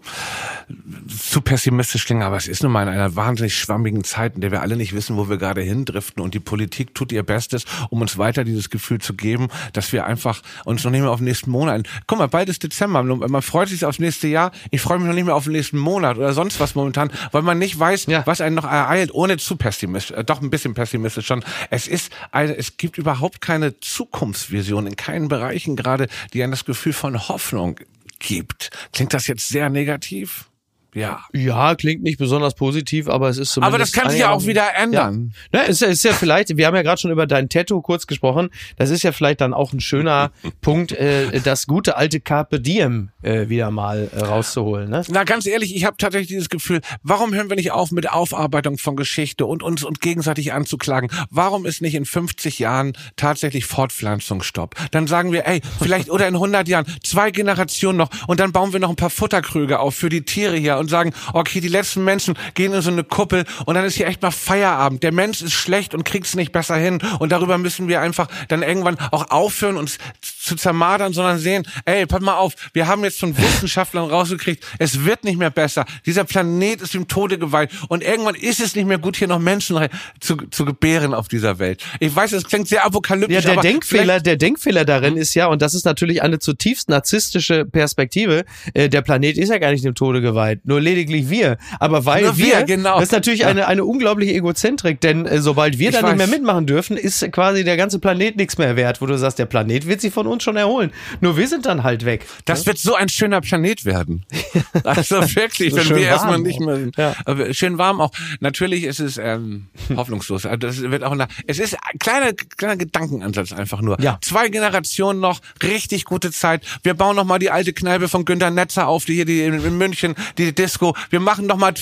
zu 1.09 1.41
pessimistisch 1.41 2.05
klingen, 2.05 2.23
aber 2.23 2.37
es 2.37 2.49
ist 2.49 2.63
nun 2.63 2.73
mal 2.73 2.83
in 2.83 2.89
einer 2.89 3.08
wahnsinnig 3.17 3.57
schwammigen 3.57 4.05
Zeit, 4.05 4.35
in 4.35 4.41
der 4.41 4.51
wir 4.51 4.63
alle 4.63 4.77
nicht 4.77 4.95
wissen, 4.95 5.17
wo 5.17 5.29
wir 5.29 5.37
gerade 5.37 5.61
hindriften 5.61 6.23
und 6.23 6.35
die 6.35 6.41
Politik 6.41 6.95
tut 6.95 7.13
ihr 7.13 7.23
Bestes, 7.23 7.65
um 7.91 8.01
uns 8.01 8.19
weiter 8.19 8.45
dieses 8.45 8.71
Gefühl 8.71 9.01
zu 9.01 9.15
geben, 9.15 9.49
dass 9.73 9.93
wir 9.93 10.07
einfach 10.07 10.43
uns 10.65 10.85
noch 10.85 10.91
nicht 10.91 11.01
mehr 11.01 11.11
auf 11.11 11.21
den 11.21 11.27
nächsten 11.27 11.51
Monat. 11.51 11.87
Guck 12.07 12.19
mal, 12.19 12.29
bald 12.29 12.49
ist 12.49 12.63
Dezember. 12.63 13.03
Man 13.03 13.43
freut 13.43 13.69
sich 13.69 13.85
aufs 13.85 13.99
nächste 13.99 14.29
Jahr. 14.29 14.53
Ich 14.71 14.81
freue 14.81 14.99
mich 14.99 15.07
noch 15.07 15.15
nicht 15.15 15.25
mehr 15.25 15.35
auf 15.35 15.45
den 15.45 15.53
nächsten 15.53 15.79
Monat 15.79 16.17
oder 16.19 16.33
sonst 16.33 16.61
was 16.61 16.75
momentan, 16.75 17.11
weil 17.33 17.43
man 17.43 17.59
nicht 17.59 17.79
weiß, 17.79 18.07
ja. 18.07 18.27
was 18.27 18.41
einen 18.41 18.57
noch 18.57 18.65
ereilt, 18.65 19.13
ohne 19.13 19.37
zu 19.37 19.57
pessimistisch, 19.57 20.17
äh, 20.17 20.25
doch 20.25 20.41
ein 20.41 20.51
bisschen 20.51 20.75
pessimistisch 20.75 21.27
schon. 21.27 21.45
Es 21.71 21.89
ist 21.89 22.13
eine, 22.33 22.57
es 22.57 22.77
gibt 22.77 22.99
überhaupt 22.99 23.41
keine 23.41 23.79
Zukunftsvision 23.81 24.87
in 24.87 24.97
keinen 24.97 25.29
Bereichen 25.29 25.77
gerade, 25.77 26.09
die 26.33 26.43
einem 26.43 26.53
das 26.53 26.65
Gefühl 26.65 26.93
von 26.93 27.29
Hoffnung 27.29 27.81
gibt. 28.19 28.71
Klingt 28.93 29.15
das 29.15 29.27
jetzt 29.27 29.49
sehr 29.49 29.71
negativ? 29.71 30.49
Ja. 30.95 31.21
Ja, 31.35 31.75
klingt 31.75 32.03
nicht 32.03 32.19
besonders 32.19 32.55
positiv, 32.55 33.09
aber 33.09 33.29
es 33.29 33.37
ist 33.37 33.53
zumindest. 33.53 33.75
Aber 33.75 33.79
das 33.79 33.93
kann 33.93 34.11
sich 34.11 34.21
ja 34.21 34.31
auch 34.31 34.47
wieder 34.47 34.75
ändern. 34.75 35.35
Ja. 35.53 35.61
Ne, 35.61 35.69
ist, 35.69 35.83
ja, 35.83 35.89
ist 35.89 36.03
ja 36.03 36.13
vielleicht, 36.13 36.57
wir 36.57 36.67
haben 36.67 36.75
ja 36.75 36.83
gerade 36.83 37.01
schon 37.01 37.11
über 37.11 37.27
dein 37.27 37.49
Tattoo 37.49 37.83
kurz 37.83 38.07
gesprochen. 38.07 38.49
Das 38.77 38.91
ist 38.91 39.03
ja 39.03 39.13
vielleicht 39.13 39.43
dann 39.43 39.53
auch 39.53 39.73
ein 39.73 39.81
schöner 39.81 40.31
Punkt, 40.63 40.93
äh, 40.93 41.41
das 41.41 41.67
gute 41.67 41.97
alte 41.97 42.21
Carpe 42.21 42.61
Diem 42.61 43.11
äh, 43.23 43.49
wieder 43.49 43.71
mal 43.71 44.11
äh, 44.15 44.21
rauszuholen. 44.21 44.89
Ne? 44.89 45.03
Na, 45.09 45.25
ganz 45.25 45.47
ehrlich, 45.47 45.77
ich 45.77 45.85
habe 45.85 45.97
tatsächlich 45.99 46.29
dieses 46.29 46.49
Gefühl, 46.49 46.81
warum 47.03 47.35
hören 47.35 47.51
wir 47.51 47.57
nicht 47.57 47.73
auf 47.73 47.91
mit 47.91 48.11
Aufarbeitung 48.11 48.79
von 48.79 48.97
Geschichte 48.97 49.45
und 49.45 49.63
uns 49.63 49.85
und 49.85 50.01
gegenseitig 50.01 50.55
anzuklagen? 50.55 51.11
Warum 51.29 51.67
ist 51.67 51.83
nicht 51.83 51.95
in 51.95 52.07
50 52.07 52.59
Jahren 52.59 52.95
tatsächlich 53.17 53.67
Fortpflanzungsstopp? 53.67 54.75
Dann 54.93 55.07
sagen 55.07 55.33
wir, 55.33 55.47
ey, 55.47 55.61
vielleicht 55.81 56.09
oder 56.09 56.27
in 56.27 56.35
100 56.35 56.67
Jahren 56.67 56.87
zwei 57.05 57.31
Generationen 57.31 57.99
noch 57.99 58.11
und 58.27 58.41
dann 58.41 58.53
bauen 58.53 58.73
wir 58.73 58.81
noch 58.81 58.91
ein 58.91 58.97
paar 58.97 59.11
Futterkrüge 59.11 59.81
auf 59.81 59.95
für 59.95 60.09
die 60.09 60.23
Tiere 60.23 60.57
hier 60.57 60.78
und 60.79 60.89
sagen, 60.89 61.13
okay, 61.33 61.61
die 61.61 61.69
letzten 61.69 62.05
Menschen 62.05 62.35
gehen 62.55 62.73
in 62.73 62.83
so 62.83 62.91
eine 62.91 63.05
Kuppel 63.05 63.45
und 63.67 63.75
dann 63.75 63.85
ist 63.85 63.97
hier 63.97 64.07
echt 64.07 64.23
mal 64.23 64.31
Feierabend. 64.31 65.03
Der 65.03 65.13
Mensch 65.13 65.43
ist 65.43 65.53
schlecht 65.53 65.95
und 65.95 66.05
kriegt 66.05 66.27
es 66.27 66.35
nicht 66.35 66.53
besser 66.53 66.77
hin 66.77 67.01
und 67.19 67.33
darüber 67.33 67.59
müssen 67.59 67.89
wir 67.89 68.01
einfach 68.01 68.29
dann 68.49 68.63
irgendwann 68.63 68.99
auch 69.11 69.31
aufhören, 69.31 69.77
uns 69.77 69.99
zu 70.21 70.57
zermadern, 70.57 71.13
sondern 71.13 71.39
sehen, 71.39 71.67
ey, 71.85 72.07
pass 72.07 72.21
mal 72.21 72.37
auf, 72.37 72.55
wir 72.73 72.87
haben 72.87 73.05
jetzt 73.05 73.21
von 73.21 73.37
Wissenschaftlern 73.37 74.09
rausgekriegt, 74.09 74.65
es 74.79 75.05
wird 75.05 75.25
nicht 75.25 75.39
mehr 75.39 75.51
besser. 75.51 75.85
Dieser 76.07 76.25
Planet 76.25 76.81
ist 76.83 76.95
dem 76.95 77.09
Tode 77.09 77.39
geweiht 77.39 77.71
und 77.89 78.03
irgendwann 78.03 78.35
ist 78.35 78.61
es 78.61 78.75
nicht 78.75 78.87
mehr 78.87 78.99
gut, 78.99 79.17
hier 79.17 79.29
noch 79.29 79.39
Menschen 79.39 79.79
zu, 80.21 80.37
zu 80.37 80.65
gebären 80.65 81.15
auf 81.15 81.29
dieser 81.29 81.59
Welt. 81.59 81.85
Ich 82.01 82.15
weiß, 82.15 82.33
es 82.33 82.45
klingt 82.45 82.69
sehr 82.69 82.85
apokalyptisch. 82.85 83.45
Ja, 83.45 83.55
der 83.55 83.63
Denkfehler, 83.63 84.21
der 84.21 84.37
Denkfehler 84.37 84.85
darin 84.85 85.17
ist 85.17 85.35
ja, 85.35 85.47
und 85.47 85.63
das 85.63 85.75
ist 85.75 85.85
natürlich 85.85 86.23
eine 86.23 86.39
zutiefst 86.39 86.89
narzisstische 86.89 87.65
Perspektive, 87.65 88.45
äh, 88.75 88.89
der 88.89 89.03
Planet 89.03 89.37
ist 89.37 89.51
ja 89.51 89.59
gar 89.59 89.71
nicht 89.71 89.85
dem 89.85 89.95
Tode 89.95 90.21
geweiht 90.21 90.61
nur 90.69 90.81
lediglich 90.81 91.31
wir. 91.31 91.57
Aber 91.81 92.05
weil 92.05 92.25
nur 92.25 92.37
wir, 92.37 92.59
wir 92.59 92.63
genau. 92.65 92.97
das 92.97 93.05
ist 93.05 93.13
natürlich 93.13 93.41
ja. 93.41 93.49
eine, 93.49 93.67
eine 93.67 93.85
unglaubliche 93.85 94.35
Egozentrik, 94.35 95.01
denn 95.01 95.25
äh, 95.25 95.41
sobald 95.41 95.79
wir 95.79 95.89
ich 95.89 95.97
da 95.97 96.03
nicht 96.03 96.19
mehr 96.19 96.27
mitmachen 96.27 96.67
dürfen, 96.67 96.97
ist 96.97 97.33
quasi 97.33 97.65
der 97.65 97.79
ganze 97.79 97.99
Planet 97.99 98.37
nichts 98.37 98.59
mehr 98.59 98.77
wert, 98.77 99.01
wo 99.01 99.07
du 99.07 99.17
sagst, 99.17 99.39
der 99.39 99.47
Planet 99.47 99.87
wird 99.87 100.03
sich 100.03 100.13
von 100.13 100.27
uns 100.27 100.43
schon 100.43 100.57
erholen. 100.57 100.93
Nur 101.21 101.39
wir 101.39 101.49
sind 101.49 101.65
dann 101.65 101.85
halt 101.85 102.05
weg. 102.05 102.27
Das 102.45 102.61
ja? 102.61 102.67
wird 102.67 102.79
so 102.79 102.95
ein 102.95 103.09
schöner 103.09 103.41
Planet 103.41 103.87
werden. 103.87 104.27
also 104.85 105.17
wirklich, 105.35 105.73
so 105.73 105.79
wenn 105.79 105.97
wir 105.97 106.07
erstmal 106.07 106.39
nicht 106.39 106.61
mehr 106.61 106.77
sind. 106.77 106.97
Ja. 106.99 107.15
Schön 107.53 107.79
warm 107.79 108.03
auch. 108.03 108.11
Natürlich 108.41 108.85
ist 108.85 109.01
es 109.01 109.17
ähm, 109.17 109.69
hoffnungslos. 109.97 110.45
Also 110.45 110.59
das 110.59 110.83
wird 110.83 111.03
auch 111.03 111.15
nach, 111.15 111.29
es 111.47 111.59
ist 111.59 111.75
ein 111.75 111.99
kleiner, 111.99 112.33
kleiner 112.35 112.77
Gedankenansatz 112.77 113.53
einfach 113.53 113.81
nur. 113.81 113.99
Ja. 114.03 114.19
Zwei 114.21 114.51
Generationen 114.51 115.21
noch, 115.21 115.41
richtig 115.63 116.05
gute 116.05 116.31
Zeit. 116.31 116.63
Wir 116.83 116.93
bauen 116.93 117.17
noch 117.17 117.25
mal 117.25 117.39
die 117.39 117.51
alte 117.51 117.73
Kneipe 117.73 118.09
von 118.09 118.27
Günter 118.27 118.51
Netzer 118.51 118.87
auf, 118.87 119.07
die 119.07 119.15
hier 119.15 119.25
die 119.25 119.41
in, 119.41 119.65
in 119.65 119.79
München, 119.79 120.15
die 120.37 120.58
Disco. 120.59 120.95
Wir 121.11 121.21
machen 121.21 121.47
noch 121.47 121.57
mal 121.57 121.73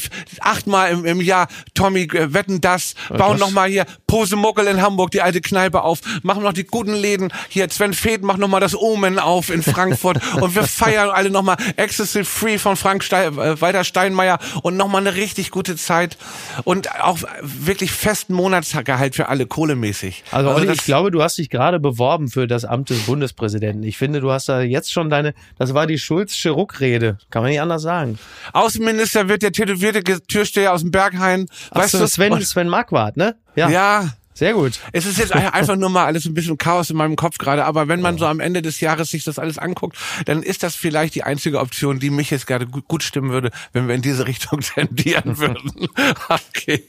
achtmal 0.41 0.93
im, 0.93 1.05
im 1.05 1.21
Jahr 1.21 1.49
Tommy 1.75 2.03
äh, 2.03 2.33
wetten 2.33 2.61
das, 2.61 2.95
bauen 3.09 3.39
das? 3.39 3.41
noch 3.41 3.51
mal 3.51 3.69
hier 3.69 3.87
Posemuckel 4.07 4.67
in 4.67 4.83
Hamburg, 4.83 5.11
die 5.11 5.23
alte 5.23 5.41
Kneipe 5.41 5.83
auf, 5.83 6.01
machen 6.23 6.43
noch 6.43 6.53
die 6.53 6.65
guten 6.65 6.95
Läden. 6.95 7.33
Hier 7.49 7.69
Sven 7.71 7.95
Feth 7.95 8.23
macht 8.23 8.39
noch 8.39 8.49
mal 8.49 8.61
das 8.61 8.77
Omen 8.77 9.19
auf 9.19 9.51
in 9.51 9.63
Frankfurt 9.63 10.21
und 10.41 10.55
wir 10.55 10.65
feiern 10.65 11.11
alle 11.11 11.31
noch 11.31 11.43
mal 11.43 11.57
Excessive 11.77 12.25
Free 12.25 12.59
von 12.59 12.77
Frank 12.77 13.03
Stein, 13.03 13.39
äh, 13.39 13.61
Walter 13.61 13.85
Steinmeier 13.85 14.39
und 14.63 14.77
noch 14.77 14.89
mal 14.89 14.99
eine 14.99 15.15
richtig 15.15 15.51
gute 15.51 15.77
Zeit 15.77 16.17
und 16.65 16.91
auch 17.01 17.19
wirklich 17.43 17.93
festen 17.93 18.35
Monatsgehalt 18.35 19.15
für 19.15 19.29
alle 19.29 19.47
kohlemäßig. 19.47 20.25
Also, 20.31 20.51
also 20.51 20.71
ich 20.71 20.85
glaube, 20.85 21.11
du 21.11 21.23
hast 21.23 21.39
dich 21.39 21.51
gerade 21.51 21.81
beworben 21.81 22.29
für 22.29 22.47
das 22.47 22.65
Amt 22.65 22.91
des 22.91 23.01
Bundespräsidenten. 23.07 23.83
Ich 23.83 23.97
finde, 23.97 24.21
du 24.21 24.31
hast 24.31 24.49
da 24.49 24.61
jetzt 24.61 24.93
schon 24.93 25.11
deine, 25.11 25.35
das 25.59 25.75
war 25.75 25.87
die 25.87 25.99
Schulzsche 25.99 26.51
Ruckrede, 26.51 27.19
kann 27.31 27.43
man 27.43 27.51
nicht 27.51 27.61
anders 27.61 27.83
sagen. 27.83 28.19
Außenminister 28.67 29.29
wird 29.29 29.43
der 29.43 29.53
tätowierte 29.53 30.03
Türsteher 30.23 30.73
aus 30.73 30.81
dem 30.81 30.91
Berghain. 30.91 31.47
Weißt 31.71 31.95
du, 31.95 32.07
Sven, 32.09 32.43
Sven 32.43 32.69
Marquardt, 32.69 33.17
ne? 33.17 33.37
Ja. 33.55 33.69
ja. 33.69 34.09
Sehr 34.35 34.53
gut. 34.53 34.81
Es 34.93 35.07
ist 35.07 35.19
jetzt 35.19 35.33
einfach 35.33 35.77
nur 35.77 35.89
mal 35.89 36.05
alles 36.05 36.27
ein 36.27 36.35
bisschen 36.35 36.59
Chaos 36.59 36.91
in 36.91 36.97
meinem 36.97 37.17
Kopf 37.17 37.39
gerade, 37.39 37.65
aber 37.65 37.89
wenn 37.89 38.03
man 38.03 38.19
so 38.19 38.27
am 38.27 38.39
Ende 38.39 38.61
des 38.61 38.81
Jahres 38.81 39.09
sich 39.09 39.25
das 39.25 39.39
alles 39.39 39.57
anguckt, 39.57 39.97
dann 40.27 40.43
ist 40.43 40.63
das 40.63 40.75
vielleicht 40.75 41.15
die 41.15 41.23
einzige 41.23 41.61
Option, 41.61 42.01
die 42.01 42.11
mich 42.11 42.31
jetzt 42.31 42.47
gerade 42.47 42.67
gut, 42.67 42.87
gut 42.87 43.03
stimmen 43.03 43.31
würde, 43.31 43.51
wenn 43.73 43.89
wir 43.89 43.95
in 43.95 44.03
diese 44.03 44.27
Richtung 44.27 44.61
tendieren 44.75 45.39
würden. 45.39 45.89
okay. 46.29 46.85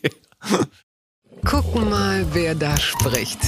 Gucken 1.46 1.90
mal, 1.90 2.26
wer 2.34 2.54
da 2.56 2.76
spricht. 2.78 3.40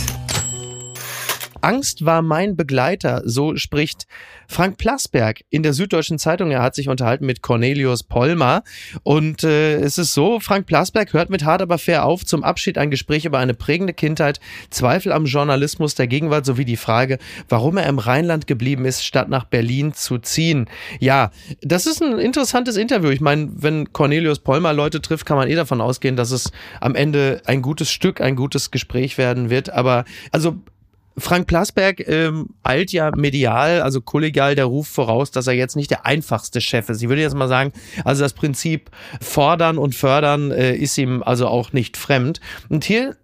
Angst 1.61 2.05
war 2.05 2.21
mein 2.21 2.55
Begleiter, 2.55 3.21
so 3.25 3.55
spricht 3.55 4.07
Frank 4.47 4.77
Plasberg 4.77 5.41
in 5.49 5.63
der 5.63 5.73
Süddeutschen 5.73 6.17
Zeitung. 6.17 6.51
Er 6.51 6.61
hat 6.61 6.75
sich 6.75 6.89
unterhalten 6.89 7.25
mit 7.25 7.41
Cornelius 7.41 8.03
Polmer. 8.03 8.63
Und 9.03 9.43
äh, 9.43 9.75
es 9.75 9.97
ist 9.97 10.13
so, 10.13 10.39
Frank 10.39 10.65
Plasberg 10.65 11.13
hört 11.13 11.29
mit 11.29 11.43
hart 11.45 11.61
aber 11.61 11.77
fair 11.77 12.05
auf. 12.05 12.25
Zum 12.25 12.43
Abschied 12.43 12.77
ein 12.77 12.89
Gespräch 12.89 13.25
über 13.25 13.39
eine 13.39 13.53
prägende 13.53 13.93
Kindheit, 13.93 14.39
Zweifel 14.69 15.11
am 15.11 15.25
Journalismus 15.25 15.95
der 15.95 16.07
Gegenwart 16.07 16.45
sowie 16.45 16.65
die 16.65 16.77
Frage, 16.77 17.19
warum 17.47 17.77
er 17.77 17.87
im 17.87 17.99
Rheinland 17.99 18.47
geblieben 18.47 18.85
ist, 18.85 19.05
statt 19.05 19.29
nach 19.29 19.45
Berlin 19.45 19.93
zu 19.93 20.17
ziehen. 20.17 20.69
Ja, 20.99 21.31
das 21.61 21.85
ist 21.85 22.01
ein 22.01 22.19
interessantes 22.19 22.77
Interview. 22.77 23.09
Ich 23.09 23.21
meine, 23.21 23.49
wenn 23.53 23.93
Cornelius 23.93 24.39
Polmer 24.39 24.73
Leute 24.73 25.01
trifft, 25.01 25.25
kann 25.25 25.37
man 25.37 25.49
eh 25.49 25.55
davon 25.55 25.81
ausgehen, 25.81 26.15
dass 26.15 26.31
es 26.31 26.51
am 26.79 26.95
Ende 26.95 27.41
ein 27.45 27.61
gutes 27.61 27.91
Stück, 27.91 28.21
ein 28.21 28.35
gutes 28.35 28.71
Gespräch 28.71 29.17
werden 29.17 29.49
wird. 29.49 29.69
Aber 29.69 30.05
also 30.31 30.57
Frank 31.19 31.47
Plasberg 31.47 32.07
ähm, 32.07 32.49
eilt 32.63 32.91
ja 32.91 33.11
medial, 33.15 33.81
also 33.81 34.01
kollegial 34.01 34.55
der 34.55 34.65
Ruf 34.65 34.87
voraus, 34.87 35.31
dass 35.31 35.47
er 35.47 35.53
jetzt 35.53 35.75
nicht 35.75 35.91
der 35.91 36.05
einfachste 36.05 36.61
Chef 36.61 36.89
ist. 36.89 37.01
Ich 37.01 37.09
würde 37.09 37.21
jetzt 37.21 37.35
mal 37.35 37.47
sagen, 37.47 37.73
also 38.05 38.21
das 38.23 38.33
Prinzip 38.33 38.89
fordern 39.21 39.77
und 39.77 39.95
fördern 39.95 40.51
äh, 40.51 40.75
ist 40.75 40.97
ihm 40.97 41.23
also 41.23 41.47
auch 41.47 41.73
nicht 41.73 41.97
fremd. 41.97 42.39
Und 42.69 42.83
hier 42.83 43.15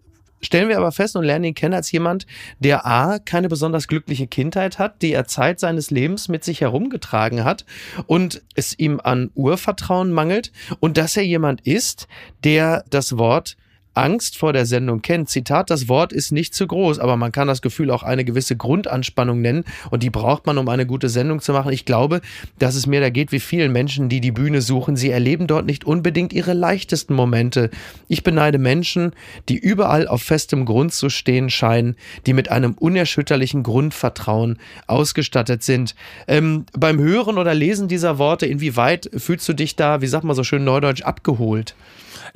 stellen 0.42 0.70
wir 0.70 0.78
aber 0.78 0.92
fest 0.92 1.16
und 1.16 1.24
lernen 1.24 1.46
ihn 1.46 1.56
kennen 1.56 1.74
als 1.74 1.92
jemand, 1.92 2.26
der 2.60 2.86
A, 2.86 3.20
keine 3.20 3.50
besonders 3.50 3.88
glückliche 3.88 4.28
Kindheit 4.28 4.80
hat, 4.80 5.02
die 5.02 5.12
er 5.12 5.26
Zeit 5.26 5.60
seines 5.60 5.92
Lebens 5.92 6.28
mit 6.30 6.44
sich 6.44 6.62
herumgetragen 6.62 7.44
hat 7.44 7.66
und 8.06 8.44
es 8.54 8.78
ihm 8.78 9.02
an 9.04 9.32
Urvertrauen 9.36 10.12
mangelt 10.12 10.52
und 10.80 10.98
dass 10.98 11.18
er 11.18 11.24
jemand 11.24 11.62
ist, 11.62 12.08
der 12.44 12.86
das 12.90 13.18
Wort 13.18 13.58
Angst 13.96 14.38
vor 14.38 14.54
der 14.54 14.66
Sendung 14.66 15.02
kennt. 15.02 15.30
Zitat, 15.30 15.70
das 15.70 15.88
Wort 15.88 16.14
ist 16.14 16.32
nicht 16.32 16.54
zu 16.54 16.68
groß, 16.68 17.00
aber 17.00 17.18
man 17.18 17.32
kann 17.32 17.48
das 17.48 17.62
Gefühl 17.62 17.90
auch 17.90 18.04
eine 18.04 18.26
gewisse 18.26 18.56
Grundanspannung 18.56 19.42
nennen 19.42 19.64
und 19.90 20.04
die 20.04 20.10
braucht 20.10 20.46
man, 20.46 20.58
um 20.58 20.70
eine 20.70 20.86
gute 20.86 21.10
Sendung 21.10 21.42
zu 21.42 21.54
machen. 21.54 21.72
Ich 21.72 21.86
glaube, 21.86 22.22
dass 22.60 22.76
es 22.76 22.88
mir 22.88 23.02
da 23.02 23.10
geht 23.10 23.32
wie 23.32 23.40
vielen 23.40 23.72
Menschen, 23.72 24.10
die 24.10 24.22
die 24.22 24.32
Bühne 24.32 24.62
suchen. 24.62 24.96
Sie 24.96 25.10
erleben 25.10 25.48
dort 25.48 25.66
nicht 25.66 25.86
unbedingt 25.86 26.34
ihre 26.34 26.54
leichtesten 26.54 27.14
Momente. 27.14 27.70
Ich 28.08 28.24
beneide 28.24 28.58
Menschen, 28.58 29.14
die 29.50 29.58
überall 29.58 30.08
auf 30.08 30.22
festem 30.22 30.66
Grund 30.66 30.94
zu 30.94 31.10
stehen 31.10 31.50
scheinen, 31.50 31.96
die 32.26 32.34
mit 32.34 32.52
einem 32.52 32.74
unerschütterlichen 32.74 33.64
Grundvertrauen 33.64 34.60
ausgestattet 34.88 35.64
sind. 35.64 35.96
Ähm, 36.28 36.66
beim 36.74 37.00
Hören 37.00 37.38
oder 37.38 37.54
Lesen 37.54 37.88
dieser 37.88 38.18
Worte, 38.18 38.46
inwieweit 38.46 39.10
fühlst 39.16 39.48
du 39.48 39.54
dich 39.54 39.76
da, 39.76 40.02
wie 40.02 40.08
sagt 40.08 40.26
man 40.26 40.36
so 40.36 40.44
schön 40.44 40.64
neudeutsch, 40.64 41.04
abgeholt? 41.04 41.76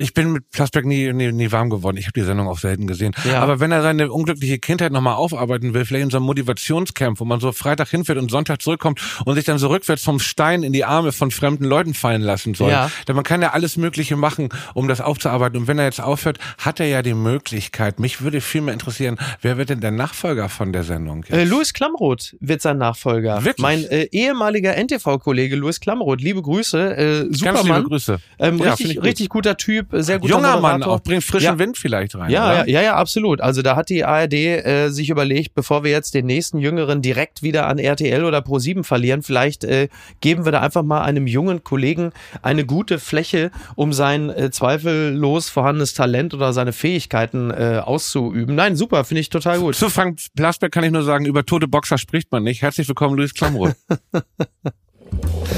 Ich 0.00 0.14
bin 0.14 0.32
mit 0.32 0.50
Plasberg 0.50 0.86
nie, 0.86 1.12
nie, 1.12 1.30
nie 1.30 1.52
warm 1.52 1.68
geworden. 1.68 1.98
Ich 1.98 2.06
habe 2.06 2.18
die 2.18 2.22
Sendung 2.24 2.48
auch 2.48 2.58
selten 2.58 2.86
gesehen. 2.86 3.12
Ja. 3.24 3.40
Aber 3.42 3.60
wenn 3.60 3.70
er 3.70 3.82
seine 3.82 4.10
unglückliche 4.10 4.58
Kindheit 4.58 4.92
nochmal 4.92 5.14
aufarbeiten 5.14 5.74
will, 5.74 5.84
vielleicht 5.84 6.04
in 6.04 6.10
so 6.10 6.16
einem 6.16 6.26
Motivationscamp, 6.26 7.20
wo 7.20 7.24
man 7.26 7.38
so 7.40 7.52
Freitag 7.52 7.88
hinfährt 7.90 8.16
und 8.16 8.30
Sonntag 8.30 8.62
zurückkommt 8.62 9.00
und 9.26 9.34
sich 9.34 9.44
dann 9.44 9.58
so 9.58 9.68
rückwärts 9.68 10.02
vom 10.02 10.18
Stein 10.18 10.62
in 10.62 10.72
die 10.72 10.84
Arme 10.86 11.12
von 11.12 11.30
fremden 11.30 11.64
Leuten 11.64 11.92
fallen 11.92 12.22
lassen 12.22 12.54
soll. 12.54 12.70
Ja. 12.70 12.90
Denn 13.06 13.14
man 13.14 13.24
kann 13.24 13.42
ja 13.42 13.50
alles 13.50 13.76
Mögliche 13.76 14.16
machen, 14.16 14.48
um 14.72 14.88
das 14.88 15.02
aufzuarbeiten. 15.02 15.58
Und 15.60 15.66
wenn 15.66 15.78
er 15.78 15.84
jetzt 15.84 16.00
aufhört, 16.00 16.38
hat 16.56 16.80
er 16.80 16.86
ja 16.86 17.02
die 17.02 17.12
Möglichkeit. 17.14 18.00
Mich 18.00 18.22
würde 18.22 18.40
viel 18.40 18.62
mehr 18.62 18.72
interessieren, 18.72 19.18
wer 19.42 19.58
wird 19.58 19.68
denn 19.68 19.80
der 19.80 19.90
Nachfolger 19.90 20.48
von 20.48 20.72
der 20.72 20.82
Sendung? 20.84 21.24
Jetzt? 21.28 21.36
Äh, 21.36 21.44
Louis 21.44 21.74
Klamroth 21.74 22.36
wird 22.40 22.62
sein 22.62 22.78
Nachfolger. 22.78 23.44
Wirklich? 23.44 23.62
Mein 23.62 23.84
äh, 23.84 24.08
ehemaliger 24.12 24.76
NTV-Kollege 24.76 25.56
Louis 25.56 25.78
Klamroth. 25.78 26.22
Liebe 26.22 26.40
Grüße. 26.40 26.96
Äh, 26.96 27.20
Ganz 27.24 27.38
Supermann. 27.38 27.66
liebe 27.66 27.88
Grüße. 27.90 28.18
Ähm, 28.38 28.58
Ja, 28.58 28.72
richtig, 28.72 29.02
richtig 29.02 29.28
guter 29.28 29.56
Typ, 29.58 29.89
sehr 29.92 30.18
guter 30.18 30.34
Junger 30.34 30.60
Mann, 30.60 30.80
Moderator. 30.80 30.94
auch 30.94 31.00
bringt 31.00 31.24
frischen 31.24 31.44
Ja. 31.44 31.58
Wind 31.58 31.78
vielleicht 31.78 32.14
rein. 32.14 32.30
Ja, 32.30 32.46
oder? 32.46 32.68
ja, 32.68 32.80
ja, 32.80 32.82
ja, 32.82 32.94
absolut. 32.96 33.40
Also 33.40 33.62
da 33.62 33.76
hat 33.76 33.88
die 33.88 34.04
ARD 34.04 34.32
äh, 34.34 34.88
sich 34.90 35.10
überlegt, 35.10 35.54
bevor 35.54 35.84
wir 35.84 35.90
jetzt 35.90 36.14
den 36.14 36.26
nächsten 36.26 36.58
Jüngeren 36.58 37.02
direkt 37.02 37.42
wieder 37.42 37.66
an 37.66 37.78
RTL 37.78 38.24
oder 38.24 38.38
Pro7 38.38 38.84
verlieren, 38.84 39.22
vielleicht 39.22 39.64
äh, 39.64 39.88
geben 40.20 40.44
wir 40.44 40.52
da 40.52 40.60
einfach 40.60 40.82
mal 40.82 41.02
einem 41.02 41.26
jungen 41.26 41.64
Kollegen 41.64 42.12
eine 42.42 42.64
gute 42.64 42.98
Fläche, 42.98 43.50
um 43.74 43.92
sein 43.92 44.30
äh, 44.30 44.50
zweifellos 44.50 45.48
vorhandenes 45.48 45.94
Talent 45.94 46.34
oder 46.34 46.52
seine 46.52 46.72
Fähigkeiten 46.72 47.50
äh, 47.50 47.80
auszuüben. 47.84 48.54
Nein, 48.54 48.76
super, 48.76 49.04
finde 49.04 49.20
ich 49.20 49.30
total 49.30 49.58
gut. 49.60 49.74
Zu 49.74 49.90
Frank 49.90 50.20
Plasberg 50.36 50.72
kann 50.72 50.84
ich 50.84 50.90
nur 50.92 51.02
sagen, 51.02 51.26
über 51.26 51.44
tote 51.44 51.68
Boxer 51.68 51.98
spricht 51.98 52.30
man 52.32 52.42
nicht. 52.42 52.62
Herzlich 52.62 52.88
willkommen, 52.88 53.16
Luis 53.16 53.34
Klamroth. 53.34 53.74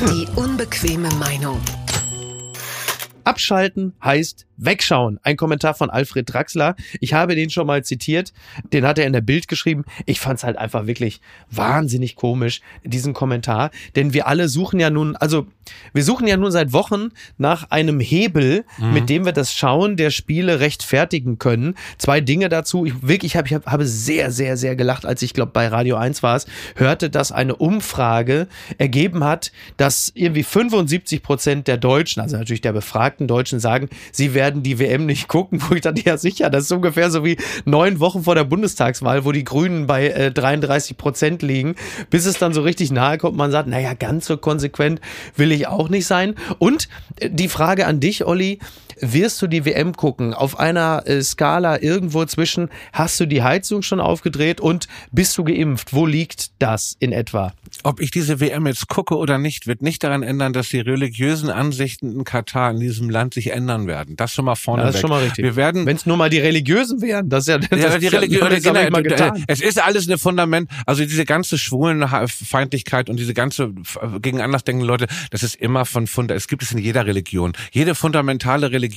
Die 0.08 0.26
unbequeme 0.36 1.08
Meinung. 1.20 1.60
Abschalten 3.24 3.94
heißt 4.02 4.46
wegschauen. 4.56 5.18
Ein 5.22 5.36
Kommentar 5.36 5.74
von 5.74 5.90
Alfred 5.90 6.32
Draxler. 6.32 6.76
Ich 7.00 7.14
habe 7.14 7.34
den 7.34 7.50
schon 7.50 7.66
mal 7.66 7.84
zitiert. 7.84 8.32
Den 8.72 8.86
hat 8.86 8.98
er 8.98 9.06
in 9.06 9.12
der 9.12 9.20
Bild 9.20 9.48
geschrieben. 9.48 9.84
Ich 10.06 10.20
fand 10.20 10.38
es 10.38 10.44
halt 10.44 10.56
einfach 10.56 10.86
wirklich 10.86 11.20
wahnsinnig 11.50 12.16
komisch, 12.16 12.60
diesen 12.84 13.12
Kommentar. 13.12 13.70
Denn 13.96 14.12
wir 14.12 14.26
alle 14.26 14.48
suchen 14.48 14.80
ja 14.80 14.90
nun, 14.90 15.16
also 15.16 15.46
wir 15.92 16.04
suchen 16.04 16.26
ja 16.26 16.36
nun 16.36 16.50
seit 16.50 16.72
Wochen 16.72 17.08
nach 17.38 17.70
einem 17.70 18.00
Hebel, 18.00 18.64
mit 18.78 19.08
dem 19.08 19.24
wir 19.24 19.32
das 19.32 19.54
Schauen 19.54 19.96
der 19.96 20.10
Spiele 20.10 20.60
rechtfertigen 20.60 21.38
können. 21.38 21.74
Zwei 21.98 22.20
Dinge 22.20 22.48
dazu. 22.48 22.84
Ich 22.84 22.94
wirklich, 23.02 23.32
ich 23.32 23.36
habe 23.36 23.48
ich 23.48 23.54
hab, 23.54 23.66
habe 23.66 23.86
sehr, 23.86 24.30
sehr, 24.30 24.56
sehr 24.56 24.76
gelacht, 24.76 25.06
als 25.06 25.22
ich 25.22 25.34
glaube 25.34 25.52
bei 25.52 25.68
Radio 25.68 25.96
1 25.96 26.22
war 26.22 26.36
es, 26.36 26.46
hörte, 26.76 27.10
dass 27.10 27.32
eine 27.32 27.56
Umfrage 27.56 28.48
ergeben 28.78 29.24
hat, 29.24 29.52
dass 29.76 30.12
irgendwie 30.14 30.42
75 30.42 31.22
Prozent 31.22 31.68
der 31.68 31.78
Deutschen, 31.78 32.20
also 32.20 32.36
natürlich 32.36 32.60
der 32.60 32.72
befragten 32.72 33.26
Deutschen, 33.26 33.60
sagen, 33.60 33.88
sie 34.10 34.34
werden 34.34 34.51
die 34.52 34.78
WM 34.78 35.06
nicht 35.06 35.28
gucken, 35.28 35.62
wo 35.68 35.74
ich 35.74 35.80
dachte, 35.80 36.02
ja 36.04 36.16
sicher, 36.18 36.50
das 36.50 36.64
ist 36.64 36.72
ungefähr 36.72 37.10
so 37.10 37.24
wie 37.24 37.36
neun 37.64 38.00
Wochen 38.00 38.24
vor 38.24 38.34
der 38.34 38.44
Bundestagswahl, 38.44 39.24
wo 39.24 39.32
die 39.32 39.44
Grünen 39.44 39.86
bei 39.86 40.08
äh, 40.08 40.30
33 40.30 40.96
Prozent 40.96 41.42
liegen, 41.42 41.76
bis 42.10 42.26
es 42.26 42.38
dann 42.38 42.52
so 42.52 42.62
richtig 42.62 42.90
nahe 42.90 43.18
kommt, 43.18 43.36
man 43.36 43.50
sagt, 43.50 43.68
naja, 43.68 43.94
ganz 43.94 44.26
so 44.26 44.36
konsequent 44.36 45.00
will 45.36 45.52
ich 45.52 45.66
auch 45.68 45.88
nicht 45.88 46.06
sein. 46.06 46.34
Und 46.58 46.88
äh, 47.20 47.30
die 47.30 47.48
Frage 47.48 47.86
an 47.86 48.00
dich, 48.00 48.26
Olli, 48.26 48.58
wirst 49.02 49.42
du 49.42 49.46
die 49.48 49.64
WM 49.64 49.94
gucken? 49.94 50.32
Auf 50.32 50.58
einer 50.58 51.02
äh, 51.06 51.22
Skala 51.22 51.82
irgendwo 51.82 52.24
zwischen, 52.24 52.70
hast 52.92 53.20
du 53.20 53.26
die 53.26 53.42
Heizung 53.42 53.82
schon 53.82 54.00
aufgedreht 54.00 54.60
und 54.60 54.86
bist 55.10 55.36
du 55.36 55.44
geimpft? 55.44 55.92
Wo 55.92 56.06
liegt 56.06 56.52
das 56.60 56.96
in 57.00 57.12
etwa? 57.12 57.52
Ob 57.82 58.00
ich 58.00 58.10
diese 58.10 58.38
WM 58.40 58.66
jetzt 58.66 58.88
gucke 58.88 59.16
oder 59.16 59.38
nicht, 59.38 59.66
wird 59.66 59.82
nicht 59.82 60.04
daran 60.04 60.22
ändern, 60.22 60.52
dass 60.52 60.68
die 60.68 60.80
religiösen 60.80 61.50
Ansichten 61.50 62.12
in 62.12 62.24
Katar 62.24 62.70
in 62.70 62.80
diesem 62.80 63.10
Land 63.10 63.34
sich 63.34 63.52
ändern 63.52 63.86
werden. 63.86 64.16
Das 64.16 64.32
schon 64.32 64.44
mal 64.44 64.54
vorne 64.54 64.82
Ja, 64.82 64.86
das 64.86 64.96
ist 64.96 65.00
schon 65.00 65.10
mal 65.10 65.22
richtig. 65.22 65.44
Wir 65.44 65.56
werden 65.56 65.84
Wenn 65.84 65.96
es 65.96 66.06
nur 66.06 66.16
mal 66.16 66.30
die 66.30 66.38
Religiösen 66.38 67.02
wären, 67.02 67.28
das 67.28 67.44
ist 67.44 67.48
ja, 67.48 67.58
das 67.58 67.78
ja, 67.78 67.98
die 67.98 68.06
ja 68.06 68.20
genau, 68.20 68.90
mal 68.90 69.02
getan. 69.02 69.44
es 69.48 69.60
ist 69.60 69.82
alles 69.82 70.06
eine 70.06 70.18
Fundament, 70.18 70.70
also 70.86 71.02
diese 71.02 71.24
ganze 71.24 71.58
Schwulenfeindlichkeit 71.58 73.10
und 73.10 73.18
diese 73.18 73.34
ganze 73.34 73.72
gegen 74.20 74.40
andersdenkende 74.40 74.86
Leute, 74.86 75.06
das 75.30 75.42
ist 75.42 75.56
immer 75.56 75.84
von 75.84 76.06
Funda, 76.06 76.34
es 76.34 76.46
gibt 76.46 76.62
es 76.62 76.70
in 76.72 76.78
jeder 76.78 77.06
Religion. 77.06 77.52
Jede 77.72 77.94
fundamentale 77.94 78.70
Religion 78.70 78.91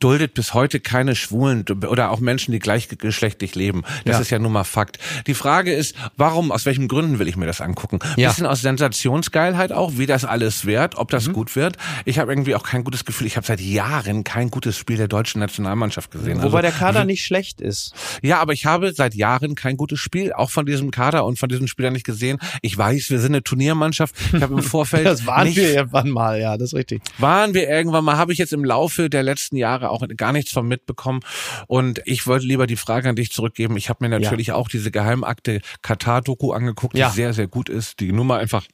duldet 0.00 0.34
bis 0.34 0.54
heute 0.54 0.80
keine 0.80 1.14
Schwulen 1.16 1.64
oder 1.88 2.10
auch 2.10 2.20
Menschen, 2.20 2.52
die 2.52 2.58
gleichgeschlechtlich 2.58 3.54
leben. 3.54 3.82
Das 4.04 4.16
Ja. 4.16 4.20
ist 4.20 4.30
ja 4.30 4.38
nun 4.38 4.52
mal 4.52 4.64
Fakt. 4.64 4.98
Die 5.26 5.34
Frage 5.34 5.72
ist, 5.72 5.94
warum, 6.16 6.50
aus 6.52 6.66
welchen 6.66 6.88
Gründen 6.88 7.18
will 7.18 7.28
ich 7.28 7.36
mir 7.36 7.46
das 7.46 7.60
angucken? 7.60 7.98
Ja. 8.16 8.28
Bisschen 8.30 8.46
aus 8.46 8.60
Sensationsgeilheit 8.62 9.72
auch, 9.72 9.92
wie 9.96 10.06
das 10.06 10.24
alles 10.24 10.64
wird, 10.66 10.96
ob 10.96 11.08
Mhm. 11.10 11.16
das 11.16 11.32
gut 11.32 11.56
wird. 11.56 11.76
Ich 12.04 12.18
habe 12.18 12.32
irgendwie 12.32 12.54
auch 12.54 12.62
kein 12.62 12.84
gutes 12.84 13.04
Gefühl, 13.04 13.26
ich 13.26 13.36
habe 13.36 13.46
seit 13.46 13.60
Jahren 13.60 14.24
kein 14.24 14.50
gutes 14.50 14.76
Spiel 14.76 14.96
der 14.96 15.08
deutschen 15.08 15.40
Nationalmannschaft 15.40 16.10
gesehen. 16.10 16.38
Wobei 16.38 16.44
Also, 16.44 16.58
der 16.62 16.70
Kader 16.72 17.04
nicht 17.04 17.24
schlecht 17.24 17.60
ist. 17.60 17.92
ja, 18.22 18.38
aber 18.40 18.52
ich 18.52 18.66
habe 18.66 18.92
seit 18.94 19.14
Jahren 19.14 19.54
kein 19.54 19.76
gutes 19.76 19.98
Spiel, 20.00 20.32
auch 20.32 20.50
von 20.50 20.66
diesem 20.66 20.90
Kader 20.90 21.24
und 21.24 21.38
von 21.38 21.48
diesen 21.48 21.68
Spielern 21.68 21.92
nicht 21.92 22.06
gesehen. 22.06 22.38
Ich 22.62 22.76
weiß, 22.76 23.10
wir 23.10 23.18
sind 23.18 23.32
eine 23.32 23.42
Turniermannschaft. 23.42 24.14
Ich 24.32 24.42
habe 24.42 24.54
im 24.54 24.62
Vorfeld 24.62 25.06
Das 25.06 25.26
waren 25.26 25.46
nicht, 25.48 25.56
wir 25.56 25.72
irgendwann 25.74 26.10
mal, 26.10 26.40
ja, 26.40 26.56
das 26.56 26.70
ist 26.72 26.74
richtig. 26.74 27.02
waren 27.18 27.54
wir 27.54 27.68
irgendwann 27.68 28.04
mal, 28.04 28.16
habe 28.16 28.32
ich 28.32 28.38
jetzt 28.38 28.52
im 28.52 28.64
Laufe 28.64 29.10
der 29.10 29.22
letzten 29.24 29.56
Jahre 29.56 29.90
auch 29.90 30.06
gar 30.16 30.32
nichts 30.32 30.52
von 30.52 30.66
mitbekommen. 30.68 31.20
Und 31.66 32.00
ich 32.04 32.26
wollte 32.26 32.46
lieber 32.46 32.66
die 32.66 32.76
Frage 32.76 33.08
an 33.08 33.16
dich 33.16 33.30
zurückgeben. 33.32 33.76
Ich 33.76 33.88
habe 33.88 34.04
mir 34.08 34.18
natürlich 34.18 34.52
auch 34.52 34.68
diese 34.68 34.90
Geheimakte 34.90 35.60
Katar-Doku 35.82 36.52
angeguckt, 36.52 36.96
Ja. 36.96 37.08
die 37.08 37.14
sehr, 37.14 37.32
sehr 37.32 37.48
gut 37.48 37.68
ist, 37.68 38.00
die 38.00 38.12
Nummer 38.12 38.36
einfach 38.36 38.64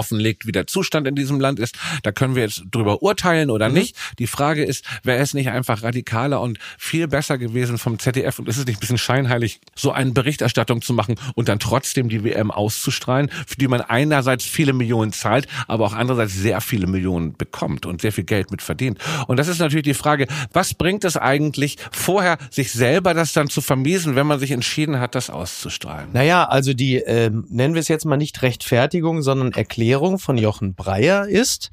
offenlegt, 0.00 0.46
wie 0.46 0.52
der 0.52 0.66
Zustand 0.66 1.06
in 1.06 1.14
diesem 1.14 1.40
Land 1.40 1.58
ist. 1.58 1.76
Da 2.02 2.10
können 2.10 2.34
wir 2.34 2.42
jetzt 2.42 2.62
drüber 2.70 3.02
urteilen 3.02 3.50
oder 3.50 3.68
nicht. 3.68 3.94
Die 4.18 4.26
Frage 4.26 4.64
ist, 4.64 4.82
wäre 5.02 5.18
es 5.18 5.34
nicht 5.34 5.50
einfach 5.50 5.82
radikaler 5.82 6.40
und 6.40 6.58
viel 6.78 7.06
besser 7.06 7.36
gewesen 7.36 7.76
vom 7.76 7.98
ZDF 7.98 8.38
und 8.38 8.48
ist 8.48 8.56
es 8.56 8.64
nicht 8.64 8.78
ein 8.78 8.80
bisschen 8.80 8.96
scheinheilig, 8.96 9.60
so 9.74 9.92
eine 9.92 10.12
Berichterstattung 10.12 10.80
zu 10.80 10.94
machen 10.94 11.16
und 11.34 11.50
dann 11.50 11.58
trotzdem 11.58 12.08
die 12.08 12.24
WM 12.24 12.50
auszustrahlen, 12.50 13.30
für 13.46 13.56
die 13.56 13.68
man 13.68 13.82
einerseits 13.82 14.46
viele 14.46 14.72
Millionen 14.72 15.12
zahlt, 15.12 15.46
aber 15.68 15.84
auch 15.84 15.92
andererseits 15.92 16.32
sehr 16.32 16.62
viele 16.62 16.86
Millionen 16.86 17.36
bekommt 17.36 17.84
und 17.84 18.00
sehr 18.00 18.12
viel 18.12 18.24
Geld 18.24 18.50
mit 18.50 18.62
verdient. 18.62 18.98
Und 19.26 19.36
das 19.36 19.48
ist 19.48 19.58
natürlich 19.58 19.84
die 19.84 19.94
Frage, 19.94 20.26
was 20.54 20.72
bringt 20.72 21.04
es 21.04 21.18
eigentlich, 21.18 21.76
vorher 21.92 22.38
sich 22.50 22.72
selber 22.72 23.12
das 23.12 23.34
dann 23.34 23.50
zu 23.50 23.60
vermiesen, 23.60 24.16
wenn 24.16 24.26
man 24.26 24.40
sich 24.40 24.52
entschieden 24.52 24.98
hat, 24.98 25.14
das 25.14 25.28
auszustrahlen? 25.28 26.08
Naja, 26.14 26.44
also 26.44 26.72
die, 26.72 26.96
ähm, 26.96 27.44
nennen 27.50 27.74
wir 27.74 27.80
es 27.80 27.88
jetzt 27.88 28.06
mal 28.06 28.16
nicht 28.16 28.40
Rechtfertigung, 28.40 29.20
sondern 29.20 29.52
Erklärung 29.52 29.89
von 30.18 30.38
Jochen 30.38 30.74
Breyer 30.74 31.26
ist, 31.26 31.70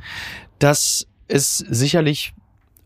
dass 0.59 1.07
es 1.27 1.57
sicherlich 1.57 2.33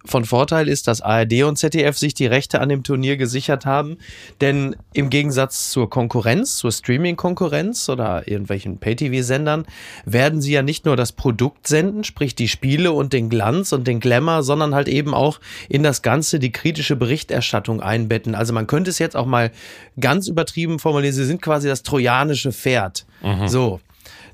von 0.03 0.25
Vorteil 0.25 0.67
ist, 0.67 0.87
dass 0.87 1.01
ARD 1.01 1.43
und 1.43 1.57
ZDF 1.57 1.95
sich 1.95 2.15
die 2.15 2.25
Rechte 2.25 2.59
an 2.59 2.69
dem 2.69 2.81
Turnier 2.81 3.17
gesichert 3.17 3.67
haben. 3.67 3.97
Denn 4.41 4.75
im 4.93 5.11
Gegensatz 5.11 5.69
zur 5.69 5.91
Konkurrenz, 5.91 6.57
zur 6.57 6.71
Streaming-Konkurrenz 6.71 7.87
oder 7.87 8.27
irgendwelchen 8.27 8.79
Pay-TV-Sendern, 8.79 9.65
werden 10.05 10.41
sie 10.41 10.53
ja 10.53 10.63
nicht 10.63 10.85
nur 10.85 10.95
das 10.95 11.11
Produkt 11.11 11.67
senden, 11.67 12.03
sprich 12.03 12.33
die 12.33 12.47
Spiele 12.47 12.93
und 12.93 13.13
den 13.13 13.29
Glanz 13.29 13.73
und 13.73 13.85
den 13.85 13.99
Glamour, 13.99 14.41
sondern 14.41 14.73
halt 14.73 14.87
eben 14.87 15.13
auch 15.13 15.39
in 15.69 15.83
das 15.83 16.01
Ganze 16.01 16.39
die 16.39 16.51
kritische 16.51 16.95
Berichterstattung 16.95 17.79
einbetten. 17.79 18.33
Also 18.33 18.53
man 18.53 18.65
könnte 18.65 18.89
es 18.89 18.97
jetzt 18.97 19.15
auch 19.15 19.27
mal 19.27 19.51
ganz 19.99 20.27
übertrieben 20.27 20.79
formulieren, 20.79 21.13
sie 21.13 21.25
sind 21.25 21.43
quasi 21.43 21.67
das 21.67 21.83
trojanische 21.83 22.51
Pferd. 22.51 23.05
So. 23.45 23.79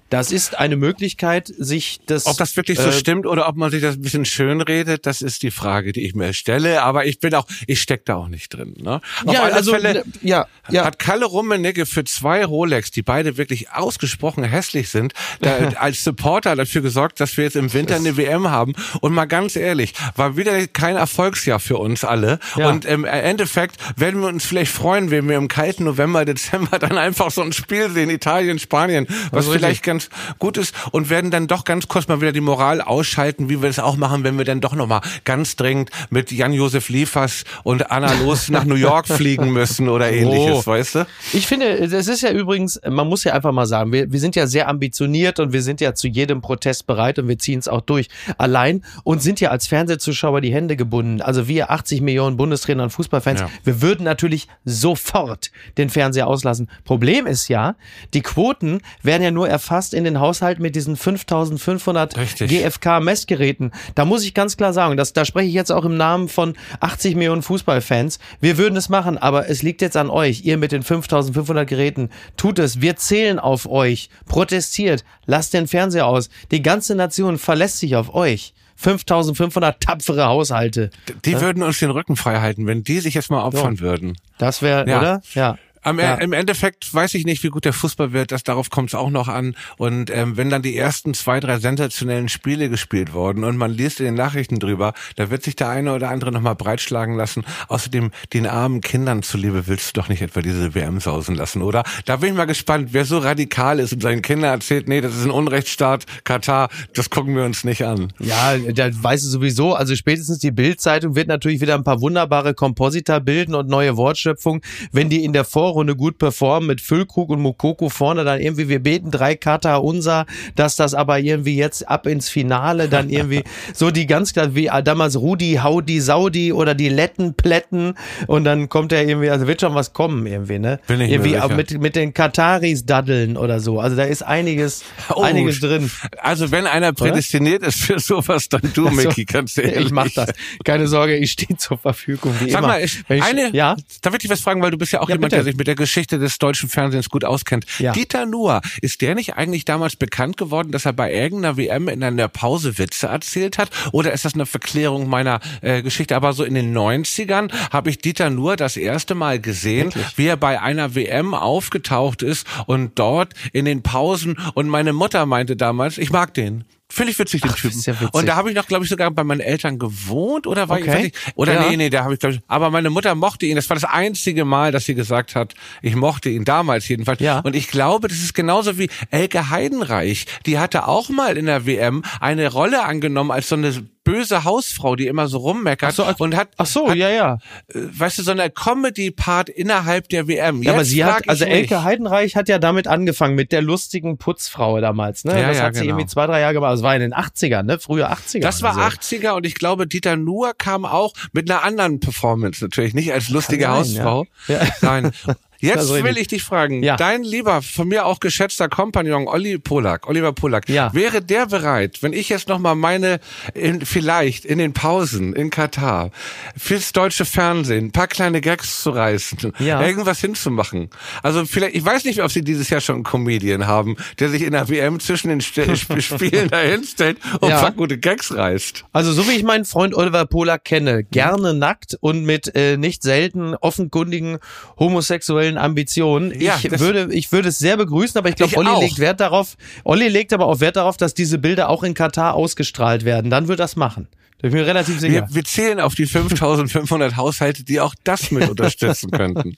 Das 0.10 0.32
ist 0.32 0.58
eine 0.58 0.78
Möglichkeit, 0.78 1.52
sich 1.58 2.00
das. 2.06 2.26
Ob 2.26 2.38
das 2.38 2.56
wirklich 2.56 2.80
so 2.80 2.90
äh, 2.90 2.94
stimmt 2.94 3.26
oder 3.26 3.48
ob 3.48 3.56
man 3.56 3.72
sich 3.72 3.82
das 3.82 3.96
ein 3.96 4.02
bisschen 4.02 4.26
schön 4.26 4.62
redet, 4.62 5.06
das 5.06 5.22
ist 5.22 5.44
die 5.44 5.52
Frage, 5.52 5.92
die 5.92 6.06
ich 6.06 6.16
mir 6.16 6.34
stelle. 6.34 6.84
Aber 6.84 7.06
ich 7.06 7.20
bin 7.20 7.34
auch, 7.36 7.46
ich 7.68 7.82
steck 7.82 8.06
da 8.06 8.16
auch 8.16 8.28
nicht 8.28 8.54
drin. 8.54 8.76
Ne? 8.78 9.02
Auf 9.26 9.34
Ja, 9.34 9.44
alle 9.44 9.54
also, 9.54 9.72
Fälle 9.72 10.04
ja, 10.22 10.48
ja. 10.70 10.86
hat 10.86 11.00
Kalle 11.00 11.26
Rummenigge 11.26 11.86
für 11.86 12.04
zwei 12.04 12.46
Rolex, 12.46 12.92
die 12.92 13.02
beide 13.02 13.38
wirklich 13.38 13.72
ausgesprochen 13.72 14.44
hässlich 14.44 14.90
sind, 14.90 15.14
da, 15.42 15.58
als 15.80 16.04
Supporter 16.04 16.56
dafür 16.56 16.82
gesorgt, 16.82 17.20
dass 17.20 17.36
wir 17.38 17.44
jetzt 17.44 17.56
im 17.56 17.74
Winter 17.74 17.96
eine 17.96 18.18
WM 18.18 18.50
haben. 18.50 18.74
Und 19.02 19.14
mal 19.14 19.26
ganz 19.26 19.56
ehrlich, 19.56 19.94
war 20.16 20.38
wieder 20.38 20.68
kein 20.68 20.96
Erfolgsjahr 20.96 21.60
für 21.60 21.78
uns 21.78 22.04
alle. 22.04 22.40
Ja. 22.56 22.70
Und 22.70 22.86
im 22.86 23.06
Endeffekt 23.06 23.78
werden 23.98 24.22
wir 24.22 24.28
uns 24.28 24.46
vielleicht 24.46 24.72
freuen, 24.72 25.12
wenn 25.12 25.28
wir 25.28 25.38
im 25.38 25.48
kalten 25.48 25.84
November, 25.84 26.26
Dezember 26.38 26.80
dann 26.80 26.98
einfach 26.98 27.32
so 27.32 27.42
ein 27.42 27.54
Spiel 27.54 27.90
sehen, 27.92 28.10
Italien, 28.10 28.60
Spanien, 28.60 29.08
was 29.32 29.48
Also 29.48 29.52
vielleicht 29.52 29.84
ganz 29.84 29.97
gut 30.40 30.58
ist 30.58 30.74
und 30.92 31.10
werden 31.10 31.32
dann 31.32 31.48
doch 31.48 31.64
ganz 31.64 31.88
kurz 31.88 32.08
mal 32.08 32.22
wieder 32.22 32.32
die 32.32 32.42
Moral 32.42 32.82
ausschalten, 32.82 33.50
wie 33.50 33.62
wir 33.62 33.70
es 33.70 33.80
auch 33.80 33.98
machen, 33.98 34.24
wenn 34.24 34.38
wir 34.38 34.46
dann 34.46 34.62
doch 34.62 34.74
nochmal 34.76 35.02
ganz 35.26 35.56
dringend 35.56 35.90
mit 36.10 36.32
Jan-Josef 36.32 36.90
Liefers 36.90 37.44
und 37.64 37.92
Anna 37.92 38.12
Los 38.24 38.50
nach 38.50 38.66
New 38.66 38.76
York 38.76 39.08
fliegen 39.18 39.52
müssen 39.52 39.90
oder 39.90 40.12
ähnliches, 40.12 40.66
Oh. 40.68 40.72
weißt 40.72 40.96
du? 40.96 41.08
Ich 41.34 41.48
finde, 41.48 41.88
das 41.90 42.08
ist 42.08 42.22
ja 42.22 42.32
übrigens, 42.32 42.80
man 42.90 43.08
muss 43.08 43.24
ja 43.24 43.34
einfach 43.34 43.52
mal 43.52 43.66
sagen, 43.66 43.92
wir, 43.92 44.12
wir 44.12 44.20
sind 44.20 44.36
ja 44.36 44.48
sehr 44.48 44.68
ambitioniert 44.68 45.40
und 45.40 45.54
wir 45.54 45.62
sind 45.62 45.82
ja 45.82 45.94
zu 45.94 46.08
jedem 46.08 46.42
Protest 46.42 46.88
bereit 46.88 47.20
und 47.20 47.28
wir 47.28 47.38
ziehen 47.40 47.60
es 47.60 47.68
auch 47.68 47.82
durch. 47.82 48.08
Allein 48.38 48.84
und 49.04 49.22
sind 49.22 49.40
ja 49.40 49.50
als 49.52 49.68
Fernsehzuschauer 49.68 50.42
die 50.42 50.54
Hände 50.54 50.76
gebunden. 50.78 51.22
Also 51.22 51.48
wir 51.48 51.72
80 51.72 52.02
Millionen 52.02 52.38
Bundestrainer 52.38 52.84
und 52.84 52.90
Fußballfans, 52.92 53.42
Ja. 53.42 53.50
wir 53.64 53.82
würden 53.82 54.04
natürlich 54.04 54.48
sofort 54.66 55.52
den 55.78 55.90
Fernseher 55.90 56.28
auslassen. 56.28 56.70
Problem 56.86 57.28
ist 57.28 57.48
ja, 57.48 57.76
die 58.14 58.22
Quoten 58.22 58.82
werden 59.04 59.24
ja 59.24 59.32
nur 59.32 59.50
erfasst, 59.50 59.87
passt 59.88 59.94
in 59.94 60.04
den 60.04 60.20
Haushalt 60.20 60.60
mit 60.60 60.76
diesen 60.76 60.98
5500 60.98 62.18
Richtig. 62.18 62.50
GFK-Messgeräten. 62.52 63.72
Da 63.96 64.04
muss 64.04 64.26
ich 64.26 64.34
ganz 64.34 64.58
klar 64.58 64.74
sagen, 64.74 64.98
dass, 64.98 65.14
da 65.14 65.24
spreche 65.24 65.48
ich 65.48 65.54
jetzt 65.54 65.72
auch 65.72 65.86
im 65.86 65.96
Namen 65.96 66.28
von 66.28 66.56
80 66.82 67.16
Millionen 67.16 67.42
Fußballfans. 67.42 68.20
Wir 68.42 68.58
würden 68.58 68.76
es 68.76 68.90
machen, 68.90 69.18
aber 69.18 69.50
es 69.50 69.64
liegt 69.64 69.82
jetzt 69.82 69.96
an 69.96 70.10
euch. 70.10 70.44
Ihr 70.44 70.58
mit 70.58 70.74
den 70.74 70.84
5500 70.84 71.66
Geräten, 71.68 72.10
tut 72.36 72.60
es. 72.60 72.82
Wir 72.82 72.98
zählen 72.98 73.40
auf 73.40 73.66
euch. 73.70 74.10
Protestiert. 74.26 75.06
Lasst 75.26 75.54
den 75.54 75.68
Fernseher 75.68 76.06
aus. 76.06 76.30
Die 76.52 76.62
ganze 76.62 76.94
Nation 76.96 77.38
verlässt 77.38 77.80
sich 77.80 77.96
auf 77.96 78.14
euch. 78.14 78.54
5500 78.76 79.82
tapfere 79.82 80.26
Haushalte. 80.28 80.92
Die 81.26 81.40
würden 81.42 81.64
uns 81.64 81.80
den 81.80 81.90
Rücken 81.90 82.16
frei 82.16 82.42
halten, 82.42 82.68
wenn 82.68 82.84
die 82.84 83.00
sich 83.00 83.16
jetzt 83.16 83.32
mal 83.32 83.44
opfern 83.44 83.80
würden. 83.80 84.18
Das 84.38 84.62
wäre, 84.62 84.88
Ja. 84.88 85.00
oder? 85.00 85.22
Ja. 85.34 85.58
Am, 85.88 86.00
Ja. 86.00 86.16
Im 86.16 86.34
Endeffekt 86.34 86.94
weiß 86.94 87.14
ich 87.14 87.26
nicht, 87.26 87.44
wie 87.44 87.50
gut 87.50 87.66
der 87.66 87.74
Fußball 87.74 88.14
wird. 88.14 88.32
Das, 88.32 88.44
darauf 88.44 88.70
kommt 88.70 88.90
es 88.90 88.96
auch 88.96 89.10
noch 89.10 89.28
an. 89.28 89.56
Und 89.78 90.10
ähm, 90.10 90.38
wenn 90.38 90.50
dann 90.50 90.62
die 90.62 90.76
ersten 90.78 91.14
zwei, 91.14 91.40
drei 91.40 91.60
sensationellen 91.60 92.30
Spiele 92.30 92.70
gespielt 92.70 93.14
wurden 93.14 93.44
und 93.44 93.58
man 93.58 93.72
liest 93.72 94.00
in 94.00 94.06
den 94.06 94.16
Nachrichten 94.16 94.60
drüber, 94.60 94.94
da 95.16 95.30
wird 95.30 95.44
sich 95.44 95.56
der 95.56 95.70
eine 95.70 95.94
oder 95.94 96.10
andere 96.10 96.32
nochmal 96.32 96.56
breitschlagen 96.56 97.16
lassen. 97.16 97.44
Außerdem, 97.70 98.12
den 98.34 98.46
armen 98.48 98.82
Kindern 98.82 99.24
zuliebe 99.24 99.68
willst 99.68 99.96
du 99.96 100.02
doch 100.02 100.10
nicht 100.10 100.22
etwa 100.22 100.42
diese 100.42 100.76
WM 100.76 101.00
sausen 101.00 101.36
lassen, 101.36 101.62
oder? 101.62 101.84
Da 102.06 102.18
bin 102.18 102.32
ich 102.32 102.36
mal 102.36 102.46
gespannt, 102.46 102.90
wer 102.92 103.06
so 103.06 103.20
radikal 103.20 103.80
ist 103.80 103.94
und 103.94 104.02
seinen 104.02 104.22
Kindern 104.22 104.52
erzählt, 104.52 104.88
nee, 104.90 105.00
das 105.00 105.16
ist 105.16 105.24
ein 105.24 105.32
Unrechtsstaat, 105.32 106.06
Katar, 106.26 106.70
das 106.94 107.10
gucken 107.10 107.36
wir 107.36 107.44
uns 107.46 107.64
nicht 107.64 107.86
an. 107.86 108.12
Ja, 108.20 108.58
da 108.58 108.90
weiß 108.92 109.24
es 109.24 109.32
sowieso. 109.32 109.74
Also 109.74 109.96
spätestens 109.96 110.40
die 110.40 110.52
Bild-Zeitung 110.52 111.16
wird 111.16 111.28
natürlich 111.28 111.62
wieder 111.62 111.76
ein 111.76 111.84
paar 111.84 112.02
wunderbare 112.02 112.54
Komposita 112.54 113.20
bilden 113.20 113.56
und 113.56 113.70
neue 113.70 113.96
Wortschöpfungen, 113.96 114.62
wenn 114.92 115.10
die 115.10 115.24
in 115.24 115.32
der 115.34 115.46
Vorrunde 115.46 115.77
gut 115.96 116.18
performen 116.18 116.68
mit 116.68 116.82
Füllkrug 116.82 117.30
und 117.30 117.40
Mukoko 117.42 117.90
vorne, 117.90 118.24
dann 118.24 118.42
irgendwie 118.42 118.68
wir 118.70 118.80
beten 118.80 119.12
drei 119.12 119.36
Kata 119.36 119.78
unser, 119.78 120.26
dass 120.56 120.76
das 120.76 120.94
aber 120.94 121.20
irgendwie 121.20 121.56
jetzt 121.56 121.88
ab 121.88 122.08
ins 122.08 122.30
Finale 122.30 122.90
dann 122.90 123.10
irgendwie 123.10 123.44
so 123.74 123.92
die 123.92 124.08
ganz 124.08 124.34
klar 124.34 124.56
wie 124.56 124.70
damals 124.84 125.18
Rudi, 125.18 125.60
Haudi, 125.62 126.00
Saudi 126.02 126.52
oder 126.54 126.74
die 126.76 126.90
Letten, 126.90 127.36
Plätten 127.36 127.94
und 128.28 128.44
dann 128.44 128.70
kommt 128.70 128.92
er 128.92 129.08
irgendwie, 129.08 129.30
also 129.30 129.48
wird 129.48 129.62
schon 129.62 129.76
was 129.76 129.94
kommen 129.94 130.26
irgendwie, 130.26 130.60
ne? 130.60 130.80
Bin 130.88 131.02
ich 131.02 131.12
irgendwie 131.12 131.56
mit 131.56 131.80
mit 131.82 131.96
den 131.96 132.14
Kataris 132.14 132.86
daddeln 132.86 133.38
oder 133.38 133.60
so. 133.60 133.80
Also 133.80 133.96
da 133.96 134.04
ist 134.04 134.24
einiges 134.24 134.84
Oh, 135.14 135.22
einiges 135.22 135.60
drin. 135.60 135.90
Also 136.18 136.52
wenn 136.52 136.66
einer 136.68 136.94
prädestiniert 136.94 137.64
ist 137.64 137.80
für 137.80 138.00
sowas, 138.00 138.50
dann 138.50 138.62
du, 138.74 138.88
Also, 138.88 139.02
Micky, 139.10 139.26
ganz 139.26 139.58
ehrlich. 139.58 139.78
Ich 139.88 139.92
mach 139.92 140.10
das. 140.16 140.32
Keine 140.64 140.88
Sorge, 140.88 141.16
ich 141.18 141.32
stehe 141.32 141.58
zur 141.58 141.78
Verfügung, 141.78 142.34
Sag 142.40 142.48
immer. 142.50 142.62
mal, 142.62 142.84
ich, 142.84 143.04
ich, 143.10 143.24
eine, 143.24 143.50
ja? 143.56 143.76
da 144.02 144.12
würde 144.12 144.24
ich 144.26 144.30
was 144.30 144.42
fragen, 144.42 144.62
weil 144.62 144.72
du 144.72 144.78
bist 144.78 144.92
ja 144.92 145.02
auch 145.02 145.10
Ja, 145.10 145.16
jemand, 145.16 145.32
bitte. 145.32 145.36
der 145.38 145.44
sich 145.46 145.57
mit 145.58 145.68
der 145.68 145.76
Geschichte 145.76 146.20
des 146.20 146.38
deutschen 146.38 146.70
Fernsehens 146.70 147.10
gut 147.10 147.26
auskennt. 147.26 147.66
Ja. 147.80 147.92
Dieter 147.92 148.26
Nuhr, 148.26 148.62
ist 148.82 149.02
der 149.02 149.16
nicht 149.16 149.36
eigentlich 149.36 149.66
damals 149.66 149.96
bekannt 149.96 150.38
geworden, 150.38 150.72
dass 150.72 150.86
er 150.86 150.94
bei 150.94 151.14
irgendeiner 151.14 151.58
WM 151.58 151.88
in 151.88 152.04
einer 152.04 152.28
Pause 152.28 152.78
Witze 152.78 153.08
erzählt 153.08 153.58
hat? 153.58 153.70
Oder 153.92 154.14
ist 154.14 154.26
das 154.26 154.34
eine 154.34 154.46
Verklärung 154.46 155.10
meiner 155.10 155.40
äh, 155.62 155.82
Geschichte? 155.82 156.16
Aber 156.16 156.34
so 156.34 156.44
in 156.44 156.54
den 156.54 156.76
90ern 156.76 157.52
habe 157.72 157.90
ich 157.90 158.00
Dieter 158.00 158.30
Nuhr 158.30 158.56
das 158.56 158.78
erste 158.78 159.16
Mal 159.16 159.40
gesehen, 159.40 159.92
wie 160.16 160.28
er 160.28 160.38
bei 160.38 160.62
einer 160.62 160.96
WM 160.96 161.34
aufgetaucht 161.34 162.22
ist 162.22 162.48
und 162.66 162.98
dort 163.00 163.34
in 163.54 163.66
den 163.66 163.84
Pausen 163.84 164.38
und 164.54 164.68
meine 164.68 164.94
Mutter 164.94 165.26
meinte 165.26 165.56
damals, 165.56 165.98
ich 165.98 166.12
mag 166.12 166.34
den. 166.34 166.64
Finde 166.90 167.12
ich 167.12 167.20
witzig, 167.20 167.42
den 167.42 167.52
Ach, 167.52 167.56
Typen. 167.58 167.80
ja 167.82 167.94
witzig. 168.00 168.14
Und 168.14 168.28
da 168.28 168.36
habe 168.38 168.50
ich 168.50 168.56
noch, 168.56 168.66
glaube 168.66 168.86
ich, 168.86 168.90
sogar 168.90 169.12
bei 169.12 169.24
meinen 169.26 169.42
Eltern 169.42 169.78
gewohnt 169.78 170.48
oder 170.48 170.70
war 170.70 170.80
ich, 170.80 170.88
Okay. 170.88 170.94
weiß 170.98 171.06
ich, 171.08 171.14
oder 171.36 171.54
Ja. 171.56 171.70
nee, 171.70 171.76
nee, 171.78 171.90
da 171.90 172.04
habe 172.06 172.14
ich, 172.14 172.20
glaube 172.20 172.36
ich, 172.36 172.42
aber 172.48 172.70
meine 172.72 172.90
Mutter 172.90 173.14
mochte 173.14 173.46
ihn. 173.46 173.58
Das 173.58 173.70
war 173.70 173.76
das 173.76 173.84
einzige 173.84 174.46
Mal, 174.46 174.72
dass 174.72 174.86
sie 174.86 174.96
gesagt 174.96 175.36
hat, 175.36 175.54
ich 175.82 175.96
mochte 175.96 176.30
ihn 176.30 176.46
damals 176.46 176.88
jedenfalls. 176.88 177.20
Ja. 177.20 177.40
Und 177.40 177.56
ich 177.58 177.68
glaube, 177.68 178.08
das 178.08 178.20
ist 178.20 178.34
genauso 178.34 178.78
wie 178.78 178.90
Elke 179.12 179.50
Heidenreich. 179.50 180.26
Die 180.46 180.60
hatte 180.60 180.88
auch 180.88 181.10
mal 181.10 181.38
in 181.38 181.46
der 181.48 181.66
WM 181.66 182.04
eine 182.22 182.52
Rolle 182.52 182.84
angenommen 182.86 183.32
als 183.32 183.50
so 183.50 183.56
eine 183.56 183.74
böse 184.08 184.44
Hausfrau, 184.46 184.96
die 184.96 185.08
immer 185.08 185.28
so 185.28 185.40
rummeckert 185.40 185.90
Ach 185.92 186.16
so, 186.16 186.24
und 186.24 186.36
hat, 186.36 186.50
Ach 186.58 186.66
so, 186.66 186.90
hat 186.90 186.96
ja, 186.96 187.10
ja. 187.10 187.40
äh, 187.68 187.80
weißt 187.92 188.20
du, 188.20 188.24
so 188.24 188.32
eine 188.32 188.50
Comedy-Part 188.50 189.50
innerhalb 189.50 190.08
der 190.10 190.28
WM. 190.28 190.64
Ja, 190.64 190.74
aber 190.74 190.86
sie 190.86 191.04
hat, 191.04 191.28
also. 191.28 191.46
Elke 191.46 191.84
Heidenreich 191.84 192.36
hat 192.36 192.50
ja 192.50 192.60
damit 192.60 192.88
angefangen, 192.88 193.36
mit 193.36 193.52
der 193.52 193.62
lustigen 193.62 194.18
Putzfrau 194.18 194.80
damals, 194.80 195.26
ne? 195.26 195.40
Ja, 195.40 195.48
das 195.48 195.58
ja, 195.58 195.64
hat 195.64 195.76
sie 195.76 195.82
genau. 195.82 195.94
irgendwie 195.94 196.08
zwei, 196.08 196.26
drei 196.26 196.40
Jahre 196.40 196.54
gemacht. 196.54 196.74
Das 196.74 196.84
war 196.84 196.96
in 196.96 197.02
den 197.02 197.14
80ern, 197.14 197.64
ne? 197.64 197.80
Frühe 197.80 198.10
80er. 198.10 198.40
Das 198.40 198.62
war 198.62 198.78
also. 198.78 198.98
80er 198.98 199.32
und 199.32 199.46
ich 199.46 199.56
glaube, 199.56 199.88
Dieter 199.88 200.16
Nuhr 200.16 200.54
kam 200.58 200.86
auch 200.86 201.14
mit 201.34 201.50
einer 201.50 201.64
anderen 201.64 202.00
Performance 202.00 202.64
natürlich, 202.64 202.94
nicht 202.94 203.12
als 203.12 203.30
lustige 203.30 203.68
Hausfrau. 203.68 204.26
ja. 204.48 204.64
Ja. 204.64 204.68
Nein. 204.82 205.12
Jetzt 205.60 205.92
will 205.92 206.18
ich 206.18 206.28
dich 206.28 206.44
fragen, 206.44 206.84
Ja. 206.84 206.96
dein 206.98 207.24
lieber, 207.24 207.62
von 207.62 207.88
mir 207.88 208.06
auch 208.06 208.20
geschätzter 208.20 208.70
Kompagnon 208.70 209.28
Olli 209.28 209.58
Polak, 209.58 210.08
Oliver 210.08 210.34
Polak, 210.34 210.70
Ja. 210.70 210.94
wäre 210.94 211.22
der 211.22 211.46
bereit, 211.48 212.02
wenn 212.02 212.14
ich 212.14 212.30
jetzt 212.30 212.48
nochmal 212.48 212.76
meine, 212.76 213.20
in, 213.54 213.86
vielleicht 213.86 214.46
in 214.46 214.58
den 214.60 214.74
Pausen 214.74 215.34
in 215.34 215.50
Katar, 215.50 216.12
fürs 216.56 216.92
deutsche 216.94 217.26
Fernsehen, 217.26 217.86
ein 217.86 217.92
paar 217.92 218.08
kleine 218.08 218.42
Gags 218.42 218.82
zu 218.84 218.92
reißen, 218.92 219.54
Ja. 219.60 219.82
irgendwas 219.86 220.20
hinzumachen. 220.22 220.90
Also 221.24 221.46
vielleicht, 221.46 221.76
ich 221.76 221.84
weiß 221.86 222.06
nicht, 222.06 222.22
ob 222.22 222.32
sie 222.32 222.42
dieses 222.44 222.70
Jahr 222.70 222.82
schon 222.82 222.96
einen 222.96 223.04
Comedian 223.04 223.66
haben, 223.68 223.96
der 224.20 224.30
sich 224.30 224.44
in 224.44 224.52
der 224.52 224.70
WM 224.70 225.00
zwischen 225.00 225.30
den 225.30 225.42
St 225.42 225.58
Sp- 225.74 226.00
Spielen 226.02 226.50
dahinstellt 226.50 227.18
und 227.42 227.52
ein 227.52 227.60
paar 227.60 227.72
gute 227.72 227.98
Gags 227.98 228.34
reißt. 228.36 228.86
Also 228.94 229.12
so 229.12 229.28
wie 229.28 229.34
ich 229.34 229.44
meinen 229.44 229.66
Freund 229.66 229.96
Oliver 229.96 230.26
Polak 230.26 230.66
kenne, 230.66 231.04
gerne 231.04 231.54
nackt 231.54 231.98
und 232.00 232.24
mit 232.26 232.54
äh, 232.56 232.78
nicht 232.78 233.02
selten 233.04 233.56
offenkundigen 233.56 234.38
homosexuellen 234.80 235.47
Ambitionen. 235.56 236.34
Ja, 236.42 236.60
ich 236.60 236.80
würde, 236.80 237.14
ich 237.14 237.32
würde 237.32 237.50
es 237.50 237.60
sehr 237.60 237.78
begrüßen, 237.78 238.18
aber 238.18 238.30
ich 238.30 238.36
glaube, 238.36 238.58
Olli 238.58 238.70
auch. 238.70 238.82
legt 238.82 238.98
Wert 238.98 239.20
darauf. 239.20 239.56
Olli 239.84 240.08
legt 240.08 240.34
aber 240.34 240.48
auch 240.48 240.60
Wert 240.60 240.78
darauf, 240.78 240.98
dass 240.98 241.14
diese 241.14 241.38
Bilder 241.38 241.70
auch 241.70 241.84
in 241.84 241.94
Katar 241.94 242.34
ausgestrahlt 242.34 243.06
werden. 243.06 243.30
Dann 243.30 243.48
wird 243.48 243.60
das 243.60 243.76
machen. 243.76 244.08
Da 244.40 244.50
bin 244.50 244.58
ich 244.58 244.64
mir 244.64 244.68
relativ 244.68 245.00
sicher. 245.00 245.14
Wir, 245.14 245.28
wir 245.30 245.44
zählen 245.44 245.80
auf 245.80 245.94
die 245.94 246.08
5500 246.08 247.16
Haushalte, 247.16 247.64
die 247.64 247.80
auch 247.80 247.94
das 248.04 248.32
mit 248.32 248.50
unterstützen 248.50 249.12
könnten. 249.12 249.56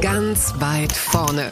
Ganz 0.00 0.54
weit 0.58 0.92
vorne. 0.92 1.50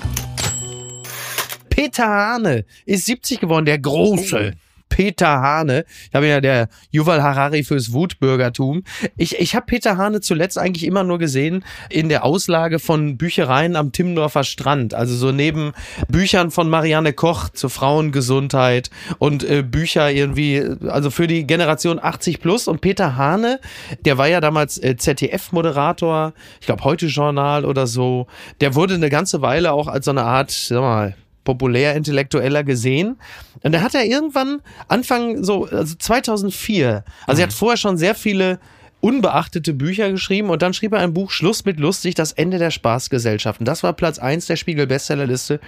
Peter 1.68 2.07
Hane 2.07 2.64
ist 2.84 3.07
70 3.07 3.40
geworden, 3.40 3.64
der 3.64 3.78
große. 3.78 4.53
Peter 4.93 5.40
Hane. 5.40 5.86
Ich 6.09 6.14
habe 6.14 6.28
ja 6.28 6.43
der 6.43 6.68
Yuval 6.90 7.22
Harari 7.22 7.64
fürs 7.64 7.95
Wutbürgertum. 7.95 8.84
Ich, 9.16 9.38
ich 9.40 9.55
habe 9.55 9.64
Peter 9.64 9.97
Hane 9.97 10.20
zuletzt 10.20 10.59
eigentlich 10.59 10.84
immer 10.84 11.03
nur 11.03 11.18
gesehen 11.18 11.64
in 11.88 12.11
der 12.11 12.24
Auslage 12.24 12.78
von 12.78 13.16
Büchereien 13.16 13.74
am 13.74 13.93
Timmendorfer 13.93 14.45
Strand. 14.45 14.93
Also 14.93 15.16
so 15.16 15.32
neben 15.32 15.72
Büchern 16.09 16.51
von 16.51 16.68
Marianne 16.68 17.14
Koch 17.14 17.49
zur 17.49 17.70
Frauengesundheit 17.70 18.90
und 19.18 19.45
äh, 19.45 19.62
Bücher 19.62 20.11
irgendwie, 20.11 20.62
also 20.86 21.11
für 21.11 21.26
die 21.26 21.47
Generation 21.47 21.99
80 21.99 22.40
plus. 22.40 22.68
Und 22.68 22.82
Peter 22.82 23.16
Hane, 23.16 23.61
der 24.05 24.18
war 24.18 24.28
ja 24.28 24.43
damals 24.43 24.76
äh, 24.76 24.97
ZDF-Moderator, 24.97 26.34
ich 26.61 26.66
glaube 26.66 26.84
Heute-Journal 26.84 27.64
oder 27.64 27.86
so. 27.86 28.26
Der 28.61 28.74
wurde 28.74 28.95
eine 28.95 29.09
ganze 29.09 29.40
Weile 29.40 29.72
auch 29.72 29.88
als 29.88 30.05
so 30.05 30.11
eine 30.11 30.24
Art, 30.24 30.51
sag 30.51 30.82
mal, 30.82 31.14
populär-intellektueller 31.45 32.64
gesehen. 32.64 33.18
Und 33.62 33.72
da 33.72 33.80
hat 33.80 33.95
er 33.95 34.05
irgendwann 34.05 34.61
Anfang 34.88 35.43
so, 35.43 35.66
also 35.66 35.95
2004, 35.95 37.05
also 37.26 37.40
er 37.40 37.47
hat 37.47 37.53
vorher 37.53 37.76
schon 37.76 37.97
sehr 37.97 38.14
viele 38.14 38.59
unbeachtete 39.01 39.74
Bücher 39.74 40.11
geschrieben 40.11 40.51
und 40.51 40.62
dann 40.62 40.74
schrieb 40.74 40.93
er 40.93 41.01
ein 41.01 41.12
Buch 41.12 41.30
Schluss 41.30 41.64
mit 41.64 41.80
lustig, 41.80 42.14
das 42.14 42.32
Ende 42.32 42.59
der 42.59 42.70
Spaßgesellschaft. 42.70 43.59
Und 43.59 43.66
das 43.66 43.82
war 43.82 43.93
Platz 43.95 44.18
eins 44.18 44.47
der 44.47 44.57
Spiegel-Bestsellerliste 44.57 45.59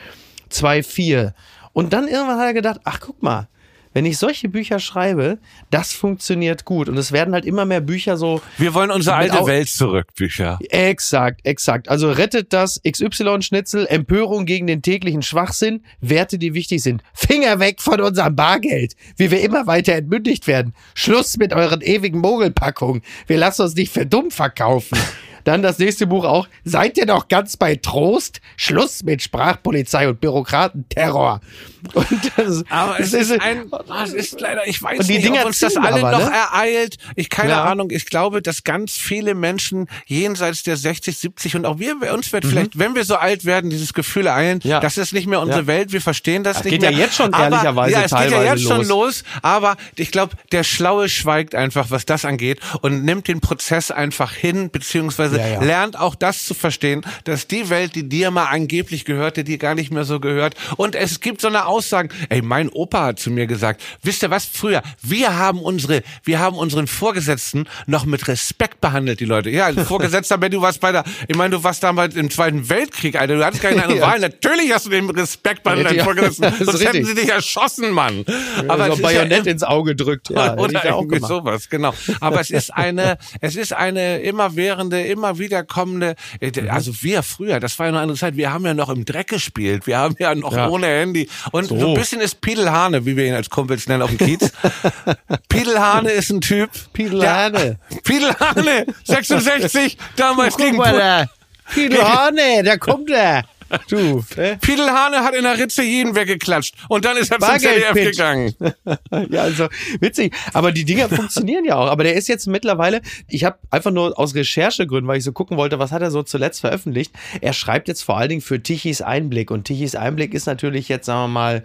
2,4. 0.50 1.32
Und 1.72 1.92
dann 1.92 2.06
irgendwann 2.06 2.38
hat 2.38 2.46
er 2.46 2.54
gedacht, 2.54 2.80
ach 2.84 3.00
guck 3.00 3.22
mal, 3.22 3.48
wenn 3.94 4.04
ich 4.04 4.18
solche 4.18 4.50
Bücher 4.50 4.78
schreibe, 4.80 5.38
das 5.70 5.92
funktioniert 5.92 6.66
gut. 6.66 6.90
Und 6.90 6.98
es 6.98 7.12
werden 7.12 7.32
halt 7.32 7.46
immer 7.46 7.64
mehr 7.64 7.80
Bücher 7.80 8.18
so 8.18 8.42
Wir 8.58 8.74
wollen 8.74 8.90
unsere 8.90 9.16
alte 9.16 9.46
Welt 9.46 9.68
zurück, 9.68 10.08
Bücher. 10.14 10.58
Exakt, 10.68 11.40
exakt. 11.46 11.88
Also 11.88 12.10
rettet 12.10 12.52
das 12.52 12.80
XY-Schnitzel, 12.86 13.86
Empörung 13.86 14.44
gegen 14.44 14.66
den 14.66 14.82
täglichen 14.82 15.22
Schwachsinn, 15.22 15.84
Werte, 16.00 16.38
die 16.38 16.52
wichtig 16.52 16.82
sind. 16.82 17.02
Finger 17.14 17.60
weg 17.60 17.80
von 17.80 18.00
unserem 18.00 18.36
Bargeld, 18.36 18.94
wie 19.16 19.30
wir 19.30 19.40
immer 19.40 19.66
weiter 19.66 19.94
entmündigt 19.94 20.46
werden. 20.46 20.74
Schluss 20.94 21.36
mit 21.36 21.54
euren 21.54 21.80
ewigen 21.80 22.18
Mogelpackungen. 22.18 23.02
Wir 23.26 23.38
lassen 23.38 23.62
uns 23.62 23.74
nicht 23.74 23.92
für 23.92 24.04
dumm 24.04 24.30
verkaufen. 24.30 24.98
Dann 25.44 25.62
das 25.62 25.78
nächste 25.78 26.06
Buch 26.06 26.24
auch. 26.24 26.48
Seid 26.64 26.96
ihr 26.98 27.06
noch 27.06 27.28
ganz 27.28 27.56
bei 27.56 27.76
Trost? 27.76 28.40
Schluss 28.56 29.02
mit 29.02 29.22
Sprachpolizei 29.22 30.08
und 30.08 30.20
Bürokratenterror. 30.20 31.40
Und 31.92 32.06
das, 32.38 32.64
Aber 32.70 32.96
das 32.96 33.12
es 33.12 33.28
ist 33.30 33.40
ein, 33.42 33.70
es 34.06 34.14
ist 34.14 34.40
leider, 34.40 34.66
ich 34.66 34.82
weiß 34.82 35.06
nicht, 35.06 35.22
Dinger 35.22 35.40
ob 35.40 35.46
uns 35.48 35.58
das 35.58 35.76
alle 35.76 35.96
aber, 36.00 36.12
noch 36.12 36.30
ne? 36.30 36.34
ereilt. 36.34 36.96
Ich 37.14 37.28
keine 37.28 37.50
Ja. 37.50 37.64
Ahnung. 37.64 37.90
Ich 37.90 38.06
glaube, 38.06 38.40
dass 38.40 38.64
ganz 38.64 38.96
viele 38.96 39.34
Menschen 39.34 39.86
jenseits 40.06 40.62
der 40.62 40.78
60, 40.78 41.14
70 41.18 41.56
und 41.56 41.66
auch 41.66 41.78
wir, 41.78 41.94
uns 42.14 42.32
wird 42.32 42.46
vielleicht, 42.46 42.78
wenn 42.78 42.94
wir 42.94 43.04
so 43.04 43.16
alt 43.16 43.44
werden, 43.44 43.68
dieses 43.68 43.92
Gefühl 43.92 44.28
ereilen, 44.28 44.60
Mhm. 44.64 44.70
Ja. 44.70 44.80
das 44.80 44.96
ist 44.96 45.12
nicht 45.12 45.26
mehr 45.26 45.40
unsere 45.40 45.60
Ja. 45.60 45.66
Welt. 45.66 45.92
Wir 45.92 46.00
verstehen 46.00 46.42
das, 46.42 46.56
Das 46.56 46.64
nicht 46.64 46.72
geht 46.72 46.80
mehr. 46.80 46.90
ja 46.90 46.98
jetzt 47.00 47.16
schon 47.16 47.34
aber, 47.34 47.44
ehrlicherweise 47.56 47.92
ja, 47.92 47.98
es 48.04 48.10
geht 48.12 48.20
ja 48.20 48.28
teilweise 48.30 48.46
jetzt 48.54 48.62
schon 48.62 48.78
los. 48.78 48.88
los. 48.88 49.24
Aber 49.42 49.76
ich 49.96 50.10
glaube, 50.10 50.36
der 50.52 50.64
Schlaue 50.64 51.10
schweigt 51.10 51.54
einfach, 51.54 51.90
was 51.90 52.06
das 52.06 52.24
angeht 52.24 52.60
und 52.80 53.04
nimmt 53.04 53.28
den 53.28 53.40
Prozess 53.42 53.90
einfach 53.90 54.32
hin, 54.32 54.70
beziehungsweise 54.70 55.33
Also 55.34 55.46
Ja, 55.46 55.60
ja. 55.60 55.62
lernt 55.62 55.98
auch 55.98 56.14
das 56.14 56.44
zu 56.44 56.54
verstehen, 56.54 57.02
dass 57.24 57.46
die 57.46 57.68
Welt, 57.70 57.94
die 57.94 58.08
dir 58.08 58.30
mal 58.30 58.46
angeblich 58.46 59.04
gehörte, 59.04 59.44
dir 59.44 59.58
gar 59.58 59.74
nicht 59.74 59.90
mehr 59.92 60.04
so 60.04 60.20
gehört. 60.20 60.54
Und 60.76 60.94
es 60.94 61.20
gibt 61.20 61.40
so 61.40 61.48
eine 61.48 61.66
Aussage, 61.66 62.08
ey, 62.28 62.42
mein 62.42 62.68
Opa 62.68 63.04
hat 63.06 63.18
zu 63.18 63.30
mir 63.30 63.46
gesagt, 63.46 63.82
wisst 64.02 64.22
ihr 64.22 64.30
was, 64.30 64.44
früher, 64.44 64.82
wir 65.02 65.36
haben 65.36 65.60
unsere, 65.60 66.02
wir 66.24 66.38
haben 66.38 66.56
unseren 66.56 66.86
Vorgesetzten 66.86 67.66
noch 67.86 68.04
mit 68.04 68.28
Respekt 68.28 68.80
behandelt, 68.80 69.20
die 69.20 69.24
Leute. 69.24 69.50
Ja, 69.50 69.66
ein 69.66 69.76
Vorgesetzter, 69.84 70.40
wenn 70.40 70.52
du 70.52 70.60
warst 70.60 70.80
bei 70.80 70.92
der, 70.92 71.04
ich 71.28 71.36
meine, 71.36 71.56
du 71.56 71.64
warst 71.64 71.82
damals 71.82 72.14
im 72.16 72.30
Zweiten 72.30 72.68
Weltkrieg, 72.68 73.16
Alter, 73.20 73.36
du 73.36 73.44
hattest 73.44 73.62
keine 73.62 73.82
andere. 73.84 74.00
Wahl. 74.00 74.20
Natürlich 74.20 74.72
hast 74.72 74.86
du 74.86 74.90
den 74.90 75.08
Respekt 75.10 75.62
behandelt, 75.62 75.90
deinen 75.90 76.04
Vorgesetzten. 76.04 76.52
Sonst 76.64 76.84
hätten 76.84 77.04
sie 77.04 77.14
dich 77.14 77.28
erschossen, 77.30 77.90
Mann. 77.90 78.24
Aber 78.68 78.86
so 78.88 78.92
ist 78.94 79.02
Bajonett 79.02 79.46
ja 79.46 79.52
ins 79.52 79.62
Auge 79.62 79.94
drückt. 79.96 80.30
Ja, 80.30 80.56
oder 80.56 80.84
irgendwie 80.84 81.20
sowas, 81.20 81.68
genau. 81.68 81.94
Aber 82.20 82.40
es 82.40 82.50
ist 82.50 82.72
eine, 82.74 83.18
es 83.40 83.56
ist 83.56 83.72
eine 83.72 84.20
immerwährende, 84.20 85.00
immer 85.02 85.23
wiederkommende, 85.38 86.14
äh, 86.40 86.50
Mhm. 86.60 86.70
also 86.70 86.92
wir 87.02 87.22
früher, 87.22 87.60
das 87.60 87.78
war 87.78 87.86
ja 87.86 87.92
noch 87.92 87.98
eine 87.98 88.02
andere 88.04 88.18
Zeit, 88.18 88.36
wir 88.36 88.52
haben 88.52 88.64
ja 88.66 88.74
noch 88.74 88.88
im 88.90 89.04
Dreck 89.04 89.28
gespielt, 89.28 89.86
wir 89.86 89.98
haben 89.98 90.14
ja 90.18 90.34
noch 90.34 90.54
Ja. 90.54 90.68
ohne 90.68 90.86
Handy 90.86 91.28
und 91.52 91.66
so. 91.68 91.78
So. 91.78 91.88
ein 91.88 91.94
bisschen 91.94 92.20
ist 92.20 92.40
Piedelhane, 92.40 93.04
wie 93.06 93.16
wir 93.16 93.26
ihn 93.26 93.34
als 93.34 93.50
Kumpels 93.50 93.86
nennen 93.88 94.02
auf 94.02 94.10
dem 94.10 94.18
Kiez. 94.18 94.52
Piedelhane 95.48 96.10
ist 96.10 96.30
ein 96.30 96.40
Typ. 96.40 96.70
Piedelhane. 96.92 97.78
Der, 97.90 97.96
Piedelhane, 98.02 98.86
66, 99.04 99.96
damals 100.16 100.56
gegen 100.56 100.76
Guck 100.76 100.86
mal 100.86 100.94
Pu- 100.94 100.98
da. 100.98 101.26
Piedelhane, 101.72 102.62
da 102.62 102.76
kommt 102.76 103.10
er. 103.10 103.44
Du, 103.88 104.24
ne? 104.36 104.58
Piedelhane 104.60 105.18
hat 105.18 105.34
in 105.34 105.42
der 105.42 105.58
Ritze 105.58 105.82
jeden 105.82 106.14
weggeklatscht 106.14 106.74
und 106.88 107.04
dann 107.04 107.16
ist 107.16 107.30
er 107.30 107.38
zum 107.38 107.58
ZDF 107.58 107.86
Bargeldpitch. 107.88 108.16
gegangen. 108.16 108.54
Ja, 109.30 109.42
also 109.42 109.68
witzig. 110.00 110.34
Aber 110.52 110.72
die 110.72 110.84
Dinger 110.84 111.08
funktionieren 111.08 111.64
ja 111.64 111.76
auch. 111.76 111.86
Aber 111.86 112.04
der 112.04 112.14
ist 112.14 112.28
jetzt 112.28 112.46
mittlerweile, 112.46 113.00
ich 113.28 113.44
habe 113.44 113.58
einfach 113.70 113.90
nur 113.90 114.18
aus 114.18 114.34
Recherchegründen, 114.34 115.06
weil 115.08 115.18
ich 115.18 115.24
so 115.24 115.32
gucken 115.32 115.56
wollte, 115.56 115.78
was 115.78 115.92
hat 115.92 116.02
er 116.02 116.10
so 116.10 116.22
zuletzt 116.22 116.60
veröffentlicht. 116.60 117.12
Er 117.40 117.52
schreibt 117.52 117.88
jetzt 117.88 118.02
vor 118.02 118.18
allen 118.18 118.28
Dingen 118.28 118.40
für 118.40 118.62
Tichys 118.62 119.02
Einblick. 119.02 119.50
Und 119.50 119.64
Tichys 119.64 119.94
Einblick 119.94 120.34
ist 120.34 120.46
natürlich 120.46 120.88
jetzt, 120.88 121.06
sagen 121.06 121.22
wir 121.22 121.28
mal, 121.28 121.64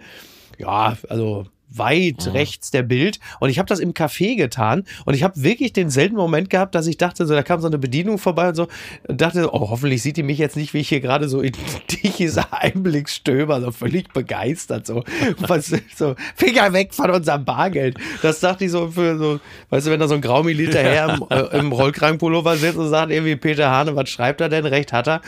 ja, 0.58 0.96
also 1.08 1.46
weit 1.72 2.26
Mhm. 2.26 2.32
rechts 2.32 2.70
der 2.70 2.82
Bild 2.82 3.20
und 3.38 3.50
ich 3.50 3.58
habe 3.58 3.68
das 3.68 3.78
im 3.78 3.92
Café 3.94 4.36
getan 4.36 4.84
und 5.04 5.14
ich 5.14 5.22
habe 5.22 5.42
wirklich 5.42 5.72
den 5.72 5.90
seltenen 5.90 6.20
Moment 6.20 6.50
gehabt, 6.50 6.74
dass 6.74 6.86
ich 6.86 6.96
dachte, 6.98 7.26
so 7.26 7.34
da 7.34 7.42
kam 7.42 7.60
so 7.60 7.66
eine 7.68 7.78
Bedienung 7.78 8.18
vorbei 8.18 8.48
und 8.48 8.54
so 8.56 8.68
und 9.08 9.20
dachte, 9.20 9.48
oh, 9.52 9.70
hoffentlich 9.70 10.02
sieht 10.02 10.16
die 10.16 10.22
mich 10.22 10.38
jetzt 10.38 10.56
nicht, 10.56 10.74
wie 10.74 10.78
ich 10.78 10.88
hier 10.88 11.00
gerade 11.00 11.28
so 11.28 11.40
in 11.40 11.52
Tichys 11.86 12.38
Einblick 12.50 13.08
stöber, 13.08 13.60
so 13.60 13.70
völlig 13.70 14.12
begeistert 14.12 14.86
so, 14.86 15.04
was 15.38 15.72
so 15.96 16.14
Finger 16.36 16.72
weg 16.72 16.92
von 16.94 17.10
unserem 17.10 17.44
Bargeld. 17.44 17.96
Das 18.22 18.40
dachte 18.40 18.64
ich 18.64 18.70
so 18.70 18.88
für 18.88 19.16
so, 19.18 19.40
weißt 19.70 19.86
du, 19.86 19.90
wenn 19.90 20.00
da 20.00 20.08
so 20.08 20.14
ein 20.14 20.20
Graumiliter 20.20 20.80
her 20.80 21.18
im, 21.30 21.36
äh, 21.36 21.58
im 21.58 21.72
Rollkragenpullover 21.72 22.56
sitzt 22.56 22.76
und 22.78 22.88
sagt 22.88 23.12
irgendwie 23.12 23.36
Peter 23.36 23.70
Hane, 23.70 23.94
was 23.96 24.08
schreibt 24.10 24.40
er 24.40 24.48
denn? 24.48 24.66
Recht 24.66 24.92
hat 24.92 25.06
er. 25.08 25.20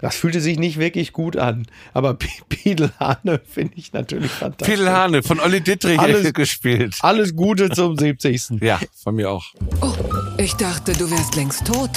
Das 0.00 0.16
fühlte 0.16 0.40
sich 0.40 0.58
nicht 0.58 0.78
wirklich 0.78 1.12
gut 1.12 1.36
an. 1.36 1.66
Aber 1.94 2.14
P- 2.14 2.28
Piedel 2.48 2.90
Hane 3.00 3.40
finde 3.48 3.74
ich 3.76 3.92
natürlich 3.92 4.30
fantastisch. 4.30 4.68
Piedelhane 4.76 5.22
von 5.22 5.40
Olli 5.40 5.60
Dittrich 5.60 5.98
Alles- 5.98 6.32
gespielt. 6.32 6.96
Alles 7.02 7.34
Gute 7.34 7.70
zum 7.70 7.96
70. 7.96 8.60
Ja, 8.60 8.78
von 9.02 9.14
mir 9.16 9.30
auch. 9.30 9.46
Oh, 9.80 9.92
ich 10.38 10.54
dachte, 10.54 10.92
du 10.92 11.10
wärst 11.10 11.34
längst 11.36 11.66
tot. 11.66 11.90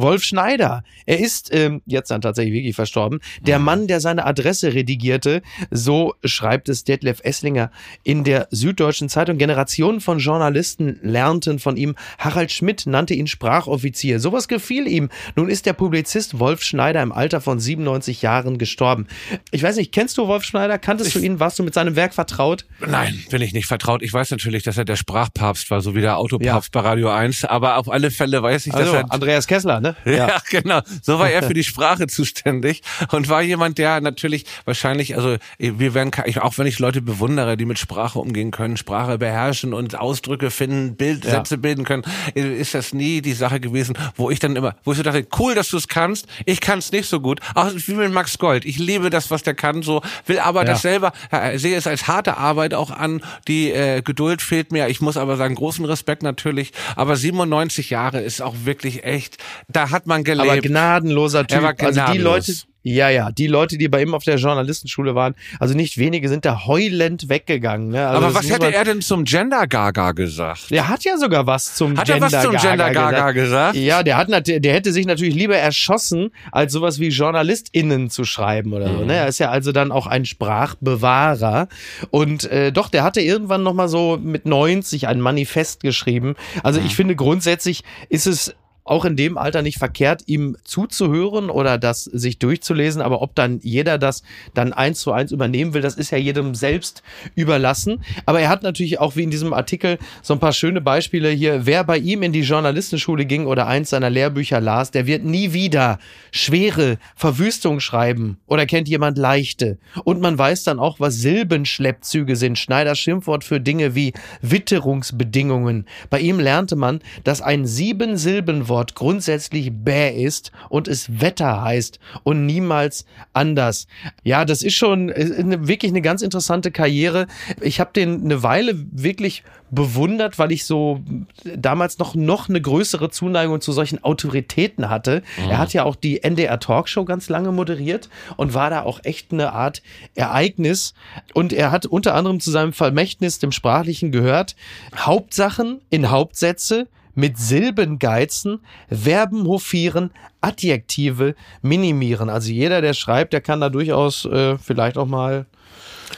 Wolf 0.00 0.22
Schneider. 0.22 0.84
Er 1.06 1.18
ist 1.20 1.52
ähm, 1.52 1.82
jetzt 1.86 2.10
dann 2.10 2.20
tatsächlich 2.20 2.54
wirklich 2.54 2.74
verstorben. 2.74 3.20
Der 3.40 3.58
Mann, 3.58 3.86
der 3.86 4.00
seine 4.00 4.26
Adresse 4.26 4.74
redigierte, 4.74 5.42
so 5.70 6.14
schreibt 6.24 6.68
es 6.68 6.84
Detlef 6.84 7.20
Esslinger 7.22 7.70
in 8.02 8.24
der 8.24 8.48
Süddeutschen 8.50 9.08
Zeitung. 9.08 9.38
Generationen 9.38 10.00
von 10.00 10.18
Journalisten 10.18 10.98
lernten 11.02 11.58
von 11.58 11.76
ihm. 11.76 11.94
Harald 12.18 12.52
Schmidt 12.52 12.86
nannte 12.86 13.14
ihn 13.14 13.26
Sprachoffizier. 13.26 14.20
Sowas 14.20 14.48
gefiel 14.48 14.86
ihm. 14.86 15.08
Nun 15.36 15.48
ist 15.48 15.66
der 15.66 15.72
Publizist 15.72 16.38
Wolf 16.38 16.62
Schneider 16.62 17.02
im 17.02 17.12
Alter 17.12 17.40
von 17.40 17.60
97 17.60 18.22
Jahren 18.22 18.58
gestorben. 18.58 19.06
Ich 19.50 19.62
weiß 19.62 19.76
nicht, 19.76 19.92
kennst 19.92 20.18
du 20.18 20.26
Wolf 20.26 20.44
Schneider? 20.44 20.78
Kanntest 20.78 21.14
du 21.14 21.18
ihn? 21.18 21.40
Warst 21.40 21.58
du 21.58 21.62
mit 21.62 21.74
seinem 21.74 21.96
Werk 21.96 22.14
vertraut? 22.14 22.64
Nein, 22.86 23.22
bin 23.30 23.42
ich 23.42 23.52
nicht 23.52 23.66
vertraut. 23.66 24.02
Ich 24.02 24.12
weiß 24.12 24.30
natürlich, 24.30 24.62
dass 24.62 24.76
er 24.78 24.84
der 24.84 24.96
Sprachpapst 24.96 25.70
war, 25.70 25.80
so 25.80 25.94
wie 25.94 26.00
der 26.00 26.18
Autopapst 26.18 26.72
bei 26.72 26.80
Radio 26.80 27.10
1. 27.10 27.44
Aber 27.44 27.76
auf 27.76 27.90
alle 27.90 28.10
Fälle 28.10 28.42
weiß 28.42 28.66
ich, 28.66 28.74
Also, 28.74 28.92
dass 28.92 29.02
er 29.02 29.12
Andreas 29.12 29.46
Kessler, 29.46 29.80
ne? 29.80 29.89
Ja. 30.04 30.38
genau. 30.50 30.80
So 31.02 31.18
war 31.18 31.30
er 31.30 31.42
für 31.42 31.54
die 31.54 31.64
Sprache 31.64 32.06
zuständig 32.06 32.82
und 33.12 33.28
war 33.28 33.42
jemand, 33.42 33.78
der 33.78 34.00
natürlich 34.00 34.44
wahrscheinlich, 34.64 35.16
also 35.16 35.36
wir 35.58 35.94
werden, 35.94 36.10
auch 36.40 36.58
wenn 36.58 36.66
ich 36.66 36.78
Leute 36.78 37.02
bewundere, 37.02 37.56
die 37.56 37.64
mit 37.64 37.78
Sprache 37.78 38.18
umgehen 38.18 38.50
können, 38.50 38.76
Sprache 38.76 39.18
beherrschen 39.18 39.74
und 39.74 39.98
Ausdrücke 39.98 40.50
finden, 40.50 40.96
Bild, 40.96 41.24
Ja. 41.24 41.32
Sätze 41.32 41.58
bilden 41.58 41.84
können, 41.84 42.04
ist 42.34 42.74
das 42.74 42.92
nie 42.92 43.20
die 43.20 43.32
Sache 43.32 43.60
gewesen, 43.60 43.96
wo 44.16 44.30
ich 44.30 44.38
dann 44.38 44.56
immer, 44.56 44.74
wo 44.84 44.92
ich 44.92 44.98
so 44.98 45.02
dachte, 45.02 45.26
cool, 45.38 45.54
dass 45.54 45.68
du 45.68 45.76
es 45.76 45.88
kannst, 45.88 46.26
ich 46.44 46.60
kann 46.60 46.78
es 46.78 46.92
nicht 46.92 47.08
so 47.08 47.20
gut. 47.20 47.40
Auch 47.54 47.70
wie 47.74 47.92
mit 47.94 48.12
Max 48.12 48.38
Gold. 48.38 48.64
Ich 48.64 48.78
liebe 48.78 49.10
das, 49.10 49.30
was 49.30 49.42
der 49.42 49.54
kann, 49.54 49.82
so 49.82 50.02
will 50.26 50.38
aber 50.38 50.60
Ja. 50.60 50.72
das 50.72 50.82
selber, 50.82 51.12
äh, 51.30 51.58
sehe 51.58 51.76
es 51.76 51.86
als 51.86 52.06
harte 52.08 52.36
Arbeit 52.36 52.74
auch 52.74 52.90
an. 52.90 53.22
Die 53.48 53.70
äh, 53.70 54.02
Geduld 54.02 54.42
fehlt 54.42 54.72
mir. 54.72 54.88
Ich 54.88 55.00
muss 55.00 55.16
aber 55.16 55.36
sagen, 55.36 55.54
großen 55.54 55.84
Respekt 55.84 56.22
natürlich. 56.22 56.72
Aber 56.96 57.16
97 57.16 57.90
Jahre 57.90 58.20
ist 58.20 58.40
auch 58.42 58.54
wirklich 58.64 59.04
echt, 59.04 59.38
da 59.68 59.79
hat 59.88 60.06
man 60.06 60.24
gelebt. 60.24 60.48
Aber 60.50 60.60
gnadenloser 60.60 61.46
Typ. 61.46 61.58
Er 61.58 61.62
war 61.62 61.70
Also 61.78 61.86
die 61.88 61.92
gnadenlos. 61.94 62.48
Leute, 62.48 62.52
ja, 62.82 63.10
ja, 63.10 63.30
die 63.30 63.46
Leute, 63.46 63.76
die 63.76 63.88
bei 63.88 64.00
ihm 64.00 64.14
auf 64.14 64.24
der 64.24 64.36
Journalistenschule 64.36 65.14
waren, 65.14 65.34
also 65.58 65.74
nicht 65.74 65.98
wenige 65.98 66.30
sind 66.30 66.46
da 66.46 66.64
heulend 66.64 67.28
weggegangen. 67.28 67.88
Ne? 67.90 68.08
Also 68.08 68.24
aber 68.24 68.34
was 68.34 68.48
hätte 68.50 68.72
er 68.72 68.84
denn 68.84 69.02
zum 69.02 69.24
Gender 69.24 69.66
Gaga 69.66 70.12
gesagt? 70.12 70.70
Der 70.70 70.88
hat 70.88 71.04
ja 71.04 71.18
sogar 71.18 71.46
was 71.46 71.74
zum 71.74 71.98
Hat 71.98 72.08
er 72.08 72.14
Gender 72.20 72.32
was 72.32 72.42
zum 72.42 72.56
Gender 72.56 72.90
Gaga 72.90 73.32
gesagt? 73.32 73.76
Ja, 73.76 74.02
der 74.02 74.16
hat 74.16 74.28
der 74.46 74.72
hätte 74.72 74.92
sich 74.94 75.04
natürlich 75.04 75.34
lieber 75.34 75.56
erschossen, 75.58 76.30
als 76.52 76.72
sowas 76.72 76.98
wie 77.00 77.08
JournalistInnen 77.08 78.08
zu 78.08 78.24
schreiben 78.24 78.72
oder 78.72 78.88
Mhm. 78.88 78.98
so. 79.00 79.04
Ne? 79.04 79.14
Er 79.16 79.28
ist 79.28 79.38
ja 79.40 79.50
also 79.50 79.72
dann 79.72 79.92
auch 79.92 80.06
ein 80.06 80.24
Sprachbewahrer. 80.24 81.68
Und 82.10 82.44
äh, 82.50 82.72
doch, 82.72 82.88
der 82.88 83.02
hatte 83.04 83.20
irgendwann 83.20 83.62
nochmal 83.62 83.88
so 83.88 84.18
mit 84.22 84.46
90 84.46 85.06
ein 85.08 85.20
Manifest 85.20 85.82
geschrieben. 85.82 86.34
Also 86.62 86.80
Mhm. 86.80 86.86
ich 86.86 86.96
finde 86.96 87.14
grundsätzlich 87.16 87.82
ist 88.08 88.26
es 88.26 88.54
auch 88.90 89.04
in 89.04 89.14
dem 89.14 89.38
Alter 89.38 89.62
nicht 89.62 89.78
verkehrt, 89.78 90.22
ihm 90.26 90.56
zuzuhören 90.64 91.48
oder 91.48 91.78
das 91.78 92.04
sich 92.04 92.40
durchzulesen. 92.40 93.00
Aber 93.00 93.22
ob 93.22 93.36
dann 93.36 93.60
jeder 93.62 93.98
das 93.98 94.24
dann 94.52 94.72
eins 94.72 95.00
zu 95.00 95.12
eins 95.12 95.30
übernehmen 95.30 95.74
will, 95.74 95.80
das 95.80 95.94
ist 95.94 96.10
ja 96.10 96.18
jedem 96.18 96.56
selbst 96.56 97.04
überlassen. 97.36 98.02
Aber 98.26 98.40
er 98.40 98.48
hat 98.48 98.64
natürlich 98.64 98.98
auch 98.98 99.14
wie 99.14 99.22
in 99.22 99.30
diesem 99.30 99.52
Artikel 99.52 99.98
so 100.22 100.34
ein 100.34 100.40
paar 100.40 100.52
schöne 100.52 100.80
Beispiele 100.80 101.30
hier. 101.30 101.66
Wer 101.66 101.84
bei 101.84 101.98
ihm 101.98 102.24
in 102.24 102.32
die 102.32 102.40
Journalistenschule 102.40 103.26
ging 103.26 103.46
oder 103.46 103.68
eins 103.68 103.90
seiner 103.90 104.10
Lehrbücher 104.10 104.60
las, 104.60 104.90
der 104.90 105.06
wird 105.06 105.22
nie 105.22 105.52
wieder 105.52 106.00
schwere 106.32 106.98
Verwüstung 107.14 107.78
schreiben 107.78 108.38
oder 108.48 108.66
kennt 108.66 108.88
jemand 108.88 109.18
leichte. 109.18 109.78
Und 110.02 110.20
man 110.20 110.36
weiß 110.36 110.64
dann 110.64 110.80
auch, 110.80 110.98
was 110.98 111.14
Silbenschleppzüge 111.14 112.34
sind. 112.34 112.58
Schneiders 112.58 112.98
Schimpfwort 112.98 113.44
für 113.44 113.60
Dinge 113.60 113.94
wie 113.94 114.14
Witterungsbedingungen. 114.42 115.86
Bei 116.08 116.18
ihm 116.18 116.40
lernte 116.40 116.74
man, 116.74 116.98
dass 117.22 117.40
ein 117.40 117.66
Sieben-Silben-Wort 117.66 118.79
grundsätzlich 118.88 119.70
bäh 119.72 120.10
ist 120.22 120.52
und 120.68 120.88
es 120.88 121.20
Wetter 121.20 121.62
heißt 121.62 121.98
und 122.22 122.46
niemals 122.46 123.04
anders. 123.32 123.86
Ja, 124.22 124.44
das 124.44 124.62
ist 124.62 124.74
schon 124.74 125.08
äh, 125.08 125.34
eine, 125.38 125.68
wirklich 125.68 125.92
eine 125.92 126.02
ganz 126.02 126.22
interessante 126.22 126.70
Karriere. 126.70 127.26
Ich 127.60 127.80
habe 127.80 127.90
den 127.92 128.24
eine 128.24 128.42
Weile 128.42 128.74
wirklich 128.92 129.44
bewundert, 129.70 130.38
weil 130.38 130.52
ich 130.52 130.64
so 130.64 131.00
damals 131.44 131.98
noch, 131.98 132.14
noch 132.14 132.48
eine 132.48 132.60
größere 132.60 133.10
Zuneigung 133.10 133.60
zu 133.60 133.72
solchen 133.72 134.02
Autoritäten 134.02 134.90
hatte. 134.90 135.22
Er 135.48 135.58
hat 135.58 135.72
ja 135.72 135.84
auch 135.84 135.96
die 135.96 136.22
NDR 136.22 136.58
Talkshow 136.58 137.04
ganz 137.04 137.28
lange 137.28 137.52
moderiert 137.52 138.08
und 138.36 138.54
war 138.54 138.70
da 138.70 138.82
auch 138.82 139.00
echt 139.04 139.32
eine 139.32 139.52
Art 139.52 139.82
Ereignis. 140.14 140.94
Und 141.34 141.52
er 141.52 141.70
hat 141.70 141.86
unter 141.86 142.14
anderem 142.14 142.40
zu 142.40 142.50
seinem 142.50 142.72
Vermächtnis, 142.72 143.38
dem 143.38 143.52
Sprachlichen, 143.52 144.10
gehört, 144.10 144.56
Hauptsachen 144.96 145.80
in 145.90 146.10
Hauptsätze 146.10 146.88
mit 147.14 147.38
Silben 147.38 147.98
geizen, 147.98 148.60
Verben 148.90 149.44
hofieren, 149.46 150.10
Adjektive 150.40 151.34
minimieren. 151.62 152.28
Also 152.28 152.50
jeder, 152.50 152.80
der 152.80 152.94
schreibt, 152.94 153.32
der 153.32 153.40
kann 153.40 153.60
da 153.60 153.68
durchaus 153.68 154.24
äh, 154.24 154.56
vielleicht 154.58 154.96
auch 154.98 155.06
mal 155.06 155.46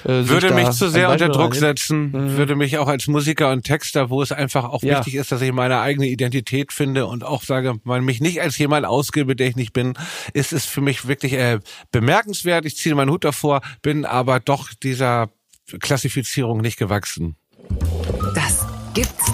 äh, 0.04 0.26
Würde 0.26 0.52
mich 0.54 0.70
zu 0.70 0.88
sehr 0.88 1.10
unter 1.10 1.28
Druck 1.28 1.54
setzen, 1.54 2.12
würde 2.36 2.56
mich 2.56 2.78
auch 2.78 2.88
als 2.88 3.06
Musiker 3.08 3.50
und 3.50 3.64
Texter, 3.64 4.10
wo 4.10 4.22
es 4.22 4.32
einfach 4.32 4.64
auch 4.64 4.82
Ja. 4.82 4.98
wichtig 4.98 5.16
ist, 5.16 5.32
dass 5.32 5.42
ich 5.42 5.52
meine 5.52 5.80
eigene 5.80 6.06
Identität 6.06 6.72
finde 6.72 7.06
und 7.06 7.24
auch 7.24 7.42
sage, 7.42 7.74
man 7.84 8.04
mich 8.04 8.20
nicht 8.20 8.40
als 8.40 8.58
jemand 8.58 8.86
ausgebe, 8.86 9.36
der 9.36 9.48
ich 9.48 9.56
nicht 9.56 9.72
bin, 9.72 9.94
ist 10.32 10.52
es 10.52 10.64
für 10.64 10.80
mich 10.80 11.06
wirklich 11.08 11.34
äh, 11.34 11.58
bemerkenswert. 11.90 12.64
Ich 12.64 12.76
ziehe 12.76 12.94
meinen 12.94 13.10
Hut 13.10 13.24
davor, 13.24 13.60
bin 13.82 14.04
aber 14.04 14.40
doch 14.40 14.70
dieser 14.82 15.28
Klassifizierung 15.80 16.60
nicht 16.60 16.78
gewachsen. 16.78 17.36
Das 18.34 18.66
gibt's. 18.94 19.31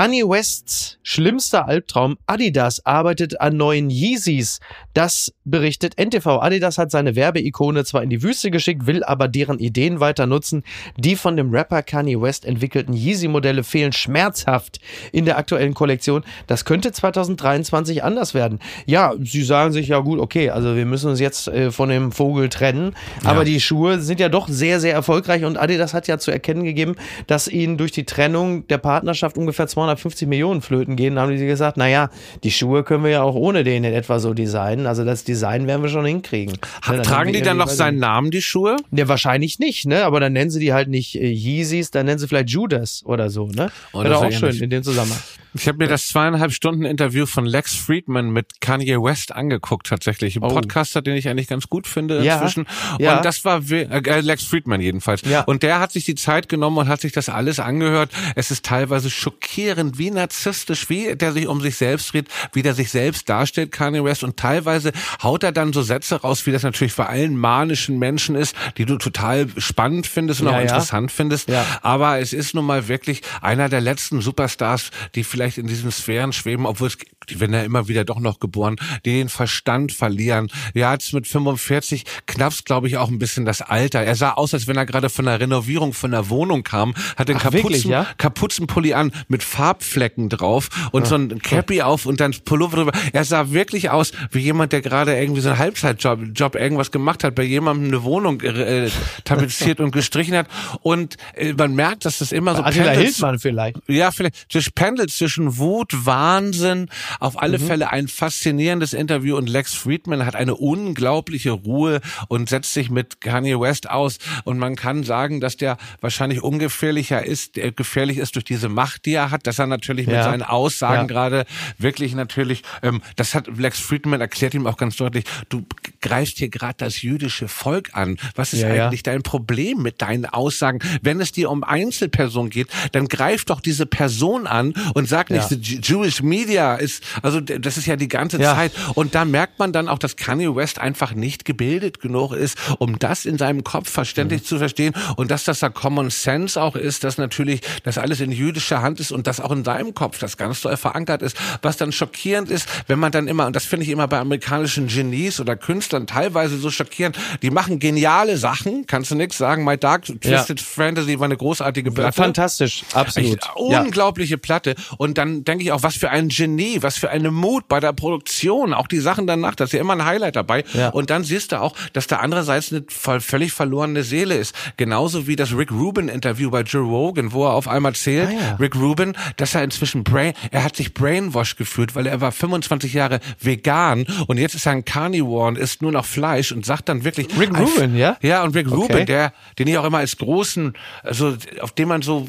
Kanye 0.00 0.26
Wests 0.26 0.96
schlimmster 1.02 1.68
Albtraum. 1.68 2.16
Adidas 2.26 2.86
arbeitet 2.86 3.38
an 3.38 3.58
neuen 3.58 3.90
Yeezys. 3.90 4.60
Das 4.94 5.34
berichtet 5.44 5.98
NTV. 5.98 6.40
Adidas 6.40 6.78
hat 6.78 6.90
seine 6.90 7.16
Werbeikone 7.16 7.84
zwar 7.84 8.02
in 8.02 8.08
die 8.08 8.22
Wüste 8.22 8.50
geschickt, 8.50 8.86
will 8.86 9.04
aber 9.04 9.28
deren 9.28 9.58
Ideen 9.58 10.00
weiter 10.00 10.26
nutzen. 10.26 10.62
Die 10.96 11.16
von 11.16 11.36
dem 11.36 11.50
Rapper 11.50 11.82
Kanye 11.82 12.18
West 12.18 12.46
entwickelten 12.46 12.94
Yeezy-Modelle 12.94 13.62
fehlen 13.62 13.92
schmerzhaft 13.92 14.80
in 15.12 15.26
der 15.26 15.36
aktuellen 15.36 15.74
Kollektion. 15.74 16.24
Das 16.46 16.64
könnte 16.64 16.92
2023 16.92 18.02
anders 18.02 18.32
werden. 18.32 18.58
Ja, 18.86 19.12
sie 19.22 19.42
sagen 19.42 19.72
sich 19.72 19.88
ja 19.88 19.98
gut, 19.98 20.18
okay, 20.18 20.48
also 20.48 20.76
wir 20.76 20.86
müssen 20.86 21.10
uns 21.10 21.20
jetzt 21.20 21.48
äh, 21.48 21.70
von 21.70 21.90
dem 21.90 22.10
Vogel 22.10 22.48
trennen. 22.48 22.94
Aber 23.24 23.44
die 23.44 23.60
Schuhe 23.60 24.00
sind 24.00 24.18
ja 24.18 24.30
doch 24.30 24.48
sehr, 24.48 24.80
sehr 24.80 24.94
erfolgreich 24.94 25.44
und 25.44 25.58
Adidas 25.58 25.92
hat 25.92 26.08
ja 26.08 26.16
zu 26.16 26.30
erkennen 26.30 26.64
gegeben, 26.64 26.94
dass 27.26 27.48
ihnen 27.48 27.76
durch 27.76 27.92
die 27.92 28.06
Trennung 28.06 28.66
der 28.68 28.78
Partnerschaft 28.78 29.36
ungefähr 29.36 29.66
250 29.96 30.28
Millionen 30.28 30.60
flöten 30.62 30.96
gehen. 30.96 31.18
Haben 31.18 31.30
die 31.36 31.46
gesagt, 31.46 31.76
naja, 31.76 32.10
die 32.44 32.50
Schuhe 32.50 32.82
können 32.84 33.04
wir 33.04 33.10
ja 33.10 33.22
auch 33.22 33.34
ohne 33.34 33.64
den 33.64 33.84
in 33.84 33.92
etwa 33.94 34.18
so 34.18 34.34
designen. 34.34 34.86
Also 34.86 35.04
das 35.04 35.24
Design 35.24 35.66
werden 35.66 35.82
wir 35.82 35.88
schon 35.90 36.04
hinkriegen. 36.04 36.56
Ha- 36.86 36.92
Ne, 36.94 37.02
Tragen 37.02 37.32
die 37.32 37.40
dann 37.42 37.56
noch 37.56 37.68
seinen 37.68 37.98
Namen, 37.98 38.30
die 38.30 38.42
Schuhe? 38.42 38.76
Ne, 38.90 39.08
wahrscheinlich 39.08 39.58
nicht, 39.58 39.86
ne? 39.86 40.04
Aber 40.04 40.20
dann 40.20 40.32
nennen 40.32 40.50
sie 40.50 40.60
die 40.60 40.72
halt 40.72 40.88
nicht 40.88 41.14
äh, 41.16 41.26
Yeezys, 41.30 41.90
dann 41.90 42.06
nennen 42.06 42.18
sie 42.18 42.28
vielleicht 42.28 42.50
Judas 42.50 43.02
oder 43.04 43.30
so, 43.30 43.46
ne? 43.48 43.70
Oh, 43.92 44.02
Wäre 44.02 44.16
auch 44.18 44.30
schön 44.30 44.48
ähnlich. 44.48 44.62
in 44.62 44.70
dem 44.70 44.82
Zusammenhang. 44.82 45.18
Ich 45.54 45.66
habe 45.66 45.78
mir 45.78 45.88
das 45.88 46.06
zweieinhalb 46.06 46.52
Stunden 46.52 46.84
Interview 46.84 47.26
von 47.26 47.44
Lex 47.44 47.74
Friedman 47.74 48.30
mit 48.30 48.60
Kanye 48.60 49.02
West 49.02 49.32
angeguckt 49.34 49.88
tatsächlich. 49.88 50.36
Ein 50.36 50.44
Oh. 50.44 50.48
Podcaster, 50.48 51.02
den 51.02 51.16
ich 51.16 51.28
eigentlich 51.28 51.48
ganz 51.48 51.68
gut 51.68 51.86
finde 51.88 52.22
Ja, 52.22 52.34
inzwischen. 52.36 52.66
ja. 52.98 53.16
Und 53.16 53.24
das 53.24 53.44
war 53.44 53.68
we- 53.68 53.88
äh, 53.90 54.20
Lex 54.20 54.44
Friedman 54.44 54.80
jedenfalls. 54.80 55.22
Ja. 55.22 55.40
Und 55.42 55.62
der 55.64 55.80
hat 55.80 55.90
sich 55.90 56.04
die 56.04 56.14
Zeit 56.14 56.48
genommen 56.48 56.76
und 56.78 56.88
hat 56.88 57.00
sich 57.00 57.12
das 57.12 57.28
alles 57.28 57.58
angehört. 57.58 58.10
Es 58.36 58.50
ist 58.52 58.64
teilweise 58.64 59.10
schockierend, 59.10 59.98
wie 59.98 60.10
narzisstisch, 60.12 60.88
wie 60.88 61.16
der 61.16 61.32
sich 61.32 61.48
um 61.48 61.60
sich 61.60 61.74
selbst 61.76 62.14
redet, 62.14 62.30
wie 62.52 62.62
der 62.62 62.74
sich 62.74 62.90
selbst 62.90 63.28
darstellt, 63.28 63.72
Kanye 63.72 64.04
West. 64.04 64.22
Und 64.22 64.36
teilweise 64.36 64.92
haut 65.22 65.42
er 65.42 65.50
dann 65.52 65.72
so 65.72 65.82
Sätze 65.82 66.20
raus, 66.20 66.46
wie 66.46 66.52
das 66.52 66.62
natürlich 66.62 66.94
bei 66.94 67.06
allen 67.06 67.36
manischen 67.36 67.98
Menschen 67.98 68.36
ist, 68.36 68.54
die 68.78 68.84
du 68.84 68.98
total 68.98 69.48
spannend 69.58 70.06
findest 70.06 70.40
und 70.42 70.46
Ja, 70.48 70.56
auch 70.58 70.60
interessant 70.60 71.10
findest. 71.10 71.48
Ja. 71.48 71.64
Aber 71.82 72.20
es 72.20 72.32
ist 72.32 72.54
nun 72.54 72.64
mal 72.66 72.86
wirklich 72.86 73.22
einer 73.40 73.68
der 73.68 73.80
letzten 73.80 74.20
Superstars, 74.20 74.90
die 75.16 75.24
vielleicht 75.24 75.39
in 75.58 75.66
diesen 75.66 75.90
Sphären 75.90 76.32
schweben, 76.32 76.66
obwohl 76.66 76.88
es, 76.88 76.98
die 77.28 77.40
werden 77.40 77.52
ja 77.54 77.62
immer 77.62 77.88
wieder 77.88 78.04
doch 78.04 78.20
noch 78.20 78.40
geboren, 78.40 78.76
die 79.04 79.10
den 79.12 79.28
Verstand 79.28 79.92
verlieren. 79.92 80.48
Ja, 80.74 80.92
jetzt 80.92 81.12
mit 81.12 81.26
45 81.26 82.04
knappst, 82.26 82.64
glaube 82.64 82.88
ich, 82.88 82.96
auch 82.96 83.08
ein 83.08 83.18
bisschen 83.18 83.44
das 83.44 83.62
Alter. 83.62 84.00
Er 84.00 84.14
sah 84.14 84.32
aus, 84.32 84.54
als 84.54 84.66
wenn 84.66 84.76
er 84.76 84.86
gerade 84.86 85.08
von 85.08 85.24
der 85.24 85.40
Renovierung 85.40 85.92
von 85.92 86.10
der 86.10 86.28
Wohnung 86.28 86.62
kam, 86.62 86.94
hat 87.16 87.28
den 87.28 87.36
Ach, 87.36 87.42
Kapuzen, 87.42 87.64
wirklich, 87.64 87.84
ja? 87.84 88.06
Kapuzenpulli 88.18 88.94
an 88.94 89.12
mit 89.28 89.42
Farbflecken 89.42 90.28
drauf 90.28 90.68
und 90.92 91.06
so 91.06 91.14
ein 91.16 91.40
Cappy 91.40 91.82
auf 91.82 92.06
und 92.06 92.20
dann 92.20 92.34
Pullover 92.44 92.76
drüber. 92.76 92.92
Er 93.12 93.24
sah 93.24 93.50
wirklich 93.50 93.90
aus 93.90 94.12
wie 94.30 94.40
jemand, 94.40 94.72
der 94.72 94.80
gerade 94.80 95.16
irgendwie 95.18 95.40
so 95.40 95.48
einen 95.48 95.58
Halbzeitjob 95.58 96.20
Job 96.34 96.54
irgendwas 96.54 96.90
gemacht 96.90 97.24
hat, 97.24 97.34
bei 97.34 97.42
jemandem 97.42 97.88
eine 97.88 98.02
Wohnung 98.02 98.40
äh, 98.40 98.90
tapeziert 99.24 99.80
und 99.80 99.90
gestrichen 99.92 100.36
hat. 100.36 100.46
Und 100.82 101.16
äh, 101.34 101.52
man 101.52 101.74
merkt, 101.74 102.04
dass 102.04 102.18
das 102.18 102.32
immer 102.32 102.54
so 102.56 102.62
Attila 102.62 102.92
pendelt- 102.92 103.02
Hildmann 103.02 103.38
vielleicht. 103.38 103.78
ja, 103.88 104.10
vielleicht 104.10 104.50
zwischen 104.50 104.72
pendelt 104.74 105.10
zwischen 105.30 105.58
Wut, 105.58 105.92
Wahnsinn, 106.06 106.88
auf 107.20 107.40
alle 107.40 107.58
Mhm. 107.60 107.66
Fälle 107.68 107.90
ein 107.90 108.08
faszinierendes 108.08 108.92
Interview 108.94 109.36
und 109.36 109.48
Lex 109.48 109.74
Friedman 109.74 110.26
hat 110.26 110.34
eine 110.34 110.56
unglaubliche 110.56 111.52
Ruhe 111.52 112.00
und 112.26 112.48
setzt 112.48 112.74
sich 112.74 112.90
mit 112.90 113.20
Kanye 113.20 113.60
West 113.60 113.88
aus 113.88 114.18
und 114.42 114.58
man 114.58 114.74
kann 114.74 115.04
sagen, 115.04 115.40
dass 115.40 115.56
der 115.56 115.76
wahrscheinlich 116.00 116.42
ungefährlicher 116.42 117.24
ist, 117.24 117.54
der 117.54 117.70
gefährlich 117.70 118.18
ist 118.18 118.34
durch 118.34 118.44
diese 118.44 118.68
Macht, 118.68 119.06
die 119.06 119.12
er 119.12 119.30
hat, 119.30 119.46
dass 119.46 119.60
er 119.60 119.68
natürlich 119.68 120.06
mit 120.08 120.16
Ja. 120.16 120.24
seinen 120.24 120.42
Aussagen 120.42 121.02
Ja. 121.02 121.06
gerade 121.06 121.44
wirklich 121.78 122.14
natürlich, 122.16 122.62
ähm, 122.82 123.00
das 123.14 123.36
hat 123.36 123.46
Lex 123.56 123.78
Friedman 123.78 124.20
erklärt 124.20 124.54
ihm 124.54 124.66
auch 124.66 124.76
ganz 124.76 124.96
deutlich, 124.96 125.24
du 125.48 125.64
greifst 126.00 126.38
hier 126.38 126.48
gerade 126.48 126.74
das 126.78 127.02
jüdische 127.02 127.46
Volk 127.46 127.90
an. 127.92 128.16
Was 128.34 128.52
ist 128.52 128.62
ja. 128.62 128.68
eigentlich 128.86 129.04
dein 129.04 129.22
Problem 129.22 129.80
mit 129.82 130.02
deinen 130.02 130.26
Aussagen? 130.26 130.80
Wenn 131.02 131.20
es 131.20 131.30
dir 131.30 131.50
um 131.50 131.62
Einzelpersonen 131.62 132.50
geht, 132.50 132.66
dann 132.92 133.06
greif 133.06 133.44
doch 133.44 133.60
diese 133.60 133.86
Person 133.86 134.46
an 134.48 134.74
und 134.94 135.08
sag 135.08 135.19
nicht, 135.28 135.50
Ja. 135.50 135.78
Jewish 135.82 136.22
Media 136.22 136.76
ist, 136.76 137.04
also 137.20 137.40
das 137.40 137.76
ist 137.76 137.86
ja 137.86 137.96
die 137.96 138.08
ganze 138.08 138.38
Ja. 138.40 138.54
Zeit. 138.54 138.72
Und 138.94 139.14
da 139.14 139.26
merkt 139.26 139.58
man 139.58 139.72
dann 139.74 139.88
auch, 139.88 139.98
dass 139.98 140.16
Kanye 140.16 140.54
West 140.56 140.78
einfach 140.78 141.12
nicht 141.14 141.44
gebildet 141.44 142.00
genug 142.00 142.32
ist, 142.32 142.56
um 142.78 142.98
das 142.98 143.26
in 143.26 143.36
seinem 143.36 143.64
Kopf 143.64 143.88
Mhm. 143.88 143.92
verständlich 143.92 144.44
zu 144.44 144.58
verstehen 144.58 144.94
und 145.16 145.30
dass 145.30 145.44
das 145.44 145.58
da 145.58 145.68
Common 145.68 146.08
Sense 146.10 146.60
auch 146.60 146.76
ist, 146.76 147.04
dass 147.04 147.18
natürlich 147.18 147.60
das 147.82 147.98
alles 147.98 148.20
in 148.20 148.32
jüdischer 148.32 148.80
Hand 148.80 149.00
ist 149.00 149.10
und 149.12 149.26
das 149.26 149.40
auch 149.40 149.50
in 149.50 149.64
seinem 149.64 149.92
Kopf 149.94 150.18
das 150.18 150.36
ganz 150.36 150.60
doll 150.62 150.76
verankert 150.76 151.20
ist. 151.22 151.36
Was 151.62 151.76
dann 151.76 151.92
schockierend 151.92 152.50
ist, 152.50 152.68
wenn 152.86 152.98
man 152.98 153.10
dann 153.12 153.28
immer, 153.28 153.46
und 153.46 153.56
das 153.56 153.64
finde 153.64 153.84
ich 153.84 153.90
immer 153.90 154.06
bei 154.08 154.18
amerikanischen 154.18 154.86
Genies 154.86 155.40
oder 155.40 155.56
Künstlern 155.56 156.06
teilweise 156.06 156.56
so 156.58 156.70
schockierend, 156.70 157.18
die 157.42 157.50
machen 157.50 157.78
geniale 157.80 158.36
Sachen, 158.36 158.86
kannst 158.86 159.10
du 159.10 159.16
nichts 159.16 159.36
sagen, 159.38 159.64
My 159.64 159.76
Dark 159.76 160.04
Twisted 160.04 160.60
Fantasy 160.60 161.18
war 161.18 161.24
eine 161.26 161.36
großartige 161.36 161.90
Platte. 161.90 162.12
Fantastisch, 162.12 162.84
absolut. 162.92 163.34
Echt 163.38 163.44
Ja. 163.70 163.80
unglaubliche 163.82 164.38
Platte. 164.38 164.74
Und 164.98 165.09
dann 165.18 165.44
denke 165.44 165.64
ich 165.64 165.72
auch, 165.72 165.82
was 165.82 165.96
für 165.96 166.10
ein 166.10 166.28
Genie, 166.28 166.78
was 166.82 166.96
für 166.98 167.10
eine 167.10 167.30
Mut 167.30 167.68
bei 167.68 167.80
der 167.80 167.92
Produktion, 167.92 168.74
auch 168.74 168.86
die 168.86 169.00
Sachen 169.00 169.26
danach, 169.26 169.54
da 169.54 169.64
ist 169.64 169.72
ja 169.72 169.80
immer 169.80 169.94
ein 169.94 170.04
Highlight 170.04 170.36
dabei. 170.36 170.64
Ja. 170.74 170.88
Und 170.90 171.10
dann 171.10 171.24
siehst 171.24 171.52
du 171.52 171.60
auch, 171.60 171.74
dass 171.92 172.06
da 172.06 172.16
andererseits 172.16 172.72
eine 172.72 172.84
voll- 172.88 173.20
völlig 173.20 173.52
verlorene 173.52 174.02
Seele 174.02 174.36
ist. 174.36 174.54
Genauso 174.76 175.26
wie 175.26 175.36
das 175.36 175.56
Rick 175.56 175.70
Rubin 175.72 176.08
Interview 176.08 176.50
bei 176.50 176.62
Joe 176.62 176.82
Rogan, 176.82 177.32
wo 177.32 177.44
er 177.46 177.54
auf 177.54 177.68
einmal 177.68 177.94
zählt, 177.94 178.28
Ah, 178.28 178.32
ja. 178.32 178.54
Rick 178.56 178.76
Rubin, 178.76 179.14
dass 179.36 179.54
er 179.54 179.64
inzwischen 179.64 180.04
Brain, 180.04 180.32
er 180.50 180.64
hat 180.64 180.76
sich 180.76 180.94
Brainwash 180.94 181.56
gefühlt, 181.56 181.94
weil 181.94 182.06
er 182.06 182.20
war 182.20 182.32
25 182.32 182.92
Jahre 182.94 183.20
vegan 183.40 184.04
und 184.26 184.38
jetzt 184.38 184.54
ist 184.54 184.66
er 184.66 184.72
ein 184.72 184.84
Carnivore 184.84 185.46
und 185.48 185.58
isst 185.58 185.82
nur 185.82 185.92
noch 185.92 186.04
Fleisch 186.04 186.52
und 186.52 186.64
sagt 186.66 186.88
dann 186.88 187.04
wirklich, 187.04 187.28
Rick 187.38 187.56
Rubin, 187.58 187.96
ja? 187.96 188.16
Ja, 188.22 188.42
und 188.44 188.54
Rick 188.54 188.66
Okay. 188.70 188.76
Rubin, 188.92 189.06
der, 189.06 189.32
den 189.58 189.66
ich 189.68 189.76
auch 189.78 189.84
immer 189.84 189.98
als 189.98 190.16
großen, 190.16 190.74
also 191.02 191.36
auf 191.60 191.72
den 191.72 191.88
man 191.88 192.02
so, 192.02 192.28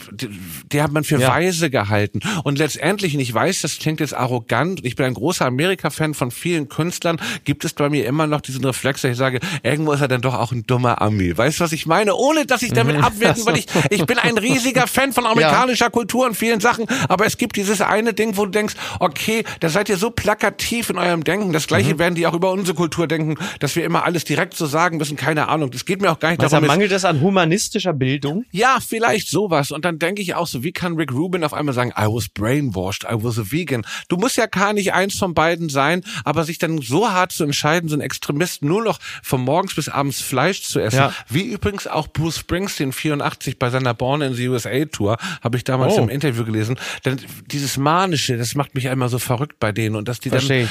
der 0.71 0.83
hat 0.83 0.91
man 0.91 1.03
für 1.03 1.19
Ja. 1.19 1.29
weise 1.29 1.69
gehalten. 1.69 2.19
Und 2.43 2.59
letztendlich, 2.75 3.13
und 3.13 3.19
ich 3.19 3.33
weiß, 3.33 3.61
das 3.61 3.77
klingt 3.79 3.99
jetzt 3.99 4.13
arrogant, 4.15 4.79
ich 4.83 4.95
bin 4.95 5.05
ein 5.05 5.13
großer 5.13 5.45
Amerika-Fan 5.45 6.13
von 6.13 6.31
vielen 6.31 6.69
Künstlern, 6.69 7.19
gibt 7.43 7.65
es 7.65 7.73
bei 7.73 7.89
mir 7.89 8.05
immer 8.05 8.27
noch 8.27 8.41
diesen 8.41 8.63
Reflex, 8.63 9.01
dass 9.01 9.11
ich 9.11 9.17
sage, 9.17 9.39
irgendwo 9.63 9.91
ist 9.91 10.01
er 10.01 10.07
dann 10.07 10.21
doch 10.21 10.33
auch 10.35 10.51
ein 10.51 10.63
dummer 10.65 11.01
Ami. 11.01 11.37
Weißt 11.37 11.59
du, 11.59 11.63
was 11.63 11.71
ich 11.73 11.85
meine? 11.85 12.15
Ohne, 12.15 12.45
dass 12.45 12.61
ich 12.61 12.71
damit 12.73 12.97
abwerten, 13.03 13.45
weil 13.45 13.57
ich, 13.57 13.65
ich 13.89 14.05
bin 14.05 14.17
ein 14.17 14.37
riesiger 14.37 14.87
Fan 14.87 15.11
von 15.13 15.25
amerikanischer 15.31 15.89
Kultur 15.89 16.25
und 16.25 16.35
vielen 16.35 16.59
Sachen, 16.59 16.85
aber 17.09 17.25
es 17.25 17.37
gibt 17.37 17.55
dieses 17.55 17.81
eine 17.81 18.13
Ding, 18.13 18.37
wo 18.37 18.45
du 18.45 18.51
denkst, 18.51 18.75
okay, 18.99 19.43
da 19.59 19.69
seid 19.69 19.89
ihr 19.89 19.97
so 19.97 20.11
plakativ 20.11 20.89
in 20.89 20.97
eurem 20.97 21.23
Denken, 21.23 21.51
das 21.53 21.63
Mhm. 21.63 21.67
gleiche 21.67 21.99
werden 21.99 22.15
die 22.15 22.27
auch 22.27 22.33
über 22.33 22.51
unsere 22.51 22.75
Kultur 22.75 23.07
denken, 23.07 23.35
dass 23.59 23.75
wir 23.75 23.85
immer 23.85 24.03
alles 24.03 24.23
direkt 24.25 24.55
so 24.55 24.65
sagen 24.65 24.97
müssen, 24.97 25.15
keine 25.15 25.47
Ahnung. 25.47 25.71
Das 25.71 25.85
geht 25.85 26.01
mir 26.01 26.11
auch 26.11 26.19
gar 26.19 26.29
nicht 26.31 26.41
Was, 26.41 26.51
da 26.51 26.57
darum, 26.57 26.67
mangelt 26.67 26.91
es 26.91 27.05
an 27.05 27.21
humanistischer 27.21 27.93
Bildung? 27.93 28.43
ja, 28.51 28.77
vielleicht 28.85 29.29
sowas. 29.29 29.71
Und 29.71 29.85
dann 29.85 29.99
denke 29.99 30.21
ich 30.21 30.35
auch 30.35 30.47
so, 30.47 30.63
wie 30.63 30.71
kann 30.71 30.95
Rick 30.95 31.13
Rubin 31.13 31.43
auf 31.43 31.53
einmal 31.53 31.73
sagen, 31.73 31.91
I 31.97 32.05
was 32.07 32.27
brainwashed, 32.69 33.03
I 33.03 33.15
was 33.15 33.39
a 33.39 33.43
vegan. 33.51 33.85
Du 34.07 34.17
musst 34.17 34.37
ja 34.37 34.45
gar 34.45 34.73
nicht 34.73 34.93
eins 34.93 35.17
von 35.17 35.33
beiden 35.33 35.69
sein, 35.69 36.03
aber 36.23 36.43
sich 36.43 36.57
dann 36.57 36.79
so 36.81 37.09
hart 37.09 37.31
zu 37.31 37.43
entscheiden, 37.43 37.89
so 37.89 37.95
ein 37.95 38.01
Extremist 38.01 38.63
nur 38.63 38.83
noch 38.83 38.99
von 39.23 39.41
morgens 39.41 39.75
bis 39.75 39.89
abends 39.89 40.21
Fleisch 40.21 40.61
zu 40.63 40.79
essen. 40.79 40.97
Ja. 40.97 41.13
Wie 41.29 41.43
übrigens 41.43 41.87
auch 41.87 42.07
Bruce 42.07 42.39
Springsteen 42.39 42.91
84 42.91 43.57
bei 43.59 43.69
seiner 43.69 43.93
Born 43.93 44.21
in 44.21 44.33
the 44.33 44.47
USA 44.47 44.85
Tour, 44.85 45.17
habe 45.41 45.57
ich 45.57 45.63
damals 45.63 45.93
Oh. 45.93 46.01
im 46.03 46.09
Interview 46.09 46.45
gelesen. 46.45 46.77
Denn 47.05 47.19
dieses 47.47 47.77
Manische, 47.77 48.37
das 48.37 48.55
macht 48.55 48.75
mich 48.75 48.89
einmal 48.89 49.09
so 49.09 49.19
verrückt 49.19 49.59
bei 49.59 49.71
denen 49.71 49.95
und 49.95 50.07
dass 50.07 50.19
die 50.19 50.29
Versteh 50.29 50.63
dann 50.63 50.69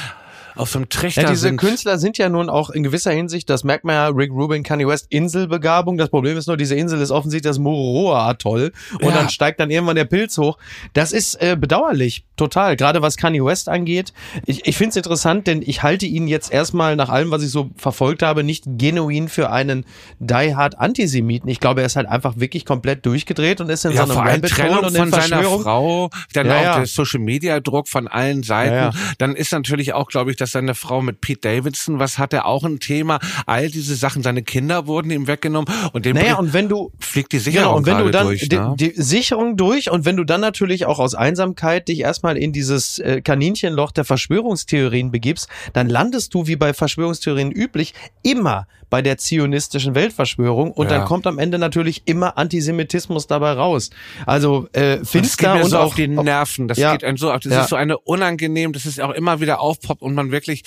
auf 0.55 0.69
so 0.69 0.79
einem 0.79 0.89
Trichter 0.89 1.21
Ja, 1.23 1.29
diese 1.29 1.41
sind. 1.41 1.57
Künstler 1.57 1.97
sind 1.97 2.17
ja 2.17 2.29
nun 2.29 2.49
auch 2.49 2.69
in 2.69 2.83
gewisser 2.83 3.11
Hinsicht, 3.11 3.49
das 3.49 3.63
merkt 3.63 3.83
man 3.85 3.95
ja, 3.95 4.07
Rick 4.07 4.31
Rubin, 4.31 4.63
Kanye 4.63 4.87
West, 4.87 5.07
Inselbegabung. 5.09 5.97
Das 5.97 6.09
Problem 6.09 6.37
ist 6.37 6.47
nur, 6.47 6.57
diese 6.57 6.75
Insel 6.75 6.99
ist 7.01 7.11
offensichtlich 7.11 7.49
das 7.49 7.59
Mururoa-Atoll 7.59 8.71
und 9.01 9.09
Ja. 9.09 9.11
dann 9.11 9.29
steigt 9.29 9.59
dann 9.59 9.69
irgendwann 9.71 9.95
der 9.95 10.05
Pilz 10.05 10.37
hoch. 10.37 10.57
Das 10.93 11.11
ist 11.11 11.35
äh, 11.41 11.55
bedauerlich, 11.59 12.25
total. 12.37 12.75
Gerade 12.75 13.01
was 13.01 13.17
Kanye 13.17 13.43
West 13.43 13.69
angeht. 13.69 14.13
Ich, 14.45 14.65
ich 14.67 14.77
finde 14.77 14.91
es 14.91 14.95
interessant, 14.95 15.47
denn 15.47 15.61
ich 15.61 15.83
halte 15.83 16.05
ihn 16.05 16.27
jetzt 16.27 16.51
erstmal 16.51 16.95
nach 16.95 17.09
allem, 17.09 17.31
was 17.31 17.43
ich 17.43 17.49
so 17.51 17.69
verfolgt 17.75 18.23
habe, 18.23 18.43
nicht 18.43 18.63
genuin 18.77 19.29
für 19.29 19.51
einen 19.51 19.85
die-hard 20.19 20.79
Antisemiten. 20.79 21.49
Ich 21.49 21.59
glaube, 21.59 21.81
er 21.81 21.85
ist 21.87 21.95
halt 21.95 22.07
einfach 22.07 22.35
wirklich 22.37 22.65
komplett 22.65 23.05
durchgedreht 23.05 23.61
und 23.61 23.69
ist 23.69 23.85
in 23.85 23.93
Ja, 23.93 24.05
so 24.05 24.13
vor 24.13 24.21
einem 24.23 24.31
allem 24.31 24.41
Rabbit 24.41 24.51
Trennung 24.51 24.79
und 24.79 24.95
in 24.95 24.95
von 24.95 25.11
seiner. 25.11 25.43
Frau, 25.43 26.09
dann 26.33 26.47
Ja, 26.47 26.59
auch 26.71 26.75
der 26.77 26.85
Social 26.85 27.19
Media 27.19 27.59
Druck 27.59 27.87
von 27.87 28.07
allen 28.07 28.43
Seiten. 28.43 28.97
Dann 29.17 29.35
ist 29.35 29.51
natürlich 29.51 29.93
auch, 29.93 30.07
glaube 30.07 30.31
ich, 30.31 30.37
dass 30.41 30.51
seine 30.51 30.75
Frau 30.75 31.01
mit 31.01 31.21
Pete 31.21 31.41
Davidson 31.41 31.99
was 31.99 32.17
hatte, 32.17 32.45
auch 32.45 32.63
ein 32.63 32.79
Thema. 32.79 33.19
All 33.45 33.69
diese 33.69 33.95
Sachen, 33.95 34.23
seine 34.23 34.43
Kinder 34.43 34.87
wurden 34.87 35.11
ihm 35.11 35.27
weggenommen 35.27 35.73
und 35.93 36.05
dem 36.05 36.15
naja, 36.15 36.35
und 36.35 36.53
wenn 36.53 36.67
du 36.67 36.91
fliegt 36.99 37.31
die 37.31 37.39
Sicherung 37.39 37.83
genau, 37.83 37.97
und 37.97 37.99
wenn 37.99 38.05
du 38.05 38.11
dann 38.11 38.27
durch, 38.27 38.49
ne? 38.49 38.75
die, 38.77 38.93
die, 38.93 39.01
Sicherung 39.01 39.57
durch 39.57 39.91
und 39.91 40.05
wenn 40.05 40.17
du 40.17 40.23
dann 40.23 40.41
natürlich 40.41 40.85
auch 40.85 40.99
aus 40.99 41.15
Einsamkeit 41.15 41.87
dich 41.87 41.99
erstmal 41.99 42.37
in 42.37 42.51
dieses 42.51 42.99
äh, 42.99 43.21
Kaninchenloch 43.21 43.91
der 43.91 44.05
Verschwörungstheorien 44.05 45.11
begibst, 45.11 45.47
dann 45.73 45.89
landest 45.89 46.33
du 46.33 46.47
wie 46.47 46.55
bei 46.55 46.73
Verschwörungstheorien 46.73 47.51
üblich 47.51 47.93
immer 48.23 48.67
bei 48.91 49.01
der 49.01 49.17
zionistischen 49.17 49.95
Weltverschwörung 49.95 50.71
und 50.71 50.91
ja. 50.91 50.97
dann 50.97 51.07
kommt 51.07 51.25
am 51.25 51.39
Ende 51.39 51.57
natürlich 51.57 52.03
immer 52.05 52.37
Antisemitismus 52.37 53.25
dabei 53.25 53.53
raus. 53.53 53.89
Also 54.25 54.67
äh, 54.73 55.03
finster 55.05 55.55
und, 55.55 55.63
und 55.63 55.69
so 55.69 55.79
auch 55.79 55.95
die 55.95 56.09
Nerven. 56.09 56.67
Das 56.67 56.77
ja. 56.77 56.91
geht 56.91 57.05
einem 57.05 57.17
so 57.17 57.31
auf. 57.31 57.39
Das 57.39 57.53
ja. 57.53 57.61
ist 57.61 57.69
so 57.69 57.77
eine 57.77 57.97
unangenehm. 57.97 58.73
Das 58.73 58.85
ist 58.85 58.99
auch 58.99 59.11
immer 59.11 59.39
wieder 59.39 59.61
aufpoppt 59.61 60.01
und 60.01 60.13
man 60.13 60.30
wirklich. 60.31 60.63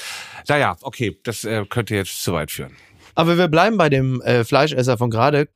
Naja, 0.48 0.76
okay, 0.82 1.18
das 1.22 1.44
äh, 1.44 1.64
könnte 1.68 1.94
jetzt 1.94 2.22
zu 2.22 2.32
weit 2.32 2.50
führen. 2.50 2.76
Aber 3.14 3.38
wir 3.38 3.48
bleiben 3.48 3.76
bei 3.76 3.88
dem 3.88 4.20
äh, 4.22 4.44
Fleischesser 4.44 4.98
von 4.98 5.10
gerade. 5.10 5.48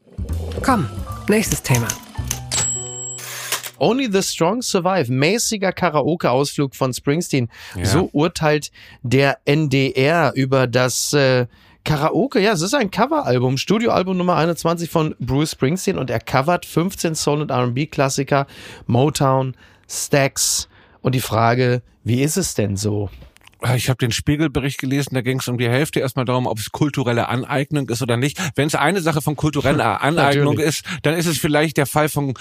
Komm, 0.62 0.88
nächstes 1.28 1.62
Thema. 1.62 1.88
Only 3.78 4.08
the 4.10 4.22
Strong 4.22 4.62
Survive, 4.62 5.10
mäßiger 5.12 5.72
Karaoke-Ausflug 5.72 6.74
von 6.74 6.92
Springsteen. 6.92 7.48
Ja. 7.76 7.84
So 7.84 8.10
urteilt 8.12 8.70
der 9.02 9.38
NDR 9.44 10.32
über 10.34 10.66
das 10.66 11.12
äh, 11.12 11.46
Karaoke. 11.84 12.40
Ja, 12.40 12.52
es 12.52 12.62
ist 12.62 12.74
ein 12.74 12.90
Coveralbum, 12.90 13.56
Studioalbum 13.56 14.16
Nummer 14.16 14.36
21 14.36 14.90
von 14.90 15.14
Bruce 15.20 15.52
Springsteen 15.52 15.96
und 15.96 16.10
er 16.10 16.20
covert 16.20 16.66
15 16.66 17.14
Soul- 17.14 17.40
und 17.40 17.50
R&B-Klassiker, 17.50 18.46
Motown, 18.86 19.56
Stax. 19.88 20.68
Und 21.00 21.14
die 21.14 21.20
Frage, 21.20 21.82
wie 22.04 22.22
ist 22.22 22.36
es 22.36 22.54
denn 22.54 22.76
so? 22.76 23.10
Ich 23.74 23.88
habe 23.88 23.98
den 23.98 24.12
Spiegelbericht 24.12 24.78
gelesen, 24.78 25.14
da 25.14 25.20
ging 25.20 25.40
es 25.40 25.48
um 25.48 25.58
die 25.58 25.68
Hälfte 25.68 25.98
erstmal 25.98 26.24
darum, 26.24 26.46
ob 26.46 26.58
es 26.58 26.70
kulturelle 26.70 27.28
Aneignung 27.28 27.88
ist 27.88 28.02
oder 28.02 28.16
nicht. 28.16 28.38
Wenn 28.54 28.68
es 28.68 28.76
eine 28.76 29.00
Sache 29.00 29.20
von 29.20 29.34
kultureller 29.34 30.00
Aneignung 30.02 30.58
ist, 30.58 30.84
dann 31.02 31.14
ist 31.14 31.26
es 31.26 31.38
vielleicht 31.38 31.76
der 31.76 31.86
Fall 31.86 32.08
von 32.08 32.34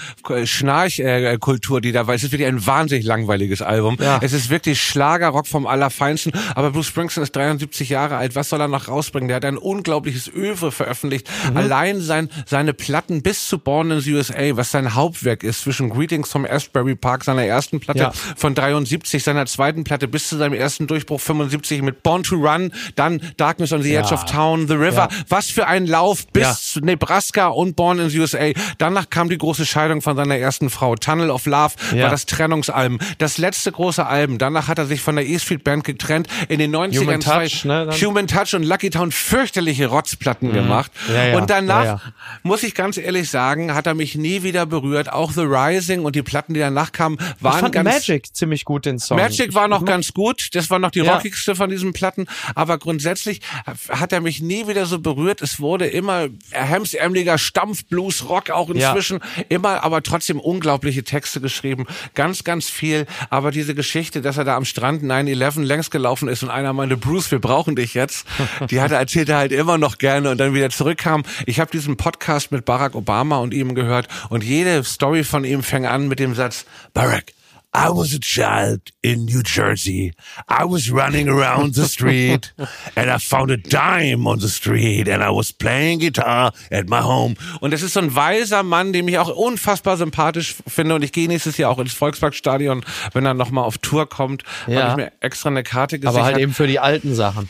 Schnarchkultur, 0.44 1.80
die 1.80 1.90
da 1.90 2.06
war. 2.06 2.14
Es 2.14 2.22
ist 2.22 2.32
wirklich 2.32 2.48
ein 2.48 2.64
wahnsinnig 2.64 3.04
langweiliges 3.04 3.62
Album. 3.62 3.96
Ja. 4.00 4.20
Es 4.22 4.32
ist 4.32 4.48
wirklich 4.50 4.80
Schlagerrock 4.80 5.46
vom 5.46 5.66
Allerfeinsten. 5.66 6.32
Aber 6.54 6.70
Bruce 6.70 6.86
Springsteen 6.86 7.24
ist 7.24 7.34
73 7.34 7.88
Jahre 7.88 8.16
alt. 8.16 8.36
Was 8.36 8.50
soll 8.50 8.60
er 8.60 8.68
noch 8.68 8.86
rausbringen? 8.88 9.28
Der 9.28 9.36
hat 9.36 9.44
ein 9.44 9.58
unglaubliches 9.58 10.28
Övre 10.32 10.70
veröffentlicht. 10.70 11.28
Mhm. 11.50 11.56
Allein 11.56 12.00
sein, 12.00 12.28
seine 12.46 12.74
Platten 12.74 13.22
bis 13.22 13.48
zu 13.48 13.58
Born 13.58 13.90
in 13.90 14.00
the 14.00 14.14
USA, 14.14 14.56
was 14.56 14.70
sein 14.70 14.94
Hauptwerk 14.94 15.42
ist, 15.42 15.62
zwischen 15.62 15.90
Greetings 15.90 16.30
vom 16.30 16.44
Asbury 16.44 16.94
Park, 16.94 17.24
seiner 17.24 17.44
ersten 17.44 17.80
Platte 17.80 17.98
ja. 17.98 18.12
von 18.36 18.54
73, 18.54 19.22
seiner 19.22 19.46
zweiten 19.46 19.84
Platte 19.84 20.06
bis 20.06 20.28
zu 20.28 20.36
seinem 20.36 20.54
ersten 20.54 20.86
Durchbruch 20.86 21.07
Durchbruch 21.08 21.20
75 21.20 21.82
mit 21.82 22.02
Born 22.02 22.22
to 22.22 22.36
Run, 22.36 22.72
dann 22.94 23.20
Darkness 23.36 23.72
on 23.72 23.82
the 23.82 23.94
Edge 23.94 24.08
ja. 24.10 24.14
of 24.14 24.24
Town, 24.26 24.68
The 24.68 24.74
River. 24.74 25.08
Ja. 25.10 25.24
Was 25.28 25.50
für 25.50 25.66
ein 25.66 25.86
Lauf 25.86 26.26
bis 26.32 26.42
ja. 26.42 26.54
zu 26.54 26.80
Nebraska 26.80 27.48
und 27.48 27.76
Born 27.76 27.98
in 27.98 28.10
the 28.10 28.18
USA. 28.18 28.52
Danach 28.78 29.10
kam 29.10 29.28
die 29.28 29.38
große 29.38 29.64
Scheidung 29.66 30.02
von 30.02 30.16
seiner 30.16 30.36
ersten 30.36 30.70
Frau. 30.70 30.96
Tunnel 30.96 31.30
of 31.30 31.46
Love 31.46 31.74
war 31.92 32.10
das 32.10 32.26
Trennungsalbum. 32.26 32.98
Das 33.18 33.38
letzte 33.38 33.72
große 33.72 34.04
Album. 34.04 34.38
Danach 34.38 34.68
hat 34.68 34.78
er 34.78 34.86
sich 34.86 35.00
von 35.00 35.16
der 35.16 35.26
E 35.26 35.38
Street 35.38 35.64
Band 35.64 35.84
getrennt. 35.84 36.28
In 36.48 36.58
den 36.58 36.74
90ern 36.74 37.00
Human 37.00 37.20
Touch, 37.20 37.64
ne, 37.64 37.90
Human 38.02 38.26
Touch 38.26 38.54
und 38.54 38.62
Lucky 38.62 38.90
Town 38.90 39.10
fürchterliche 39.12 39.86
Rotzplatten 39.86 40.48
mhm. 40.48 40.54
gemacht. 40.54 40.92
Und 41.34 41.50
danach, 41.50 42.12
muss 42.42 42.62
ich 42.62 42.74
ganz 42.74 42.98
ehrlich 42.98 43.30
sagen, 43.30 43.74
hat 43.74 43.86
er 43.86 43.94
mich 43.94 44.16
nie 44.16 44.42
wieder 44.42 44.66
berührt. 44.66 45.12
Auch 45.12 45.32
The 45.32 45.42
Rising 45.42 46.04
und 46.04 46.14
die 46.16 46.22
Platten, 46.22 46.54
die 46.54 46.60
danach 46.60 46.92
kamen, 46.92 47.18
waren 47.40 47.54
ich 47.54 47.60
fand 47.60 47.74
ganz... 47.74 47.88
Magic 47.88 48.34
ziemlich 48.34 48.64
gut, 48.64 48.84
den 48.84 48.98
Song. 48.98 49.16
Magic 49.16 49.54
war 49.54 49.68
noch 49.68 49.84
ganz 49.84 50.12
gut. 50.12 50.48
Das 50.54 50.70
war 50.70 50.78
noch 50.78 50.90
die 50.90 50.97
die 50.98 51.06
ja. 51.06 51.14
rockigste 51.14 51.54
von 51.54 51.70
diesen 51.70 51.92
Platten. 51.92 52.26
Aber 52.54 52.78
grundsätzlich 52.78 53.40
hat 53.88 54.12
er 54.12 54.20
mich 54.20 54.40
nie 54.40 54.66
wieder 54.68 54.86
so 54.86 54.98
berührt. 54.98 55.42
Es 55.42 55.60
wurde 55.60 55.86
immer 55.86 56.28
hemsärmeliger 56.50 57.38
Stampfblues, 57.38 58.28
Rock 58.28 58.50
auch 58.50 58.70
inzwischen. 58.70 59.20
Ja. 59.36 59.44
Immer, 59.48 59.84
aber 59.84 60.02
trotzdem 60.02 60.40
unglaubliche 60.40 61.04
Texte 61.04 61.40
geschrieben. 61.40 61.86
Ganz, 62.14 62.44
ganz 62.44 62.68
viel. 62.68 63.06
Aber 63.30 63.50
diese 63.50 63.74
Geschichte, 63.74 64.22
dass 64.22 64.38
er 64.38 64.44
da 64.44 64.56
am 64.56 64.64
Strand 64.64 65.02
9-11 65.02 65.62
längs 65.62 65.90
gelaufen 65.90 66.28
ist 66.28 66.42
und 66.42 66.50
einer 66.50 66.72
meinte, 66.72 66.96
Bruce, 66.96 67.30
wir 67.30 67.40
brauchen 67.40 67.76
dich 67.76 67.94
jetzt. 67.94 68.26
Die 68.70 68.80
hat 68.80 68.90
er 68.90 68.98
erzählt 68.98 69.28
er 69.28 69.38
halt 69.38 69.52
immer 69.52 69.78
noch 69.78 69.98
gerne 69.98 70.30
und 70.30 70.38
dann 70.38 70.54
wieder 70.54 70.70
zurückkam. 70.70 71.24
Ich 71.46 71.60
habe 71.60 71.70
diesen 71.70 71.96
Podcast 71.96 72.52
mit 72.52 72.64
Barack 72.64 72.94
Obama 72.94 73.38
und 73.38 73.54
ihm 73.54 73.74
gehört 73.74 74.08
und 74.28 74.44
jede 74.44 74.82
Story 74.84 75.24
von 75.24 75.44
ihm 75.44 75.62
fängt 75.62 75.86
an 75.86 76.08
mit 76.08 76.18
dem 76.18 76.34
Satz, 76.34 76.64
Barack, 76.92 77.32
I 77.78 77.90
was 77.90 78.12
a 78.12 78.18
child 78.18 78.80
in 79.02 79.24
New 79.26 79.42
Jersey. 79.44 80.12
I 80.48 80.64
was 80.64 80.90
running 80.90 81.28
around 81.28 81.74
the 81.74 81.86
street 81.86 82.52
and 82.96 83.08
I 83.08 83.18
found 83.18 83.52
a 83.52 83.56
dime 83.56 84.26
on 84.26 84.40
the 84.40 84.48
street 84.48 85.08
and 85.08 85.22
I 85.22 85.30
was 85.30 85.52
playing 85.52 86.00
guitar 86.00 86.52
at 86.72 86.88
my 86.88 87.00
home. 87.02 87.36
Und 87.60 87.72
es 87.72 87.82
ist 87.82 87.92
so 87.92 88.00
ein 88.00 88.16
weiser 88.16 88.64
Mann, 88.64 88.92
den 88.92 89.06
ich 89.06 89.18
auch 89.18 89.28
unfassbar 89.28 89.96
sympathisch 89.96 90.56
finde 90.66 90.96
und 90.96 91.04
ich 91.04 91.12
gehe 91.12 91.28
nächstes 91.28 91.56
Jahr 91.56 91.70
auch 91.70 91.78
ins 91.78 91.92
Volksparkstadion, 91.92 92.84
wenn 93.12 93.24
er 93.24 93.34
nochmal 93.34 93.62
auf 93.62 93.78
Tour 93.78 94.08
kommt, 94.08 94.42
ja. 94.66 94.82
habe 94.82 94.90
ich 94.90 95.06
mir 95.06 95.12
extra 95.20 95.48
eine 95.48 95.62
Karte 95.62 96.00
gesichert. 96.00 96.16
Aber 96.16 96.24
halt 96.24 96.38
eben 96.38 96.54
für 96.54 96.66
die 96.66 96.80
alten 96.80 97.14
Sachen 97.14 97.48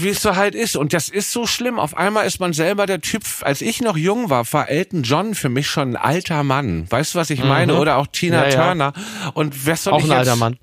wie 0.00 0.08
es 0.08 0.22
so 0.22 0.36
halt 0.36 0.54
ist. 0.54 0.76
Und 0.76 0.92
das 0.92 1.08
ist 1.08 1.32
so 1.32 1.46
schlimm. 1.46 1.78
Auf 1.78 1.96
einmal 1.96 2.26
ist 2.26 2.40
man 2.40 2.52
selber 2.52 2.86
der 2.86 3.00
Typ. 3.00 3.24
Als 3.40 3.60
ich 3.60 3.80
noch 3.80 3.96
jung 3.96 4.30
war, 4.30 4.50
war 4.52 4.68
Elton 4.68 5.02
John 5.02 5.34
für 5.34 5.48
mich 5.48 5.68
schon 5.68 5.90
ein 5.90 5.96
alter 5.96 6.42
Mann. 6.42 6.90
Weißt 6.90 7.14
du, 7.14 7.18
was 7.18 7.30
ich 7.30 7.42
meine? 7.42 7.74
Mhm. 7.74 7.78
Oder 7.78 7.96
auch 7.96 8.06
Tina 8.06 8.48
ja, 8.48 8.64
Turner. 8.64 8.92
Und 9.34 9.66
wer 9.66 9.76
soll 9.76 9.94
auch 9.94 9.98
ich 9.98 10.04
ein 10.04 10.10
jetzt, 10.10 10.18
alter 10.18 10.36
Mann. 10.36 10.58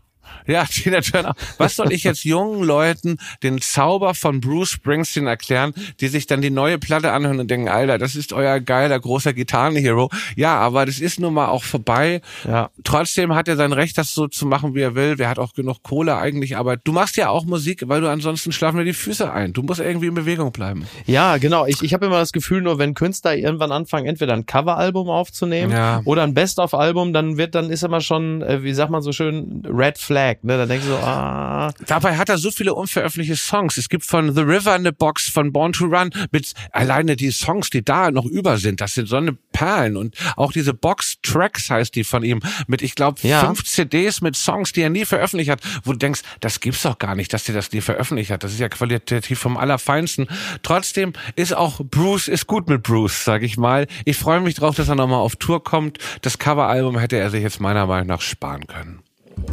Ja, 0.47 0.65
Tina 0.65 1.01
Turner. 1.01 1.35
Was 1.57 1.75
soll 1.75 1.91
ich 1.91 2.03
jetzt 2.03 2.23
jungen 2.23 2.63
Leuten 2.63 3.17
den 3.43 3.61
Zauber 3.61 4.13
von 4.13 4.41
Bruce 4.41 4.69
Springsteen 4.71 5.27
erklären, 5.27 5.73
die 5.99 6.07
sich 6.07 6.27
dann 6.27 6.41
die 6.41 6.49
neue 6.49 6.77
Platte 6.77 7.11
anhören 7.11 7.39
und 7.39 7.49
denken, 7.49 7.69
Alter, 7.69 7.97
das 7.97 8.15
ist 8.15 8.33
euer 8.33 8.59
geiler, 8.59 8.99
großer 8.99 9.33
Gitarrenhero. 9.33 10.09
Ja, 10.35 10.57
aber 10.57 10.85
das 10.85 10.99
ist 10.99 11.19
nun 11.19 11.33
mal 11.33 11.47
auch 11.47 11.63
vorbei. 11.63 12.21
Ja. 12.47 12.69
Trotzdem 12.83 13.35
hat 13.35 13.47
er 13.47 13.55
sein 13.55 13.73
Recht, 13.73 13.97
das 13.97 14.13
so 14.13 14.27
zu 14.27 14.45
machen, 14.45 14.75
wie 14.75 14.81
er 14.81 14.95
will. 14.95 15.17
Wer 15.17 15.29
hat 15.29 15.39
auch 15.39 15.53
genug 15.53 15.83
Kohle 15.83 16.17
eigentlich. 16.17 16.57
Aber 16.57 16.77
du 16.77 16.91
machst 16.91 17.17
ja 17.17 17.29
auch 17.29 17.45
Musik, 17.45 17.83
weil 17.87 18.01
du 18.01 18.09
ansonsten 18.09 18.51
schlafen 18.51 18.77
dir 18.77 18.85
die 18.85 18.93
Füße 18.93 19.31
ein. 19.31 19.53
Du 19.53 19.63
musst 19.63 19.79
irgendwie 19.79 20.07
in 20.07 20.13
Bewegung 20.13 20.51
bleiben. 20.51 20.85
Ja, 21.05 21.37
genau. 21.37 21.65
Ich, 21.65 21.81
ich 21.81 21.93
habe 21.93 22.05
immer 22.05 22.19
das 22.19 22.31
Gefühl, 22.31 22.61
nur 22.61 22.79
wenn 22.79 22.93
Künstler 22.93 23.35
irgendwann 23.35 23.71
anfangen, 23.71 24.05
entweder 24.05 24.33
ein 24.33 24.45
Coveralbum 24.45 25.09
aufzunehmen 25.09 25.71
ja. 25.71 26.01
oder 26.05 26.23
ein 26.23 26.33
Best-of-Album, 26.33 27.13
dann 27.13 27.37
wird, 27.37 27.55
dann 27.55 27.69
ist 27.69 27.83
immer 27.83 28.01
schon, 28.01 28.41
äh, 28.41 28.63
wie 28.63 28.73
sagt 28.73 28.91
man 28.91 29.01
so 29.01 29.11
schön, 29.11 29.63
Red 29.67 29.97
Flag. 29.97 30.30
Ne? 30.43 30.57
Dann 30.57 30.69
denkst 30.69 30.85
du 30.85 30.93
so, 30.93 30.97
ah. 30.97 31.71
Dabei 31.87 32.17
hat 32.17 32.29
er 32.29 32.37
so 32.37 32.51
viele 32.51 32.73
unveröffentlichte 32.73 33.35
Songs. 33.35 33.77
Es 33.77 33.89
gibt 33.89 34.05
von 34.05 34.33
The 34.33 34.41
River 34.41 34.73
eine 34.73 34.91
Box, 34.93 35.29
von 35.29 35.51
Born 35.51 35.73
to 35.73 35.85
Run, 35.85 36.11
mit 36.31 36.53
alleine 36.71 37.15
die 37.15 37.31
Songs, 37.31 37.69
die 37.69 37.83
da 37.83 38.11
noch 38.11 38.25
über 38.25 38.57
sind, 38.57 38.81
das 38.81 38.93
sind 38.93 39.07
so 39.07 39.17
eine 39.17 39.33
Perlen. 39.33 39.97
Und 39.97 40.15
auch 40.37 40.51
diese 40.51 40.73
Box 40.73 41.17
Tracks 41.21 41.69
heißt 41.69 41.95
die 41.95 42.03
von 42.03 42.23
ihm, 42.23 42.41
mit, 42.67 42.81
ich 42.81 42.95
glaube, 42.95 43.19
ja. 43.21 43.45
fünf 43.45 43.63
CDs 43.63 44.21
mit 44.21 44.35
Songs, 44.35 44.71
die 44.73 44.81
er 44.81 44.89
nie 44.89 45.05
veröffentlicht 45.05 45.49
hat, 45.49 45.61
wo 45.83 45.91
du 45.91 45.97
denkst, 45.97 46.21
das 46.39 46.59
gibt's 46.59 46.83
doch 46.83 46.97
gar 46.97 47.15
nicht, 47.15 47.33
dass 47.33 47.47
er 47.47 47.55
das 47.55 47.71
nie 47.71 47.81
veröffentlicht 47.81 48.31
hat. 48.31 48.43
Das 48.43 48.53
ist 48.53 48.59
ja 48.59 48.69
qualitativ 48.69 49.39
vom 49.39 49.57
Allerfeinsten. 49.57 50.27
Trotzdem 50.63 51.13
ist 51.35 51.53
auch 51.53 51.81
Bruce, 51.83 52.27
ist 52.27 52.47
gut 52.47 52.69
mit 52.69 52.83
Bruce, 52.83 53.23
sag 53.23 53.43
ich 53.43 53.57
mal. 53.57 53.87
Ich 54.05 54.17
freue 54.17 54.39
mich 54.39 54.55
drauf, 54.55 54.75
dass 54.75 54.89
er 54.89 54.95
nochmal 54.95 55.19
auf 55.19 55.35
Tour 55.35 55.63
kommt. 55.63 55.97
Das 56.21 56.37
Coveralbum 56.37 56.97
hätte 56.97 57.17
er 57.17 57.29
sich 57.29 57.43
jetzt 57.43 57.59
meiner 57.59 57.85
Meinung 57.85 58.07
nach 58.07 58.21
sparen 58.21 58.67
können. 58.67 59.01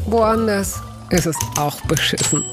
Woanders 0.07 0.81
ist 1.11 1.27
es 1.27 1.37
auch 1.57 1.81
beschissen. 1.83 2.45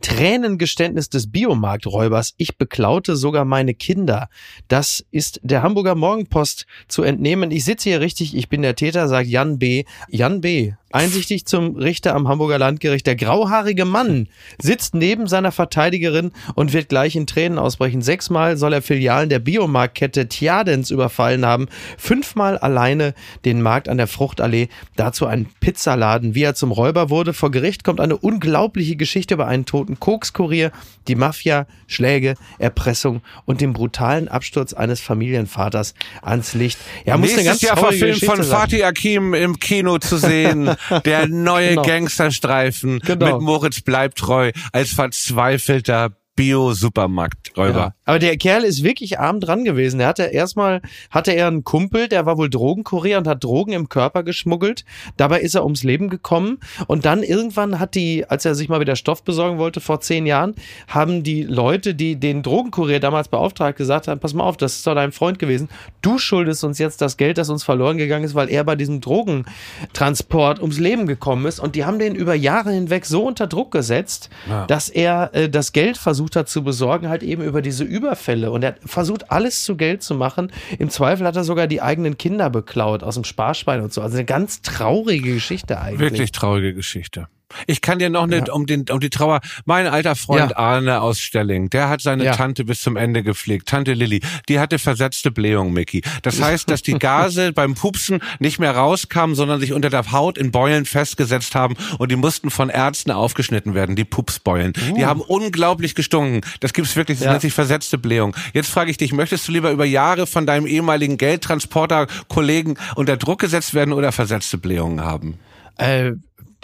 Tränengeständnis 0.00 1.10
des 1.10 1.30
Biomarkträubers. 1.30 2.34
Ich 2.38 2.56
beklaute 2.56 3.14
sogar 3.14 3.44
meine 3.44 3.74
Kinder. 3.74 4.28
Das 4.66 5.04
ist 5.10 5.38
der 5.42 5.62
Hamburger 5.62 5.94
Morgenpost 5.94 6.66
zu 6.88 7.02
entnehmen. 7.02 7.50
Ich 7.50 7.64
sitze 7.64 7.90
hier 7.90 8.00
richtig, 8.00 8.34
ich 8.34 8.48
bin 8.48 8.62
der 8.62 8.74
Täter, 8.74 9.06
sagt 9.08 9.28
Jan 9.28 9.58
B. 9.58 9.84
Jan 10.08 10.40
B. 10.40 10.72
Einsichtig 10.90 11.44
zum 11.44 11.76
Richter 11.76 12.14
am 12.14 12.28
Hamburger 12.28 12.58
Landgericht. 12.58 13.06
Der 13.06 13.14
grauhaarige 13.14 13.84
Mann 13.84 14.26
sitzt 14.58 14.94
neben 14.94 15.26
seiner 15.26 15.52
Verteidigerin 15.52 16.32
und 16.54 16.72
wird 16.72 16.88
gleich 16.88 17.14
in 17.14 17.26
Tränen 17.26 17.58
ausbrechen. 17.58 18.00
Sechsmal 18.00 18.56
soll 18.56 18.72
er 18.72 18.80
Filialen 18.80 19.28
der 19.28 19.38
Biomarktkette 19.38 20.28
Tjadens 20.28 20.90
überfallen 20.90 21.44
haben. 21.44 21.68
Fünfmal 21.98 22.56
alleine 22.56 23.12
den 23.44 23.60
Markt 23.60 23.90
an 23.90 23.98
der 23.98 24.06
Fruchtallee. 24.06 24.68
Dazu 24.96 25.26
ein 25.26 25.46
Pizzaladen. 25.60 26.34
Wie 26.34 26.42
er 26.42 26.54
zum 26.54 26.72
Räuber 26.72 27.10
wurde. 27.10 27.34
Vor 27.34 27.50
Gericht 27.50 27.84
kommt 27.84 28.00
eine 28.00 28.16
unglaubliche 28.16 28.96
Geschichte 28.96 29.34
über 29.34 29.46
einen 29.46 29.66
toten 29.66 30.00
Kokskurier, 30.00 30.72
die 31.06 31.16
Mafia, 31.16 31.66
Schläge, 31.86 32.34
Erpressung 32.58 33.20
und 33.44 33.60
den 33.60 33.74
brutalen 33.74 34.28
Absturz 34.28 34.72
eines 34.72 35.02
Familienvaters 35.02 35.92
ans 36.22 36.54
Licht. 36.54 36.78
Ja, 37.04 37.18
muss 37.18 37.36
Nächstes 37.36 37.38
eine 37.40 37.48
ganz 37.48 37.60
Jahr 37.60 37.76
verfilmt 37.76 38.24
von 38.24 38.42
Fatih 38.42 38.84
Akim 38.84 39.34
im 39.34 39.58
Kino 39.58 39.98
zu 39.98 40.16
sehen. 40.16 40.70
Der 41.04 41.28
neue 41.28 41.70
genau. 41.70 41.82
Gangsterstreifen 41.82 43.00
genau. 43.00 43.34
mit 43.34 43.42
Moritz 43.42 43.80
Bleibtreu 43.80 44.52
als 44.72 44.92
verzweifelter 44.92 46.16
Bio-Supermarkträuber. 46.36 47.78
Ja. 47.78 47.94
Aber 48.08 48.18
der 48.18 48.38
Kerl 48.38 48.64
ist 48.64 48.82
wirklich 48.82 49.20
arm 49.20 49.38
dran 49.38 49.64
gewesen. 49.64 50.00
Er 50.00 50.06
hatte 50.06 50.22
erstmal, 50.22 50.80
hatte 51.10 51.32
er 51.32 51.46
einen 51.46 51.62
Kumpel, 51.62 52.08
der 52.08 52.24
war 52.24 52.38
wohl 52.38 52.48
Drogenkurier 52.48 53.18
und 53.18 53.28
hat 53.28 53.44
Drogen 53.44 53.72
im 53.72 53.90
Körper 53.90 54.22
geschmuggelt. 54.22 54.86
Dabei 55.18 55.40
ist 55.42 55.54
er 55.54 55.62
ums 55.62 55.82
Leben 55.82 56.08
gekommen. 56.08 56.58
Und 56.86 57.04
dann 57.04 57.22
irgendwann 57.22 57.78
hat 57.78 57.94
die, 57.94 58.24
als 58.26 58.46
er 58.46 58.54
sich 58.54 58.70
mal 58.70 58.80
wieder 58.80 58.96
Stoff 58.96 59.24
besorgen 59.24 59.58
wollte, 59.58 59.82
vor 59.82 60.00
zehn 60.00 60.24
Jahren, 60.24 60.54
haben 60.88 61.22
die 61.22 61.42
Leute, 61.42 61.94
die 61.94 62.16
den 62.16 62.42
Drogenkurier 62.42 62.98
damals 62.98 63.28
beauftragt, 63.28 63.76
gesagt 63.76 64.08
haben, 64.08 64.20
pass 64.20 64.32
mal 64.32 64.44
auf, 64.44 64.56
das 64.56 64.76
ist 64.76 64.86
doch 64.86 64.94
dein 64.94 65.12
Freund 65.12 65.38
gewesen. 65.38 65.68
Du 66.00 66.16
schuldest 66.16 66.64
uns 66.64 66.78
jetzt 66.78 67.02
das 67.02 67.18
Geld, 67.18 67.36
das 67.36 67.50
uns 67.50 67.62
verloren 67.62 67.98
gegangen 67.98 68.24
ist, 68.24 68.34
weil 68.34 68.48
er 68.48 68.64
bei 68.64 68.74
diesem 68.74 69.02
Drogentransport 69.02 70.62
ums 70.62 70.78
Leben 70.78 71.06
gekommen 71.06 71.44
ist. 71.44 71.60
Und 71.60 71.74
die 71.74 71.84
haben 71.84 71.98
den 71.98 72.14
über 72.14 72.34
Jahre 72.34 72.72
hinweg 72.72 73.04
so 73.04 73.26
unter 73.26 73.46
Druck 73.46 73.70
gesetzt, 73.70 74.30
ja. 74.48 74.64
dass 74.64 74.88
er 74.88 75.28
äh, 75.34 75.50
das 75.50 75.72
Geld 75.72 75.98
versucht 75.98 76.36
hat 76.36 76.48
zu 76.48 76.64
besorgen, 76.64 77.10
halt 77.10 77.22
eben 77.22 77.42
über 77.42 77.60
diese 77.60 77.84
Überfälle 77.98 78.50
und 78.50 78.62
er 78.62 78.76
versucht 78.84 79.30
alles 79.30 79.64
zu 79.64 79.76
Geld 79.76 80.02
zu 80.02 80.14
machen. 80.14 80.52
Im 80.78 80.90
Zweifel 80.90 81.26
hat 81.26 81.36
er 81.36 81.44
sogar 81.44 81.66
die 81.66 81.82
eigenen 81.82 82.16
Kinder 82.16 82.50
beklaut 82.50 83.02
aus 83.02 83.14
dem 83.14 83.24
Sparschwein 83.24 83.82
und 83.82 83.92
so. 83.92 84.00
Also 84.00 84.16
eine 84.16 84.24
ganz 84.24 84.62
traurige 84.62 85.34
Geschichte 85.34 85.80
eigentlich. 85.80 86.00
Wirklich 86.00 86.32
traurige 86.32 86.74
Geschichte. 86.74 87.28
Ich 87.66 87.80
kann 87.80 87.98
dir 87.98 88.10
noch 88.10 88.26
nicht 88.26 88.48
ja. 88.48 88.54
um, 88.54 88.66
den, 88.66 88.84
um 88.90 89.00
die 89.00 89.10
Trauer. 89.10 89.40
Mein 89.64 89.86
alter 89.86 90.16
Freund 90.16 90.50
ja. 90.50 90.56
Arne 90.58 91.00
aus 91.00 91.20
Stelling, 91.20 91.70
der 91.70 91.88
hat 91.88 92.00
seine 92.00 92.24
ja. 92.24 92.36
Tante 92.36 92.64
bis 92.64 92.80
zum 92.82 92.96
Ende 92.96 93.22
gepflegt. 93.22 93.68
Tante 93.68 93.94
Lilly, 93.94 94.20
die 94.48 94.58
hatte 94.60 94.78
versetzte 94.78 95.30
Blähung, 95.30 95.72
Mickey. 95.72 96.02
Das 96.22 96.40
heißt, 96.40 96.70
dass 96.70 96.82
die 96.82 96.98
Gase 96.98 97.52
beim 97.54 97.74
Pupsen 97.74 98.20
nicht 98.38 98.58
mehr 98.58 98.72
rauskamen, 98.72 99.34
sondern 99.34 99.60
sich 99.60 99.72
unter 99.72 99.90
der 99.90 100.10
Haut 100.12 100.38
in 100.38 100.50
Beulen 100.50 100.84
festgesetzt 100.84 101.54
haben 101.54 101.76
und 101.98 102.10
die 102.10 102.16
mussten 102.16 102.50
von 102.50 102.70
Ärzten 102.70 103.10
aufgeschnitten 103.10 103.74
werden, 103.74 103.96
die 103.96 104.04
Pupsbeulen. 104.04 104.72
Uh. 104.90 104.94
Die 104.94 105.06
haben 105.06 105.20
unglaublich 105.20 105.94
gestunken. 105.94 106.40
Das 106.60 106.72
gibt's 106.72 106.96
wirklich, 106.96 107.18
das 107.18 107.28
nennt 107.28 107.42
sich 107.42 107.52
versetzte 107.52 107.98
Blähung. 107.98 108.34
Jetzt 108.52 108.70
frage 108.70 108.90
ich 108.90 108.96
dich, 108.96 109.12
möchtest 109.12 109.48
du 109.48 109.52
lieber 109.52 109.70
über 109.70 109.84
Jahre 109.84 110.26
von 110.26 110.46
deinem 110.46 110.66
ehemaligen 110.66 111.18
Geldtransporter-Kollegen 111.18 112.78
unter 112.94 113.16
Druck 113.16 113.40
gesetzt 113.40 113.74
werden 113.74 113.92
oder 113.92 114.12
versetzte 114.12 114.58
Blähungen 114.58 115.00
haben? 115.00 115.38
Äh, 115.76 116.12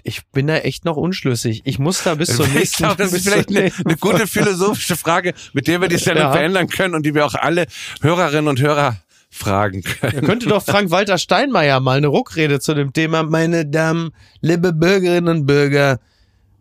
ich 0.05 0.27
bin 0.27 0.47
da 0.47 0.59
echt 0.59 0.85
noch 0.85 0.97
unschlüssig. 0.97 1.63
Ich 1.65 1.79
muss 1.79 2.03
da 2.05 2.15
bis 2.15 2.37
zum 2.37 2.47
nächsten. 2.53 2.63
Ich 2.63 2.73
glaube, 2.73 3.03
das 3.03 3.13
ist 3.13 3.27
vielleicht 3.27 3.49
eine, 3.49 3.73
eine, 3.85 3.97
gute 3.97 4.27
philosophische 4.27 4.97
Frage, 4.97 5.35
mit 5.55 5.67
der 5.67 5.81
wir 5.81 5.89
die 5.89 5.97
Sendung 5.97 6.27
ja. 6.27 6.33
verändern 6.33 6.69
können 6.69 6.95
und 6.95 7.05
die 7.05 7.15
wir 7.15 7.27
auch 7.27 7.35
alle 7.35 7.67
Hörerinnen 8.03 8.49
und 8.49 8.61
Hörer 8.61 8.99
fragen 9.31 9.83
können. 9.83 10.15
Da 10.15 10.21
könnte 10.21 10.47
doch 10.47 10.63
Frank-Walter 10.65 11.19
Steinmeier 11.19 11.81
mal 11.81 11.97
eine 11.97 12.07
Ruckrede 12.07 12.61
zu 12.61 12.75
dem 12.75 12.93
Thema, 12.93 13.25
meine 13.25 13.67
Damen, 13.67 14.13
liebe 14.41 14.73
Bürgerinnen 14.73 15.39
und 15.39 15.47
Bürger, 15.47 15.99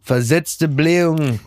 versetzte 0.01 0.67
Blähungen 0.67 1.39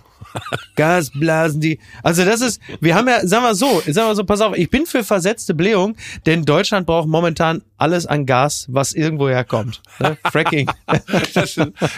Gasblasen, 0.76 1.60
die. 1.60 1.78
Also 2.02 2.24
das 2.24 2.40
ist, 2.40 2.60
wir 2.80 2.94
haben 2.94 3.08
ja, 3.08 3.26
sagen 3.26 3.44
wir 3.44 3.54
so, 3.54 3.80
sagen 3.86 4.08
wir 4.08 4.14
so, 4.14 4.24
pass 4.24 4.40
auf, 4.40 4.56
ich 4.56 4.70
bin 4.70 4.86
für 4.86 5.04
versetzte 5.04 5.54
Blähung, 5.54 5.96
denn 6.26 6.44
Deutschland 6.44 6.86
braucht 6.86 7.08
momentan 7.08 7.62
alles 7.78 8.06
an 8.06 8.26
Gas, 8.26 8.66
was 8.70 8.92
irgendwo 8.92 9.28
herkommt. 9.28 9.82
Ne? 9.98 10.16
Fracking. 10.32 10.70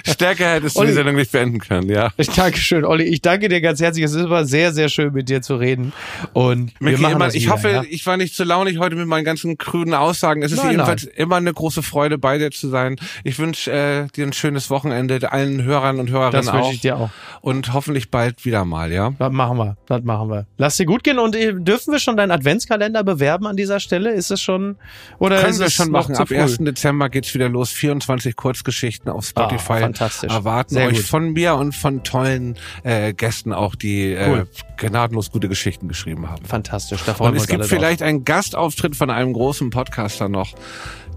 Stärker 0.04 0.54
hättest 0.54 0.76
du 0.76 0.80
Olli, 0.80 0.90
die 0.90 0.94
Sendung 0.94 1.16
nicht 1.16 1.30
beenden 1.30 1.60
können, 1.60 1.88
ja. 1.88 2.10
Ich 2.16 2.30
danke 2.30 2.58
schön, 2.58 2.84
Olli. 2.84 3.04
Ich 3.04 3.22
danke 3.22 3.48
dir 3.48 3.60
ganz 3.60 3.80
herzlich. 3.80 4.04
Es 4.04 4.12
ist 4.12 4.24
immer 4.24 4.44
sehr, 4.44 4.72
sehr 4.72 4.88
schön, 4.88 5.12
mit 5.12 5.28
dir 5.28 5.42
zu 5.42 5.56
reden. 5.56 5.92
Und 6.32 6.72
wir 6.80 6.98
machen 6.98 7.14
immer, 7.14 7.28
ich 7.28 7.44
wieder, 7.44 7.52
hoffe, 7.52 7.70
ja? 7.70 7.82
ich 7.88 8.04
war 8.06 8.16
nicht 8.16 8.34
zu 8.34 8.44
launig 8.44 8.78
heute 8.78 8.96
mit 8.96 9.06
meinen 9.06 9.24
ganzen 9.24 9.56
kruden 9.56 9.94
Aussagen. 9.94 10.42
Es 10.42 10.52
ist 10.52 10.58
nein, 10.58 10.72
jedenfalls 10.72 11.04
nein. 11.04 11.14
immer 11.16 11.36
eine 11.36 11.52
große 11.52 11.82
Freude, 11.82 12.18
bei 12.18 12.38
dir 12.38 12.50
zu 12.50 12.68
sein. 12.68 12.96
Ich 13.22 13.38
wünsche 13.38 13.70
äh, 13.70 14.06
dir 14.08 14.26
ein 14.26 14.32
schönes 14.32 14.70
Wochenende, 14.70 15.30
allen 15.30 15.62
Hörern 15.62 16.00
und 16.00 16.10
Hörerinnen 16.10 16.32
das 16.32 16.48
auch. 16.48 16.52
Das 16.52 16.62
wünsche 16.62 16.74
ich 16.74 16.80
dir 16.80 16.96
auch. 16.96 17.10
Und 17.40 17.72
hoffentlich 17.72 18.07
bald 18.10 18.28
bald 18.28 18.44
wieder 18.44 18.64
mal, 18.64 18.92
ja? 18.92 19.12
Das 19.18 19.32
machen 19.32 19.58
wir, 19.58 19.76
das 19.86 20.02
machen 20.02 20.30
wir. 20.30 20.46
Lass 20.56 20.76
dir 20.76 20.86
gut 20.86 21.04
gehen 21.04 21.18
und 21.18 21.34
äh, 21.34 21.54
dürfen 21.54 21.92
wir 21.92 21.98
schon 21.98 22.16
deinen 22.16 22.30
Adventskalender 22.30 23.04
bewerben 23.04 23.46
an 23.46 23.56
dieser 23.56 23.80
Stelle? 23.80 24.12
Ist 24.12 24.30
es 24.30 24.40
schon, 24.40 24.76
oder 25.18 25.36
Können 25.38 25.50
ist 25.50 25.58
wir 25.58 25.66
es 25.66 25.74
schon 25.74 25.90
machen. 25.90 26.16
Ab 26.16 26.30
1. 26.30 26.58
Dezember 26.58 27.08
geht's 27.08 27.32
wieder 27.34 27.48
los. 27.48 27.70
24 27.70 28.36
Kurzgeschichten 28.36 29.10
auf 29.10 29.24
ah, 29.34 29.48
Spotify. 29.48 29.72
Oh, 29.72 29.80
fantastisch. 29.80 30.32
Erwarten 30.32 30.74
Sehr 30.74 30.88
euch 30.88 30.96
gut. 30.96 31.06
von 31.06 31.32
mir 31.32 31.54
und 31.54 31.74
von 31.74 32.02
tollen 32.02 32.56
äh, 32.82 33.12
Gästen 33.12 33.52
auch, 33.52 33.74
die 33.74 34.12
äh, 34.12 34.28
cool. 34.28 34.38
äh, 34.40 34.86
gnadenlos 34.88 35.30
gute 35.30 35.48
Geschichten 35.48 35.88
geschrieben 35.88 36.28
haben. 36.28 36.44
Fantastisch. 36.44 37.02
Da 37.04 37.14
freuen 37.14 37.30
und 37.30 37.34
wir 37.36 37.42
es 37.42 37.48
gibt 37.48 37.64
vielleicht 37.66 38.00
drauf. 38.00 38.08
einen 38.08 38.24
Gastauftritt 38.24 38.96
von 38.96 39.10
einem 39.10 39.32
großen 39.32 39.70
Podcaster 39.70 40.28
noch 40.28 40.54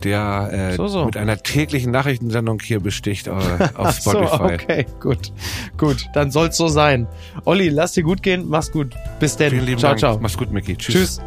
der 0.03 0.71
äh, 0.71 0.75
so, 0.75 0.87
so. 0.87 1.05
mit 1.05 1.17
einer 1.17 1.37
täglichen 1.37 1.91
Nachrichtensendung 1.91 2.59
hier 2.61 2.79
besticht 2.79 3.27
äh, 3.27 3.31
auf 3.75 3.95
Spotify. 3.95 4.37
so, 4.37 4.43
okay, 4.43 4.85
gut. 4.99 5.31
Gut, 5.77 6.05
dann 6.13 6.31
soll's 6.31 6.57
so 6.57 6.67
sein. 6.67 7.07
Olli, 7.45 7.69
lass 7.69 7.93
dir 7.93 8.03
gut 8.03 8.23
gehen. 8.23 8.45
Mach's 8.47 8.71
gut. 8.71 8.95
Bis 9.19 9.37
denn. 9.37 9.51
Vielen 9.51 9.65
lieben 9.65 9.79
ciao, 9.79 9.91
Dank. 9.91 9.99
ciao. 9.99 10.19
Mach's 10.19 10.37
gut, 10.37 10.51
Micky. 10.51 10.75
Tschüss. 10.75 10.93
Tschüss. 10.93 11.21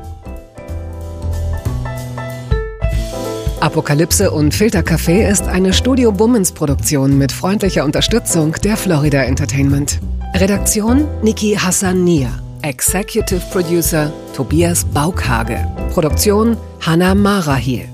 Apokalypse 3.64 4.30
und 4.30 4.54
Filtercafé 4.54 5.26
ist 5.26 5.44
eine 5.48 5.72
Studio 5.72 6.12
Bummens 6.12 6.52
Produktion 6.52 7.16
mit 7.16 7.32
freundlicher 7.32 7.84
Unterstützung 7.84 8.52
der 8.62 8.76
Florida 8.76 9.22
Entertainment. 9.22 10.00
Redaktion 10.34 11.06
Niki 11.22 11.54
Hassania. 11.54 12.28
Executive 12.60 13.40
Producer 13.50 14.12
Tobias 14.34 14.84
Baukhage. 14.84 15.66
Produktion 15.94 16.58
Hannah 16.80 17.14
Marahiel. 17.14 17.93